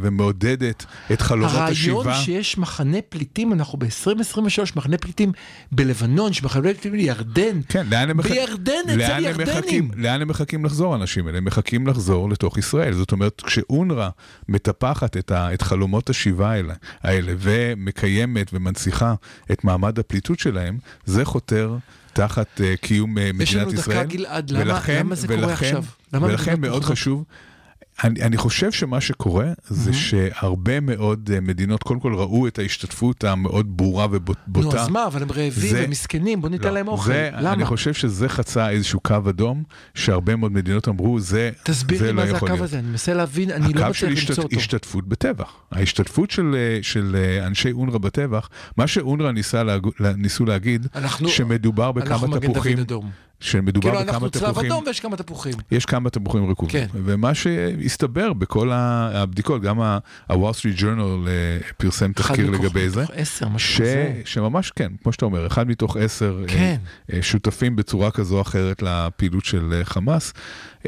ומעודדת 0.01 0.85
את 1.13 1.21
חלומות 1.21 1.51
הרעיון 1.53 1.71
השיבה. 2.09 2.15
שיש 2.15 2.59
מחנה 2.59 2.99
פליטים, 3.09 3.53
אנחנו 3.53 3.79
ב-2023, 3.79 4.39
מחנה 4.77 4.99
פליטים 4.99 5.33
בלבנון, 5.73 6.33
שמחנה 6.33 6.63
פליטים 6.63 6.95
לירדן. 6.95 7.61
כן, 7.69 7.87
לאן 7.91 8.11
הם, 8.11 8.17
מח- 8.17 8.27
בירדן, 8.27 8.73
אצל 8.89 9.25
ירדנים. 9.25 9.49
מחכים, 9.59 9.91
לאן 9.97 10.23
הם 10.23 10.29
מחכים 10.29 10.65
לחזור 10.65 10.93
האנשים 10.93 11.27
האלה? 11.27 11.39
הם 11.39 11.45
מחכים 11.45 11.87
לחזור 11.87 12.31
לתוך 12.31 12.59
ישראל. 12.59 12.93
זאת 12.95 13.13
אומרת, 13.13 13.41
כשאונר"א 13.47 14.09
מטפחת 14.49 15.17
את, 15.17 15.31
ה, 15.31 15.55
את 15.55 15.63
חלומות 15.63 16.11
השיבה 16.11 16.51
האלה, 16.51 16.75
האלה 17.03 17.33
ומקיימת 17.39 18.51
ומנציחה 18.53 19.15
את 19.53 19.65
מעמד 19.65 19.99
הפליטות 19.99 20.39
שלהם, 20.39 20.79
זה 21.05 21.25
חותר 21.25 21.77
תחת 22.13 22.47
uh, 22.61 22.81
קיום 22.81 23.11
uh, 23.19 23.21
מדינת 23.21 23.41
יש 23.41 23.55
לנו 23.55 23.71
דקה, 23.71 23.81
ישראל. 23.81 24.07
גלעד, 24.07 24.51
למה- 24.51 24.81
למה 24.99 25.15
זה 25.15 25.27
קורה 25.29 25.39
ולכן, 25.49 25.53
עכשיו? 25.67 25.85
למה 26.13 26.27
ולכן 26.27 26.61
מאוד? 26.61 26.85
חשוב. 26.85 27.25
אני, 28.05 28.23
אני 28.23 28.37
חושב 28.37 28.73
שמה 28.73 29.01
שקורה 29.01 29.47
זה 29.69 29.93
שהרבה 29.93 30.81
מאוד 30.81 31.31
אה, 31.35 31.41
מדינות 31.41 31.83
קודם 31.83 32.01
כל 32.01 32.15
ראו 32.15 32.47
את 32.47 32.59
ההשתתפות 32.59 33.25
המאוד 33.25 33.77
ברורה 33.77 34.07
ובוטה. 34.11 34.41
נו, 34.61 34.77
אז 34.77 34.89
מה, 34.89 35.07
אבל 35.07 35.23
הם 35.23 35.33
רעבים 35.33 35.51
זה- 35.71 35.85
ומסכנים, 35.87 36.41
בוא 36.41 36.49
ניתן 36.49 36.65
לא, 36.69 36.71
להם 36.75 36.89
אוכל. 36.89 37.07
זה, 37.13 37.31
למה? 37.39 37.53
אני 37.53 37.65
חושב 37.65 37.95
שזה 37.95 38.29
חצה 38.29 38.71
איזשהו 38.71 39.01
קו 39.01 39.15
אדום, 39.29 39.63
שהרבה 39.95 40.37
מאוד 40.37 40.53
מדינות 40.53 40.89
אמרו, 40.89 41.21
זה, 41.21 41.51
תסביר 41.63 41.99
זה 41.99 42.05
לי 42.07 42.13
לא 42.13 42.17
מה 42.17 42.27
זה 42.27 42.33
יכול 42.37 42.49
הקו 42.49 42.55
להיות. 42.57 42.69
הזה, 42.69 42.79
אני 42.79 42.89
מנסה 42.89 43.15
להבין, 43.15 43.51
אני 43.51 43.73
לא 43.73 43.81
הקו 43.85 43.95
של 43.95 44.09
מצליח 44.11 44.29
למצוא 44.31 44.45
אותו. 44.45 44.57
השתתפות 44.57 45.09
בטבח. 45.09 45.53
ההשתתפות 45.73 46.31
של, 46.31 46.55
אה, 46.59 46.79
של 46.83 47.17
אה, 47.19 47.47
אנשי 47.47 47.73
אונר"א 47.73 47.99
בטבח, 47.99 48.49
מה 48.77 48.87
שאונר"א. 48.87 49.33
ניסו 50.17 50.45
להגיד, 50.47 50.87
אנחנו- 50.95 51.29
שמדובר 51.29 51.93
בכמה 51.93 52.15
אנחנו 52.15 52.29
מגן 52.29 52.53
תפוחים, 52.53 52.73
דוד 52.77 52.81
אדום. 52.87 53.11
שמדובר 53.41 53.91
כאילו 53.91 54.01
בכמה 54.01 54.13
אנחנו 54.13 54.31
צלב 54.31 54.51
תפוחים. 54.51 54.73
אדום 54.73 54.85
ויש 54.87 55.01
כמה 55.01 55.17
תפוחים. 55.17 55.55
יש 55.71 55.87
כמה 55.87 56.11
תפוחים 56.11 56.51
רקובים. 56.51 56.73
כן. 56.73 56.87
ומה 57.05 57.35
שהסתבר 57.35 58.33
בכל 58.33 58.71
הבדיקות, 58.73 59.63
גם 59.63 59.81
Street 60.31 60.81
Journal 60.81 61.29
אה, 61.29 61.59
פרסם 61.77 62.13
תחקיר 62.13 62.51
אחד 62.51 62.65
לגבי 62.65 62.89
זה. 62.89 63.03
מתוך 63.03 63.15
עשר, 63.15 63.49
משהו. 63.49 63.85
כזה. 63.85 64.21
שממש 64.25 64.71
כן, 64.71 64.93
כמו 65.03 65.13
שאתה 65.13 65.25
אומר, 65.25 65.47
אחד 65.47 65.69
מתוך 65.69 65.97
עשר 65.97 66.39
אה, 66.43 66.49
כן. 66.49 66.77
אה, 67.13 67.23
שותפים 67.23 67.77
בצורה 67.77 68.11
כזו 68.11 68.37
או 68.37 68.41
אחרת 68.41 68.83
לפעילות 68.83 69.45
של 69.45 69.73
אה, 69.73 69.85
חמאס. 69.85 70.33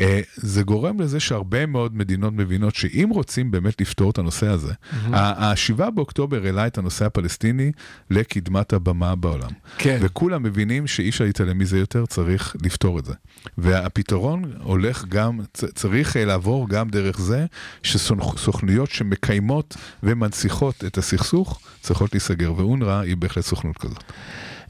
אה, 0.01 0.21
זה 0.37 0.63
גורם 0.63 1.01
לזה 1.01 1.21
שהרבה 1.21 1.67
מאוד 1.67 1.97
מדינות 1.97 2.33
מבינות 2.33 2.75
שאם 2.75 3.09
רוצים 3.13 3.51
באמת 3.51 3.81
לפתור 3.81 4.11
את 4.11 4.19
הנושא 4.19 4.47
הזה, 4.47 4.73
ה-7 5.13 5.91
באוקטובר 5.91 6.45
העלה 6.45 6.67
את 6.67 6.79
הנושא 6.79 7.05
הפלסטיני 7.05 7.73
לקדמת 8.11 8.73
הבמה 8.73 9.15
בעולם. 9.15 9.51
כן. 9.79 9.99
וכולם 10.01 10.43
מבינים 10.43 10.87
שאי 10.87 11.09
אפשר 11.09 11.25
להתעלם 11.25 11.59
מזה 11.59 11.79
יותר, 11.79 12.07
צריך 12.07 12.57
לפתור 12.63 12.99
את 12.99 13.05
זה. 13.05 13.15
והפתרון 13.59 14.53
הולך 14.63 15.05
גם, 15.05 15.41
צריך 15.53 16.17
אה, 16.17 16.25
לעבור 16.25 16.69
גם 16.69 16.89
דרך 16.89 17.21
זה 17.21 17.47
שסוכנויות 17.83 18.91
שמקיימות 18.91 19.77
ומנציחות 20.03 20.85
את 20.85 20.99
הסכסוך 20.99 21.61
צריכות 21.81 22.13
להיסגר, 22.13 22.53
ואונר"א 22.57 23.01
היא 23.01 23.17
בהחלט 23.17 23.45
סוכנות 23.45 23.79
כזאת. 23.79 24.05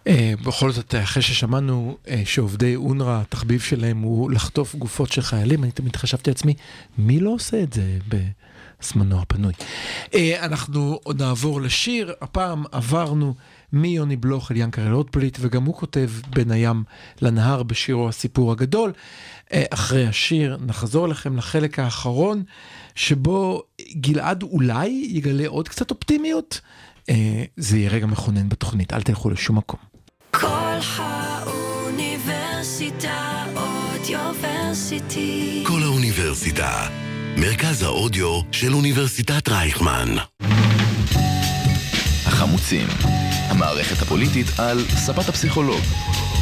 אה, 0.07 0.33
בכל 0.47 0.73
זאת, 0.73 0.95
אחרי 1.03 1.23
ששמענו 1.23 1.97
אה, 2.09 2.23
שעובדי 2.25 2.77
אונר"א, 2.77 3.21
התחביב 3.21 3.61
שלהם 3.61 4.01
הוא 4.01 4.31
לחטוף 4.31 4.75
גופות 4.75 5.13
של 5.13 5.23
חיילים, 5.23 5.65
אני 5.65 5.73
תמיד 5.73 5.97
חשבתי 5.97 6.31
לעצמי, 6.31 6.55
מי 6.99 7.21
לא 7.21 7.31
עושה 7.31 7.63
את 7.63 7.73
זה 7.73 7.99
בזמנו 8.09 9.21
הפנוי? 9.21 9.53
אה, 10.15 10.45
אנחנו 10.45 11.01
עוד 11.03 11.23
נעבור 11.23 11.61
לשיר, 11.61 12.15
הפעם 12.21 12.65
עברנו 12.73 13.35
מיוני 13.73 14.17
בלוך 14.17 14.53
אל 14.53 14.57
ינקר 14.57 14.87
אלוטפליט, 14.87 15.39
וגם 15.41 15.65
הוא 15.65 15.75
כותב 15.75 16.11
בין 16.31 16.51
הים 16.51 16.85
לנהר 17.23 17.63
בשירו 17.63 18.09
הסיפור 18.09 18.53
הגדול. 18.53 18.93
אה, 19.53 19.65
אחרי 19.71 20.07
השיר 20.07 20.59
נחזור 20.67 21.07
אליכם 21.07 21.37
לחלק 21.37 21.79
האחרון, 21.79 22.43
שבו 22.95 23.63
גלעד 23.93 24.43
אולי 24.43 25.09
יגלה 25.11 25.49
עוד 25.49 25.69
קצת 25.69 25.91
אופטימיות. 25.91 26.61
אה, 27.09 27.45
זה 27.57 27.79
יהיה 27.79 27.91
רגע 27.91 28.07
מכונן 28.07 28.49
בתוכנית, 28.49 28.93
אל 28.93 29.03
תלכו 29.03 29.31
לשום 29.31 29.59
מקום. 29.59 29.81
כל 30.31 30.79
האוניברסיטה 30.97 32.25
אודיוורסיטי. 33.57 35.65
כל 35.67 35.83
האוניברסיטה. 35.83 36.89
מרכז 37.37 37.83
האודיו 37.83 38.41
של 38.53 38.75
אוניברסיטת 38.75 39.49
רייכמן. 39.49 40.09
החמוצים, 42.27 42.89
המערכת 43.49 44.03
הפוליטית 44.03 44.47
על 44.59 44.79
ספת 44.89 45.29
הפסיכולוג, 45.29 45.81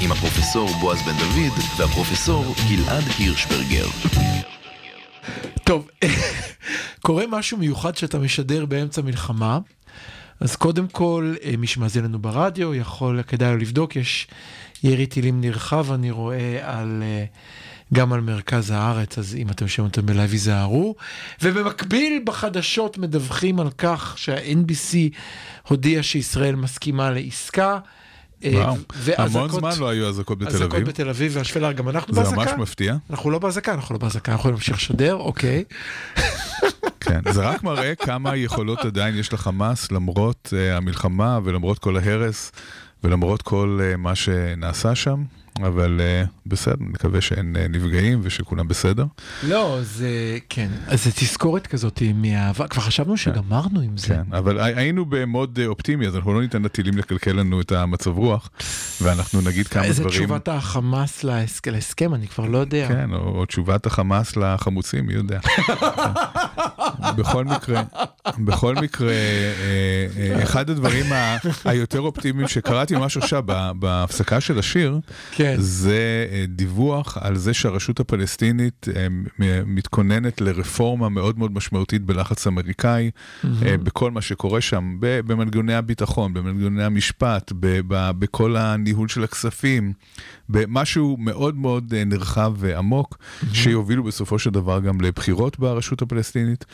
עם 0.03 0.13
הפרופסור 0.13 0.69
בועז 0.81 1.03
בן 1.03 1.17
דוד 1.19 1.53
והפרופסור 1.79 2.55
גלעד 2.69 3.05
הירשברגר. 3.19 3.87
טוב, 5.65 5.89
קורה 7.07 7.25
משהו 7.29 7.59
מיוחד 7.59 7.97
שאתה 7.97 8.19
משדר 8.19 8.67
באמצע 8.67 9.03
מלחמה, 9.03 9.59
אז 10.41 10.57
קודם 10.57 10.89
כל, 10.89 11.35
אה, 11.45 11.55
מי 11.59 11.67
שמאזין 11.67 12.05
לנו 12.05 12.19
ברדיו, 12.19 12.75
יכול, 12.75 13.23
כדאי 13.23 13.53
לו 13.53 13.57
לבדוק, 13.57 13.97
יש 13.97 14.27
ירי 14.83 15.07
טילים 15.07 15.41
נרחב, 15.41 15.93
אני 15.93 16.11
רואה 16.11 16.59
על... 16.63 17.03
אה, 17.03 17.25
גם 17.95 18.13
על 18.13 18.21
מרכז 18.21 18.71
הארץ, 18.71 19.19
אז 19.19 19.35
אם 19.35 19.51
אתם 19.51 19.69
שומעים 19.69 19.91
אותם 19.91 20.07
בלייב 20.07 20.33
ייזהרו. 20.33 20.95
ובמקביל 21.43 22.23
בחדשות 22.25 22.99
מדווחים 22.99 23.61
על 23.61 23.71
כך 23.79 24.15
שה-NBC 24.17 24.97
הודיע 25.69 26.03
שישראל 26.03 26.55
מסכימה 26.55 27.11
לעסקה. 27.11 27.79
אה, 28.45 28.51
וואו, 28.53 28.77
המון 29.17 29.49
זמן 29.51 29.71
לא 29.79 29.89
היו 29.89 30.09
אזעקות 30.09 30.39
בתל 30.39 30.49
אזעקות 30.49 30.75
אביב. 30.75 30.89
בתל 30.89 31.09
אביב 31.09 31.33
והשפלה, 31.35 31.73
גם 31.73 31.89
אנחנו 31.89 32.15
זה 32.15 32.21
באזעקה. 32.21 32.41
ממש 32.41 32.53
מפתיע. 32.59 32.97
אנחנו 33.11 33.31
לא 33.31 33.39
באזעקה, 33.39 33.75
אנחנו 33.75 33.95
לא 33.95 33.99
באזעקה, 33.99 34.33
אנחנו 34.33 34.41
יכולים 34.41 34.55
להמשיך 34.55 34.77
לשדר, 34.77 35.15
אוקיי. 35.15 35.65
כן, 37.09 37.33
זה 37.33 37.49
רק 37.49 37.63
מראה 37.63 37.95
כמה 37.95 38.37
יכולות 38.37 38.79
עדיין 38.79 39.17
יש 39.17 39.33
לחמאס 39.33 39.93
למרות 39.93 40.53
uh, 40.53 40.77
המלחמה 40.77 41.39
ולמרות 41.45 41.79
כל 41.79 41.97
ההרס 41.97 42.53
ולמרות 43.05 43.43
כל 43.43 43.81
uh, 43.81 43.97
מה 43.97 44.15
שנעשה 44.15 44.95
שם, 44.95 45.25
אבל 45.63 46.01
uh, 46.01 46.29
בסדר, 46.47 46.75
נקווה 46.81 47.21
שאין 47.21 47.57
uh, 47.57 47.69
נפגעים 47.69 48.21
ושכולם 48.23 48.69
בסדר. 48.69 49.05
לא, 49.43 49.79
זה, 49.83 50.09
כן, 50.49 50.69
אז 50.87 51.05
זה 51.05 51.11
תזכורת 51.13 51.67
כזאת 51.67 52.03
מהעבר, 52.15 52.67
כבר 52.69 52.83
חשבנו 52.83 53.17
שגמרנו 53.17 53.81
עם 53.81 53.97
זה. 53.97 54.07
כן, 54.09 54.23
אבל 54.33 54.61
הי- 54.61 54.75
היינו 54.75 55.05
במוד 55.05 55.59
אופטימי, 55.67 56.07
אז 56.07 56.17
אנחנו 56.17 56.35
לא 56.35 56.41
ניתן 56.41 56.63
לטילים 56.63 56.99
לקלקל 56.99 57.33
לנו 57.33 57.61
את 57.61 57.73
המצב 57.73 58.11
רוח, 58.19 58.51
ואנחנו 59.03 59.41
נגיד 59.41 59.69
כמה 59.69 59.85
איזה 59.85 60.03
דברים. 60.03 60.19
תשובת 60.19 60.49
החמאס 60.49 61.25
להסכ- 61.25 61.71
להסכם, 61.73 62.15
אני 62.15 62.29
כבר 62.29 62.45
לא 62.47 62.59
יודע. 62.59 62.89
כן, 62.89 63.13
או, 63.13 63.19
או 63.39 63.45
תשובת 63.47 63.87
החמאס 63.87 64.37
לחמוצים, 64.37 65.07
מי 65.07 65.13
יודע. 65.15 65.39
בכל 67.17 67.45
מקרה, 67.45 67.83
בכל 68.39 68.75
מקרה, 68.75 69.11
אה, 69.13 69.17
אה, 70.37 70.43
אחד 70.43 70.71
הדברים 70.71 71.07
היותר 71.65 72.01
אופטימיים 72.01 72.49
שקראתי 72.49 72.95
ממש 72.97 73.17
עכשיו 73.17 73.43
בהפסקה 73.79 74.41
של 74.41 74.59
השיר, 74.59 74.99
כן. 75.33 75.46
זה 75.59 76.27
אה, 76.31 76.45
דיווח 76.49 77.19
על 77.21 77.37
זה 77.37 77.55
שהרשות 77.55 78.01
הפלסטינית 78.01 78.87
אה, 78.97 79.07
מתכוננת 79.67 80.41
לרפורמה 80.41 81.09
מאוד 81.09 81.39
מאוד 81.39 81.53
משמעותית 81.53 82.03
בלחץ 82.03 82.47
אמריקאי, 82.47 83.11
אה, 83.45 83.77
בכל 83.77 84.11
מה 84.11 84.21
שקורה 84.21 84.61
שם, 84.61 84.97
במנגנוני 85.01 85.75
הביטחון, 85.75 86.35
במנגנוני 86.35 86.85
המשפט, 86.85 87.53
בכל 87.89 88.57
הניהול 88.57 89.09
של 89.09 89.25
הכספים, 89.25 89.93
במשהו 90.49 91.17
מאוד 91.19 91.57
מאוד 91.57 91.95
נרחב 91.95 92.55
ועמוק, 92.57 93.19
שיובילו 93.53 94.03
בסופו 94.03 94.39
של 94.39 94.51
דבר 94.51 94.81
גם 94.81 95.01
לבחירות 95.01 95.59
ברשות 95.59 96.03
הפלסטינית, 96.03 96.65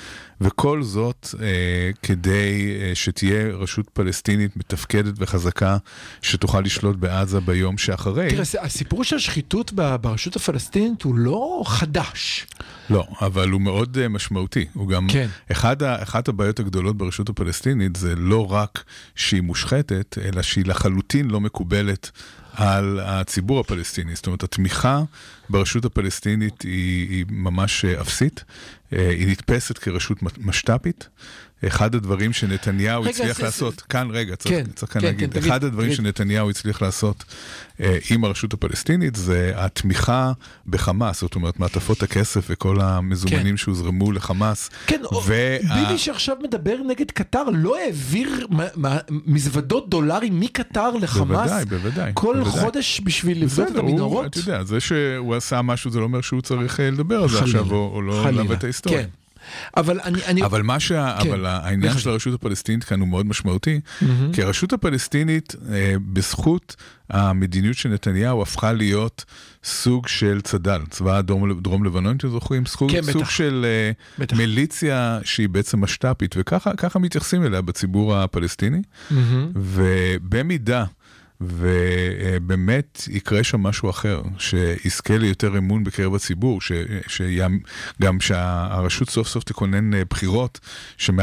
וכל 0.43 0.82
זאת 0.82 1.28
אה, 1.43 1.90
כדי 2.03 2.76
אה, 2.80 2.95
שתהיה 2.95 3.57
רשות 3.57 3.88
פלסטינית 3.93 4.57
מתפקדת 4.57 5.14
וחזקה, 5.18 5.76
שתוכל 6.22 6.61
לשלוט 6.61 6.97
בעזה 6.97 7.40
ביום 7.40 7.78
שאחרי. 7.78 8.30
תראה, 8.30 8.43
הסיפור 8.61 9.05
של 9.05 9.16
השחיתות 9.16 9.72
ב- 9.74 9.97
ברשות 9.97 10.36
הפלסטינית 10.36 11.03
הוא 11.03 11.14
לא 11.14 11.62
חדש. 11.66 12.47
לא, 12.90 13.07
אבל 13.20 13.51
הוא 13.51 13.61
מאוד 13.61 13.99
uh, 14.05 14.09
משמעותי. 14.09 14.66
הוא 14.74 14.88
גם, 14.88 15.07
כן. 15.11 15.28
אחד 15.53 15.82
ה, 15.82 16.03
אחת 16.03 16.28
הבעיות 16.28 16.61
הגדולות 16.61 16.97
ברשות 16.97 17.28
הפלסטינית 17.28 17.97
זה 17.97 18.14
לא 18.16 18.53
רק 18.53 18.84
שהיא 19.14 19.40
מושחתת, 19.40 20.18
אלא 20.24 20.43
שהיא 20.43 20.64
לחלוטין 20.66 21.30
לא 21.30 21.40
מקובלת 21.40 22.11
על 22.53 23.01
הציבור 23.03 23.61
הפלסטיני. 23.61 24.14
זאת 24.14 24.26
אומרת, 24.26 24.43
התמיכה 24.43 25.03
ברשות 25.51 25.84
הפלסטינית 25.84 26.62
היא, 26.62 27.09
היא 27.11 27.24
ממש 27.28 27.84
אה, 27.84 28.01
אפסית. 28.01 28.45
אה, 28.93 29.09
היא 29.09 29.28
נתפסת 29.28 29.78
כרשות 29.78 30.18
משת"פית. 30.38 31.09
אחד 31.66 31.94
הדברים 31.94 32.32
שנתניהו 32.32 33.02
רגע, 33.02 33.10
הצליח 33.10 33.36
זה- 33.36 33.42
לעשות, 33.42 33.74
זה- 33.74 33.82
כאן 33.88 34.08
רגע, 34.10 34.36
צריך, 34.36 34.54
כן, 34.54 34.64
צריך 34.74 34.92
כאן 34.92 35.00
כן, 35.00 35.06
להגיד, 35.06 35.32
כן, 35.32 35.40
תגיד, 35.40 35.52
אחד 35.52 35.64
הדברים 35.64 35.86
תגיד. 35.88 35.96
שנתניהו 35.96 36.50
הצליח 36.50 36.82
לעשות 36.82 37.24
אה, 37.80 37.98
עם 38.10 38.24
הרשות 38.24 38.52
הפלסטינית 38.52 39.14
זה 39.16 39.52
התמיכה 39.56 40.32
בחמאס, 40.66 41.20
זאת 41.20 41.34
אומרת 41.34 41.60
מעטפות 41.60 42.02
הכסף 42.02 42.46
וכל 42.50 42.80
המזומנים 42.80 43.56
שהוזרמו 43.56 44.12
לחמאס. 44.12 44.70
כן, 44.86 45.00
וה- 45.26 45.58
ביבי 45.74 45.98
שעכשיו 45.98 46.36
מדבר 46.42 46.76
נגד 46.88 47.10
קטר 47.10 47.42
לא 47.54 47.76
העביר 47.78 48.46
מזוודות 49.26 49.88
דולרים 49.90 50.40
מקטר 50.40 50.90
לחמאס 50.90 51.50
בוודאי, 51.50 51.64
בוודאי. 51.64 52.10
כל 52.14 52.36
בוודאי. 52.44 52.60
חודש 52.60 53.00
בשביל 53.04 53.42
לבדוק 53.42 53.68
את 53.70 53.76
המנהרות? 53.76 54.26
אתה 54.26 54.38
יודע, 54.38 54.64
זה 54.64 54.80
שהוא 54.80 55.34
עשה 55.34 55.62
משהו 55.62 55.90
זה 55.90 55.98
לא 55.98 56.04
אומר 56.04 56.20
שהוא 56.20 56.40
צריך 56.40 56.80
אה, 56.80 56.90
לדבר 56.90 57.22
על 57.22 57.28
זה 57.28 57.38
עכשיו, 57.40 57.70
או, 57.72 57.90
או 57.94 58.02
לא 58.02 58.30
לעוות 58.30 58.58
את 58.58 58.64
ההיסטוריה. 58.64 59.02
כן. 59.02 59.08
אבל 59.76 60.01
אני... 60.05 60.24
אני... 60.26 60.45
אבל 60.45 60.62
מה 60.62 60.80
שה... 60.80 61.16
כן, 61.22 61.28
אבל 61.28 61.47
העניין. 61.47 61.99
של 61.99 62.11
הרשות 62.11 62.34
הפלסטינית 62.34 62.84
כאן 62.84 63.01
הוא 63.01 63.09
מאוד 63.09 63.26
משמעותי, 63.26 63.80
כי 64.32 64.43
הרשות 64.43 64.72
הפלסטינית, 64.72 65.55
אה, 65.72 65.95
בזכות 66.12 66.76
המדיניות 67.11 67.76
של 67.76 67.88
נתניהו, 67.88 68.43
הפכה 68.43 68.72
להיות 68.72 69.24
סוג 69.64 70.09
של 70.09 70.40
צד"ל, 70.40 70.80
צבא 70.90 71.16
הדרום 71.16 71.61
דרום 71.61 71.84
לבנון, 71.84 72.16
אתם 72.16 72.28
זוכרים? 72.28 72.66
סוג, 72.66 72.90
כן, 72.90 73.03
סוג 73.03 73.22
בטח. 73.22 73.30
של 73.30 73.66
אה, 73.68 73.90
בטח. 74.18 74.36
מיליציה 74.36 75.18
שהיא 75.24 75.49
בעצם 75.49 75.80
משת"פית, 75.80 76.34
וככה 76.38 76.76
ככה 76.76 76.99
מתייחסים 76.99 77.45
אליה 77.45 77.61
בציבור 77.61 78.16
הפלסטיני, 78.16 78.82
מהמם. 79.11 79.51
ובמידה... 79.57 80.84
ובאמת 81.47 83.03
יקרה 83.11 83.45
שם 83.45 83.61
משהו 83.62 83.90
אחר, 83.90 84.22
שיזכה 84.38 85.16
ליותר 85.18 85.59
אמון 85.59 85.84
בקרב 85.84 86.14
הציבור, 86.14 86.61
ש- 86.61 86.72
שיאמ- 87.07 87.66
גם 88.03 88.20
שהרשות 88.20 89.11
סוף 89.11 89.28
סוף 89.28 89.45
תכונן 89.45 89.95
אה, 89.95 90.03
בחירות 90.11 90.61
שמ-2006 90.97 91.20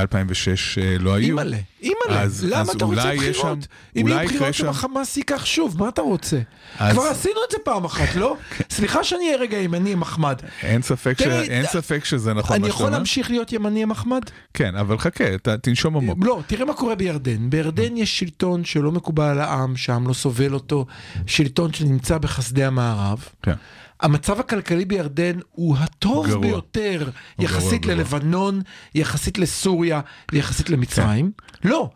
לא 0.99 1.13
היו. 1.13 1.25
אימא'לה, 1.27 1.57
אימא'לה, 1.81 2.25
למה 2.43 2.61
אז 2.61 2.69
אתה 2.75 2.85
רוצה 2.85 3.11
בחירות? 3.17 3.35
שם- 3.63 3.99
אם 4.01 4.07
יהיו 4.07 4.25
בחירות 4.27 4.53
שם- 4.53 4.67
החמאס 4.69 5.17
ייקח 5.17 5.45
שוב, 5.45 5.75
מה 5.79 5.89
אתה 5.89 6.01
רוצה? 6.01 6.39
אז- 6.77 6.93
כבר 6.93 7.03
עשינו 7.03 7.39
את 7.47 7.51
זה 7.51 7.57
פעם 7.63 7.85
אחת, 7.85 8.15
לא? 8.15 8.37
סליחה 8.71 9.03
שאני 9.03 9.25
אהיה 9.25 9.37
רגע 9.37 9.57
ימני 9.57 9.95
מחמד. 9.95 10.35
אין 10.63 10.81
ספק, 10.81 11.15
ש... 11.19 11.21
אין 11.21 11.65
ספק 11.65 12.05
שזה 12.05 12.33
נכון 12.33 12.55
אני 12.55 12.61
מה 12.61 12.67
שאתה 12.67 12.75
יכול 12.75 12.85
אומר. 12.85 12.97
להמשיך 12.97 13.29
להיות 13.29 13.53
ימני 13.53 13.85
מחמד? 13.85 14.21
כן, 14.53 14.75
אבל 14.75 14.97
חכה, 14.97 15.37
ת... 15.37 15.47
תנשום 15.49 15.97
עמוק. 15.97 16.17
לא, 16.21 16.41
תראה 16.47 16.65
מה 16.65 16.73
קורה 16.73 16.95
בירדן. 16.95 17.49
בירדן 17.49 17.97
יש 17.97 18.19
שלטון 18.19 18.65
שלא 18.65 18.91
מקובל 18.91 19.23
על 19.23 19.39
העם, 19.39 19.75
שהעם 19.77 20.07
לא 20.09 20.13
סובל 20.13 20.53
אותו, 20.53 20.85
שלטון 21.27 21.73
שנמצא 21.73 22.17
בחסדי 22.17 22.63
המערב. 22.63 23.25
כן. 23.43 23.53
המצב 24.01 24.39
הכלכלי 24.39 24.85
בירדן 24.85 25.39
הוא 25.51 25.77
הטוב 25.77 26.27
גרוע. 26.27 26.41
ביותר 26.41 27.09
הוא 27.35 27.45
יחסית 27.45 27.81
גרוע, 27.81 27.95
גרוע. 27.95 27.95
ללבנון, 27.95 28.61
יחסית 28.95 29.37
לסוריה 29.37 30.01
ויחסית 30.31 30.69
למצרים. 30.69 31.31
לא, 31.63 31.89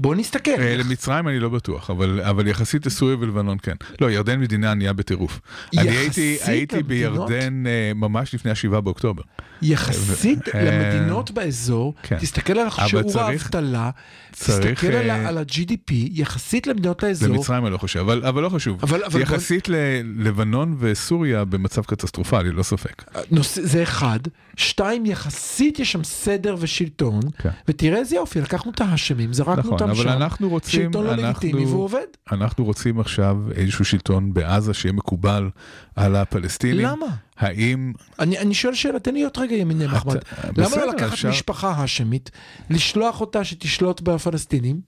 בוא 0.00 0.14
נסתכל. 0.14 0.50
אה, 0.58 0.76
למצרים 0.76 1.28
אני 1.28 1.38
לא 1.38 1.48
בטוח, 1.48 1.90
אבל, 1.90 2.20
אבל 2.20 2.46
יחסית 2.46 2.86
לסוריה 2.86 3.16
ולבנון 3.20 3.56
כן. 3.62 3.74
לא, 4.00 4.10
ירדן 4.10 4.40
מדינה 4.40 4.70
ענייה 4.72 4.92
בטירוף. 4.92 5.40
אני 5.78 5.88
הייתי, 5.90 6.36
יחסית 6.36 6.48
הייתי 6.48 6.76
למדינות? 6.76 7.28
בירדן 7.28 7.66
אה, 7.66 7.92
ממש 7.94 8.34
לפני 8.34 8.50
השבעה 8.50 8.80
באוקטובר. 8.80 9.22
יחסית 9.62 10.48
אה, 10.54 10.64
למדינות 10.64 11.30
באזור, 11.30 11.94
כן. 12.02 12.18
תסתכל 12.18 12.58
על 12.58 12.68
שיעור 12.88 13.20
האבטלה, 13.20 13.90
תסתכל 14.30 14.86
על 14.86 15.10
על 15.10 15.38
ה-GDP, 15.38 15.92
יחסית 15.92 16.66
למדינות 16.66 17.02
האזור. 17.04 17.28
למצרים 17.28 17.64
אני 17.66 17.72
לא 17.72 17.78
חושב, 17.78 17.98
אבל, 18.00 18.24
אבל 18.24 18.42
לא 18.42 18.48
חשוב. 18.48 18.78
אבל- 18.82 19.04
אבל 19.04 19.20
יחסית 19.20 19.68
ללבנון 19.68 20.76
וסוריה 20.78 21.44
במצב 21.44 21.82
קטסטרופלי, 21.82 22.52
לא 22.52 22.62
ספק. 22.62 23.04
נושא, 23.30 23.60
זה 23.64 23.82
אחד, 23.82 24.18
שתיים, 24.56 25.06
יחסית 25.06 25.78
יש 25.78 25.92
שם 25.92 26.04
סדר 26.04 26.56
ושלטון, 26.58 27.20
כן. 27.38 27.48
ותראה 27.68 27.98
איזה 27.98 28.16
יופי, 28.16 28.40
לקחנו 28.40 28.70
את 28.70 28.80
ההאשמים, 28.80 29.32
זרקנו 29.32 29.56
נכון, 29.58 29.72
אותם 29.72 29.89
אבל 29.90 30.02
שם, 30.02 30.08
אנחנו 30.08 30.48
רוצים, 30.48 30.82
שלטון 30.82 31.06
לא 31.06 31.14
לגיטימי 31.16 31.64
והוא 31.64 31.84
עובד. 31.84 32.06
אנחנו 32.32 32.64
רוצים 32.64 33.00
עכשיו 33.00 33.36
איזשהו 33.54 33.84
שלטון 33.84 34.32
בעזה 34.34 34.74
שיהיה 34.74 34.92
מקובל 34.92 35.50
על 35.96 36.16
הפלסטינים. 36.16 36.86
למה? 36.86 37.06
האם... 37.38 37.92
אני, 38.18 38.38
אני 38.38 38.54
שואל 38.54 38.74
שאלה, 38.74 38.98
תן 38.98 39.14
לי 39.14 39.20
להיות 39.20 39.38
רגע 39.38 39.56
ימיני 39.56 39.86
מחמד. 39.86 40.16
למה 40.56 40.76
לא 40.76 40.86
לקחת 40.92 41.12
אפשר- 41.12 41.28
משפחה 41.30 41.70
האשמית, 41.70 42.30
לשלוח 42.70 43.20
אותה 43.20 43.44
שתשלוט 43.44 44.00
בפלסטינים? 44.00 44.80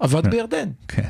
עבד 0.00 0.26
בירדן. 0.30 0.68
כן. 0.88 1.08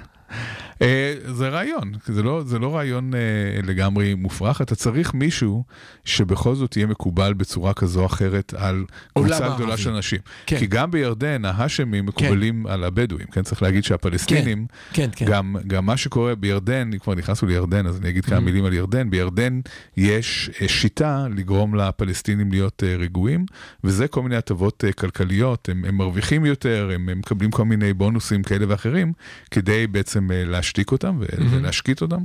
אה, 0.82 1.14
זה 1.24 1.48
רעיון, 1.48 1.92
זה 2.06 2.22
לא, 2.22 2.42
זה 2.46 2.58
לא 2.58 2.76
רעיון 2.76 3.14
אה, 3.14 3.20
לגמרי 3.62 4.14
מופרך, 4.14 4.62
אתה 4.62 4.74
צריך 4.74 5.14
מישהו 5.14 5.64
שבכל 6.04 6.54
זאת 6.54 6.76
יהיה 6.76 6.86
מקובל 6.86 7.34
בצורה 7.34 7.74
כזו 7.74 8.00
או 8.00 8.06
אחרת 8.06 8.54
על 8.56 8.84
קבוצה 9.14 9.48
גדולה. 9.54 9.76
של 9.76 9.90
אנשים. 9.90 10.18
כן. 10.46 10.58
כי 10.58 10.66
גם 10.66 10.90
בירדן 10.90 11.44
ההאשמים 11.44 12.06
מקובלים 12.06 12.66
על 12.66 12.84
הבדואים, 12.84 13.26
כן? 13.26 13.42
צריך 13.42 13.62
להגיד 13.62 13.84
שהפלסטינים, 13.84 14.66
כן, 14.92 15.10
כן. 15.16 15.26
גם, 15.26 15.56
גם 15.66 15.86
מה 15.86 15.96
שקורה 15.96 16.34
בירדן, 16.34 16.90
אם 16.92 16.98
כבר 16.98 17.14
נכנסנו 17.14 17.48
לירדן, 17.48 17.86
אז 17.86 17.98
אני 17.98 18.08
אגיד 18.08 18.24
Mm-hmm. 18.28 18.30
כמה 18.30 18.40
מילים 18.40 18.64
על 18.64 18.72
ירדן. 18.72 19.10
בירדן 19.10 19.60
יש 19.96 20.50
אה, 20.62 20.68
שיטה 20.68 21.26
לגרום 21.36 21.74
לפלסטינים 21.74 22.50
להיות 22.50 22.82
אה, 22.86 22.96
רגועים, 22.96 23.46
וזה 23.84 24.08
כל 24.08 24.22
מיני 24.22 24.36
הטבות 24.36 24.84
אה, 24.84 24.92
כלכליות, 24.92 25.68
הם, 25.68 25.84
הם 25.84 25.94
מרוויחים 25.94 26.44
יותר, 26.44 26.90
הם, 26.94 27.08
הם 27.08 27.18
מקבלים 27.18 27.50
כל 27.50 27.64
מיני 27.64 27.92
בונוסים 27.92 28.42
כאלה 28.42 28.64
ואחרים, 28.68 29.12
כדי 29.50 29.86
בעצם 29.86 30.30
אה, 30.30 30.44
להשתיק 30.68 30.92
אותם 30.92 31.16
ו- 31.20 31.24
Mm-hmm. 31.24 31.42
ולהשקיט 31.50 32.02
אותם. 32.02 32.22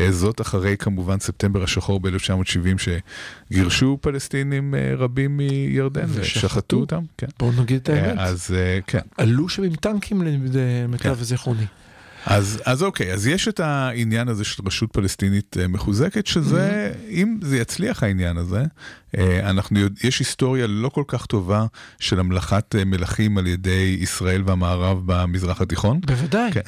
אה, 0.00 0.12
זאת 0.12 0.40
אחרי 0.40 0.76
כמובן 0.76 1.20
ספטמבר 1.20 1.62
השחור 1.62 2.00
ב-1970, 2.00 2.78
שגירשו 3.50 3.98
פלסטינים 4.00 4.74
אה, 4.74 4.94
רבים 4.96 5.36
מירדן 5.36 6.06
ושחטו. 6.08 6.76
אותם. 6.76 7.02
כן. 7.18 7.26
בואו 7.38 7.52
נגיד 7.62 7.76
את 7.82 7.88
האמת. 7.88 8.18
אה, 8.18 8.24
אז 8.24 8.54
אה, 8.56 8.78
כן. 8.86 8.98
עלו 9.18 9.48
שם 9.48 9.62
עם 9.62 9.74
טנקים 9.74 10.22
למיטב 10.22 11.14
כן. 11.16 11.24
זיכרוני. 11.24 11.66
אז, 12.26 12.62
אז 12.64 12.82
אוקיי, 12.82 13.12
אז 13.12 13.26
יש 13.26 13.48
את 13.48 13.60
העניין 13.60 14.28
הזה 14.28 14.44
של 14.44 14.62
רשות 14.66 14.92
פלסטינית 14.92 15.56
מחוזקת, 15.68 16.26
שזה, 16.26 16.92
Mm-hmm. 16.94 17.10
אם 17.10 17.38
זה 17.42 17.58
יצליח 17.58 18.02
העניין 18.02 18.36
הזה, 18.36 18.62
אנחנו 19.42 19.80
יודע, 19.80 20.00
יש 20.04 20.18
היסטוריה 20.18 20.66
לא 20.66 20.88
כל 20.88 21.04
כך 21.06 21.26
טובה 21.26 21.66
של 22.00 22.20
המלכת 22.20 22.74
אה, 22.78 22.84
מלכים 22.84 23.38
על 23.38 23.46
ידי 23.46 23.96
ישראל 24.00 24.42
והמערב 24.46 25.00
במזרח 25.06 25.60
התיכון. 25.60 26.00
בוודאי. 26.06 26.52
כן. 26.52 26.60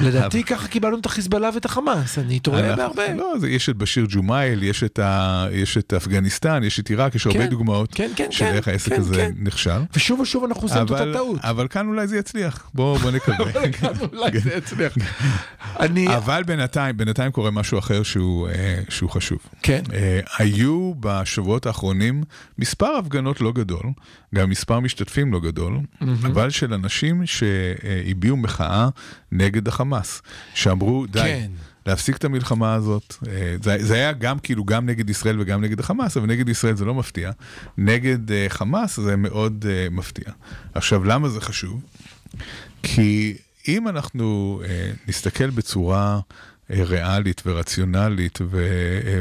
לדעתי 0.00 0.44
ככה 0.44 0.68
קיבלנו 0.68 0.98
את 0.98 1.06
החיזבאללה 1.06 1.50
ואת 1.54 1.64
החמאס, 1.64 2.18
אני 2.18 2.40
טועה 2.40 2.76
בהרבה. 2.76 3.14
לא, 3.14 3.34
זה, 3.38 3.48
יש 3.48 3.68
את 3.68 3.76
בשיר 3.76 4.06
ג'ומייל, 4.08 4.62
יש 4.62 4.84
את, 4.84 4.98
ה, 4.98 5.46
יש 5.52 5.78
את 5.78 5.92
אפגניסטן, 5.92 6.62
יש 6.64 6.80
את 6.80 6.88
עיראק, 6.88 7.14
יש 7.14 7.26
הרבה 7.26 7.38
כן, 7.38 7.46
דוגמאות 7.46 7.94
כן, 7.94 8.10
כן, 8.16 8.30
של 8.30 8.44
כן, 8.44 8.54
איך 8.54 8.68
העסק 8.68 8.92
כן, 8.92 9.00
הזה 9.00 9.14
כן. 9.14 9.32
נכשל. 9.36 9.80
ושוב 9.94 10.20
ושוב 10.20 10.44
אנחנו 10.44 10.62
עושים 10.62 10.82
את 10.82 10.90
אותה 10.90 11.02
אבל, 11.02 11.12
טעות. 11.12 11.38
אבל 11.42 11.68
כאן 11.68 11.88
אולי 11.88 12.06
זה 12.06 12.18
יצליח, 12.18 12.70
בוא, 12.74 12.98
בוא 12.98 13.10
נקווה. 13.10 13.52
כאן 13.80 13.92
אולי 14.12 14.40
זה 14.40 14.54
יצליח. 14.54 14.94
אני... 15.80 16.16
אבל 16.16 16.42
בינתיים, 16.46 16.96
בינתיים 16.96 17.32
קורה 17.32 17.50
משהו 17.50 17.78
אחר 17.78 18.02
שהוא, 18.02 18.48
אה, 18.48 18.80
שהוא 18.88 19.10
חשוב. 19.10 19.38
כן. 19.62 19.82
אה, 19.92 20.20
היו 20.38 20.92
בשבועות 21.00 21.66
האחרונים 21.66 21.83
מספר 22.58 22.96
הפגנות 22.98 23.40
לא 23.40 23.52
גדול, 23.52 23.92
גם 24.34 24.50
מספר 24.50 24.80
משתתפים 24.80 25.32
לא 25.32 25.40
גדול, 25.40 25.78
אבל 26.00 26.50
של 26.50 26.74
אנשים 26.74 27.26
שהביעו 27.26 28.36
מחאה 28.36 28.88
נגד 29.32 29.68
החמאס, 29.68 30.22
שאמרו 30.54 31.06
די. 31.06 31.20
כן. 31.20 31.50
להפסיק 31.86 32.16
את 32.16 32.24
המלחמה 32.24 32.74
הזאת, 32.74 33.14
אה, 33.28 33.56
זה, 33.62 33.76
זה 33.80 33.94
היה 33.94 34.12
גם 34.12 34.38
כאילו 34.38 34.64
גם 34.64 34.86
נגד 34.86 35.10
ישראל 35.10 35.40
וגם 35.40 35.64
נגד 35.64 35.80
החמאס, 35.80 36.16
אבל 36.16 36.26
נגד 36.26 36.48
ישראל 36.48 36.76
זה 36.76 36.84
לא 36.84 36.94
מפתיע, 36.94 37.30
נגד 37.78 38.32
אה, 38.32 38.46
חמאס 38.48 39.00
זה 39.00 39.16
מאוד 39.16 39.64
אה, 39.68 39.90
מפתיע. 39.90 40.32
עכשיו, 40.74 41.04
למה 41.04 41.28
זה 41.28 41.40
חשוב? 41.40 41.82
כי 42.82 43.36
אם 43.68 43.88
אנחנו 43.88 44.60
אה, 44.64 44.90
נסתכל 45.08 45.50
בצורה 45.50 46.20
ריאלית 46.70 47.42
ורציונלית 47.46 48.38
ו, 48.50 48.66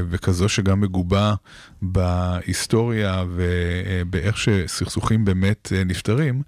וכזו 0.09 0.49
שגם 0.49 0.81
מגובה 0.81 1.33
בהיסטוריה 1.81 3.23
ובאיך 3.35 4.37
שסכסוכים 4.37 5.25
באמת 5.25 5.71
נפתרים, 5.85 6.41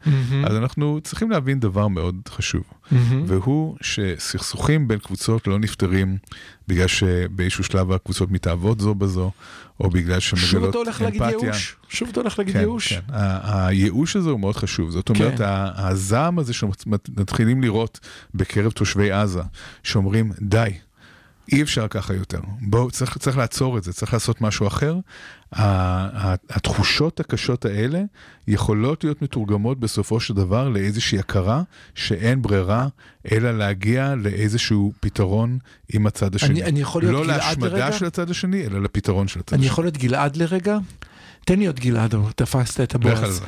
אז 0.47 0.55
אנחנו 0.55 0.99
צריכים 1.03 1.31
להבין 1.31 1.59
דבר 1.59 1.87
מאוד 1.87 2.15
חשוב, 2.29 2.63
והוא 3.25 3.77
שסכסוכים 3.81 4.87
בין 4.87 4.99
קבוצות 4.99 5.47
לא 5.47 5.59
נפתרים 5.59 6.17
בגלל 6.67 6.87
שבאיזשהו 6.87 7.63
שלב 7.63 7.91
הקבוצות 7.91 8.31
מתאהבות 8.31 8.79
זו 8.79 8.95
בזו, 8.95 9.31
או 9.79 9.89
בגלל 9.89 10.19
שוב 10.19 10.39
שמגלות 10.39 10.69
אתה 10.69 10.77
הולך 10.77 11.01
להגיד 11.01 11.21
אמפתיה. 11.21 11.39
ייאוש? 11.47 11.75
שוב 11.89 12.09
אתה 12.11 12.19
הולך 12.19 12.39
להגיד 12.39 12.53
כן, 12.53 12.59
ייאוש? 12.59 12.93
כן. 12.93 12.99
ה- 13.09 13.67
הייאוש 13.67 14.15
הזה 14.15 14.29
הוא 14.29 14.39
מאוד 14.39 14.55
חשוב. 14.55 14.89
זאת 14.91 15.09
אומרת, 15.09 15.37
כן. 15.37 15.43
הזעם 15.75 16.39
הזה 16.39 16.53
שמתחילים 16.53 17.61
לראות 17.61 17.99
בקרב 18.35 18.71
תושבי 18.71 19.11
עזה, 19.11 19.41
שאומרים, 19.83 20.31
די, 20.41 20.69
אי 21.51 21.61
אפשר 21.61 21.87
ככה 21.87 22.13
יותר. 22.13 22.39
בואו, 22.61 22.91
צריך, 22.91 23.17
צריך 23.17 23.37
לעצור 23.37 23.77
את 23.77 23.83
זה, 23.83 23.93
צריך 23.93 24.13
לעשות 24.13 24.41
משהו 24.41 24.67
אחר. 24.67 24.95
התחושות 26.49 27.19
הקשות 27.19 27.65
האלה 27.65 28.01
יכולות 28.47 29.03
להיות 29.03 29.21
מתורגמות 29.21 29.79
בסופו 29.79 30.19
של 30.19 30.33
דבר 30.33 30.69
לאיזושהי 30.69 31.19
הכרה 31.19 31.63
שאין 31.95 32.41
ברירה, 32.41 32.87
אלא 33.31 33.57
להגיע 33.57 34.15
לאיזשהו 34.15 34.93
פתרון 34.99 35.57
עם 35.93 36.07
הצד 36.07 36.35
השני. 36.35 36.63
אני 36.63 36.79
יכול 36.79 37.01
להיות 37.01 37.13
לא 37.13 37.23
גלעד 37.23 37.37
להשמדה 37.37 37.67
לרגע? 37.67 37.91
של 37.91 38.05
הצד 38.05 38.29
השני, 38.29 38.65
אלא 38.65 38.81
לפתרון 38.81 39.27
של 39.27 39.39
הצד 39.39 39.53
אני 39.53 39.59
השני. 39.59 39.71
יכול 39.71 39.83
להיות 39.83 39.97
גלעד 39.97 40.35
לרגע? 40.35 40.77
תן 41.45 41.53
לי 41.53 41.59
להיות 41.59 41.79
גלעד, 41.79 42.15
תפסת 42.35 42.81
את 42.81 42.95
לך 42.95 43.05
על 43.05 43.11
הבועז. 43.11 43.35
זה. 43.35 43.45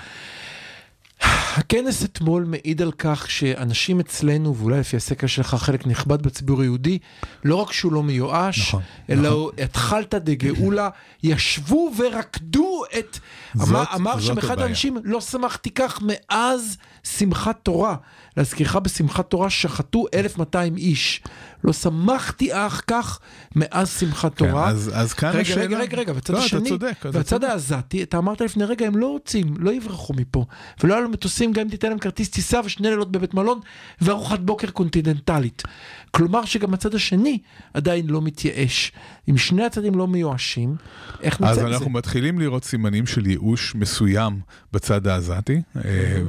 הכנס 1.21 2.03
אתמול 2.03 2.43
מעיד 2.43 2.81
על 2.81 2.91
כך 2.91 3.31
שאנשים 3.31 3.99
אצלנו, 3.99 4.55
ואולי 4.55 4.79
לפי 4.79 4.97
הסקר 4.97 5.27
שלך 5.27 5.55
חלק 5.55 5.87
נכבד 5.87 6.21
בציבור 6.21 6.61
היהודי, 6.61 6.97
לא 7.43 7.55
רק 7.55 7.71
שהוא 7.71 7.93
לא 7.93 8.03
מיואש, 8.03 8.59
נכון, 8.59 8.81
אלא 9.09 9.27
הוא 9.27 9.51
התחלת 9.63 10.13
דגאולה, 10.15 10.89
ישבו 11.23 11.91
ורקדו 11.97 12.83
את... 12.99 13.19
זאת- 13.55 13.67
אמר, 13.69 13.83
אמר 13.95 14.19
שם 14.19 14.37
אחד. 14.37 14.59
האנשים, 14.59 14.97
לא 15.03 15.21
שמחתי 15.21 15.69
כך 15.71 15.99
מאז 16.01 16.77
שמחת 17.03 17.59
תורה. 17.63 17.95
להזכירך 18.37 18.75
בשמחת 18.75 19.29
תורה 19.29 19.49
שחטו 19.49 20.05
1,200 20.13 20.77
איש. 20.77 21.21
לא 21.67 21.73
שמחתי 21.73 22.53
אך 22.53 22.81
כך 22.87 23.19
מאז 23.55 23.99
שמחת 23.99 24.35
כן, 24.35 24.49
תורה. 24.49 24.69
אז, 24.69 24.91
אז 24.93 25.13
כאן 25.13 25.29
רגע, 25.29 25.41
השאלה... 25.41 25.63
רגע, 25.63 25.77
רגע, 25.77 25.97
רגע, 25.97 26.13
והצד 26.13 26.33
לא, 26.33 26.39
השני, 26.39 26.59
אתה 26.59 26.69
צודק, 26.69 26.93
והצד. 27.11 27.43
העזתי, 27.43 28.03
אתה 28.03 28.17
אמרת 28.17 28.41
לפני 28.41 28.65
רגע, 28.65 28.87
הם 28.87 28.97
לא 28.97 29.07
רוצים, 29.07 29.53
לא 29.59 29.71
יברחו 29.71 30.13
מפה. 30.13 30.45
ולא 30.83 30.93
היה 30.93 31.01
לנו 31.01 31.09
מטוסים 31.11 31.53
גם 31.53 31.61
אם 31.61 31.69
תיתן 31.69 31.89
להם 31.89 31.99
כרטיס 31.99 32.29
טיסה 32.29 32.59
ושני 32.65 32.89
לילות 32.89 33.11
בבית 33.11 33.33
מלון 33.33 33.59
וארוחת 34.01 34.39
בוקר 34.39 34.69
קונטיננטלית. 34.69 35.63
כלומר 36.11 36.45
שגם 36.45 36.73
הצד 36.73 36.95
השני 36.95 37.39
עדיין 37.73 38.07
לא 38.07 38.21
מתייאש. 38.21 38.91
אם 39.29 39.37
שני 39.37 39.65
הצדדים 39.65 39.95
לא 39.95 40.07
מיואשים, 40.07 40.75
איך 41.21 41.41
נצא 41.41 41.51
אז 41.51 41.57
מזה? 41.57 41.67
אנחנו 41.67 41.89
מתחילים 41.89 42.39
לראות 42.39 42.63
סימנים 42.63 43.05
של 43.05 43.27
ייאוש 43.27 43.75
מסוים 43.75 44.39
בצד 44.73 45.07
העזתי, 45.07 45.61
אה, 45.75 45.81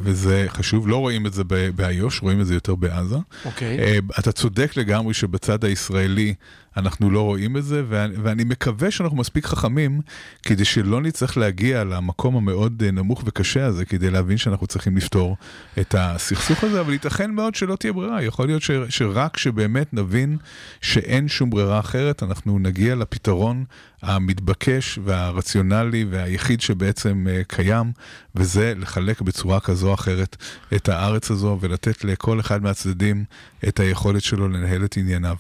וזה 0.02 0.46
חשוב, 0.48 0.88
לא 0.88 0.96
רואים 0.96 1.26
את 1.26 1.32
זה 1.32 1.42
באיו"ש, 1.74 2.22
רואים 2.22 2.40
את 2.40 2.46
זה 2.46 2.54
יותר 2.54 2.74
בעזה. 2.74 3.16
אוקיי. 3.44 3.78
אה, 3.78 3.98
אתה 4.18 4.32
צודק 4.32 4.76
לגמרי 4.76 5.14
שבצד 5.14 5.64
הישראלי 5.64 6.34
אנחנו 6.76 7.10
לא 7.10 7.22
רואים 7.22 7.56
את 7.56 7.64
זה, 7.64 7.82
ואני, 7.88 8.14
ואני 8.22 8.44
מקווה 8.44 8.90
שאנחנו 8.90 9.16
מספיק 9.16 9.46
חכמים 9.46 10.00
כדי 10.42 10.64
שלא 10.64 11.00
נצטרך 11.00 11.36
להגיע 11.36 11.84
למקום 11.84 12.36
המאוד 12.36 12.82
אה, 12.86 12.90
נמוך 12.90 13.22
וקשה 13.26 13.66
הזה, 13.66 13.84
כדי 13.84 14.10
להבין 14.10 14.36
שאנחנו 14.36 14.66
צריכים 14.66 14.96
לפתור 14.96 15.36
את 15.80 15.94
הסכסוך 15.98 16.64
הזה, 16.64 16.80
אבל 16.80 16.92
ייתכן 16.92 17.30
מאוד 17.30 17.54
שלא 17.54 17.76
תהיה 17.76 17.92
ברירה, 17.92 18.22
יכול 18.22 18.46
להיות 18.46 18.62
ש, 18.62 18.70
שרק 18.88 19.36
שבאמת 19.36 19.94
נבין 19.94 20.36
שאין 20.80 21.28
שום 21.28 21.50
ברירה 21.50 21.78
אחרת, 21.80 22.22
אנחנו 22.22 22.58
נגיע 22.58 22.94
לפתרון 22.94 23.64
המתבקש 24.02 24.98
והרציונלי 25.04 26.04
והיחיד 26.10 26.60
שבעצם 26.60 27.26
אה, 27.30 27.42
קיים, 27.48 27.92
וזה 28.34 28.72
לחלק 28.76 29.20
בצורה 29.20 29.60
כזו 29.60 29.88
או 29.88 29.94
אחרת 29.94 30.36
את 30.76 30.88
הארץ 30.88 31.30
הזו 31.30 31.58
ולתת 31.60 32.04
לכל 32.04 32.40
אחד 32.40 32.62
מהצדדים 32.62 33.24
את 33.68 33.80
היכולת 33.80 34.22
שלו 34.22 34.48
לנהל 34.48 34.84
את 34.84 34.96
ענייניו. 34.96 35.36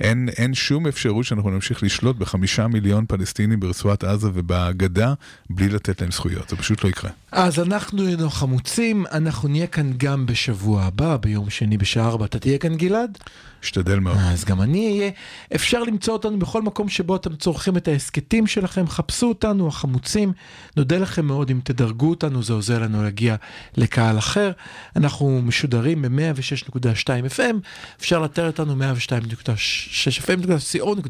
אין, 0.00 0.28
אין 0.36 0.54
שום 0.54 0.86
אפשרות 0.86 1.24
שאנחנו 1.24 1.50
נמשיך 1.50 1.82
לשלוט 1.82 2.16
בחמישה 2.16 2.66
מיליון 2.68 3.04
פלסטינים 3.08 3.60
ברצועת 3.60 4.04
עזה 4.04 4.28
ובגדה 4.34 5.14
בלי 5.50 5.68
לתת 5.68 6.00
להם 6.00 6.10
זכויות, 6.10 6.48
זה 6.48 6.56
פשוט 6.56 6.84
לא 6.84 6.88
יקרה. 6.88 7.10
אז 7.32 7.58
אנחנו 7.58 8.06
היינו 8.06 8.30
חמוצים, 8.30 9.06
אנחנו 9.12 9.48
נהיה 9.48 9.66
כאן 9.66 9.92
גם 9.96 10.26
בשבוע 10.26 10.82
הבא, 10.82 11.16
ביום 11.16 11.50
שני 11.50 11.76
בשעה 11.76 12.08
4. 12.08 12.24
אתה 12.24 12.38
תהיה 12.38 12.58
כאן 12.58 12.76
גלעד? 12.76 13.18
אשתדל 13.64 13.98
מאוד. 13.98 14.16
אז 14.20 14.44
גם 14.44 14.62
אני 14.62 14.86
אהיה. 14.86 15.10
אפשר 15.54 15.82
למצוא 15.82 16.12
אותנו 16.12 16.38
בכל 16.38 16.62
מקום 16.62 16.88
שבו 16.88 17.16
אתם 17.16 17.36
צורכים 17.36 17.76
את 17.76 17.88
ההסכתים 17.88 18.46
שלכם, 18.46 18.88
חפשו 18.88 19.28
אותנו, 19.28 19.68
החמוצים. 19.68 20.32
נודה 20.76 20.98
לכם 20.98 21.26
מאוד 21.26 21.50
אם 21.50 21.60
תדרגו 21.64 22.10
אותנו, 22.10 22.42
זה 22.42 22.52
עוזר 22.52 22.78
לנו 22.78 23.02
להגיע 23.02 23.36
לקהל 23.76 24.18
אחר. 24.18 24.52
אנחנו 24.96 25.42
משודרים 25.42 26.02
ב-106.2 26.02 27.36
FM, 27.36 27.56
אפשר 28.00 28.18
לאתר 28.18 28.46
אותנו 28.46 28.74
102.6 28.74 30.20
FM. 30.20 30.46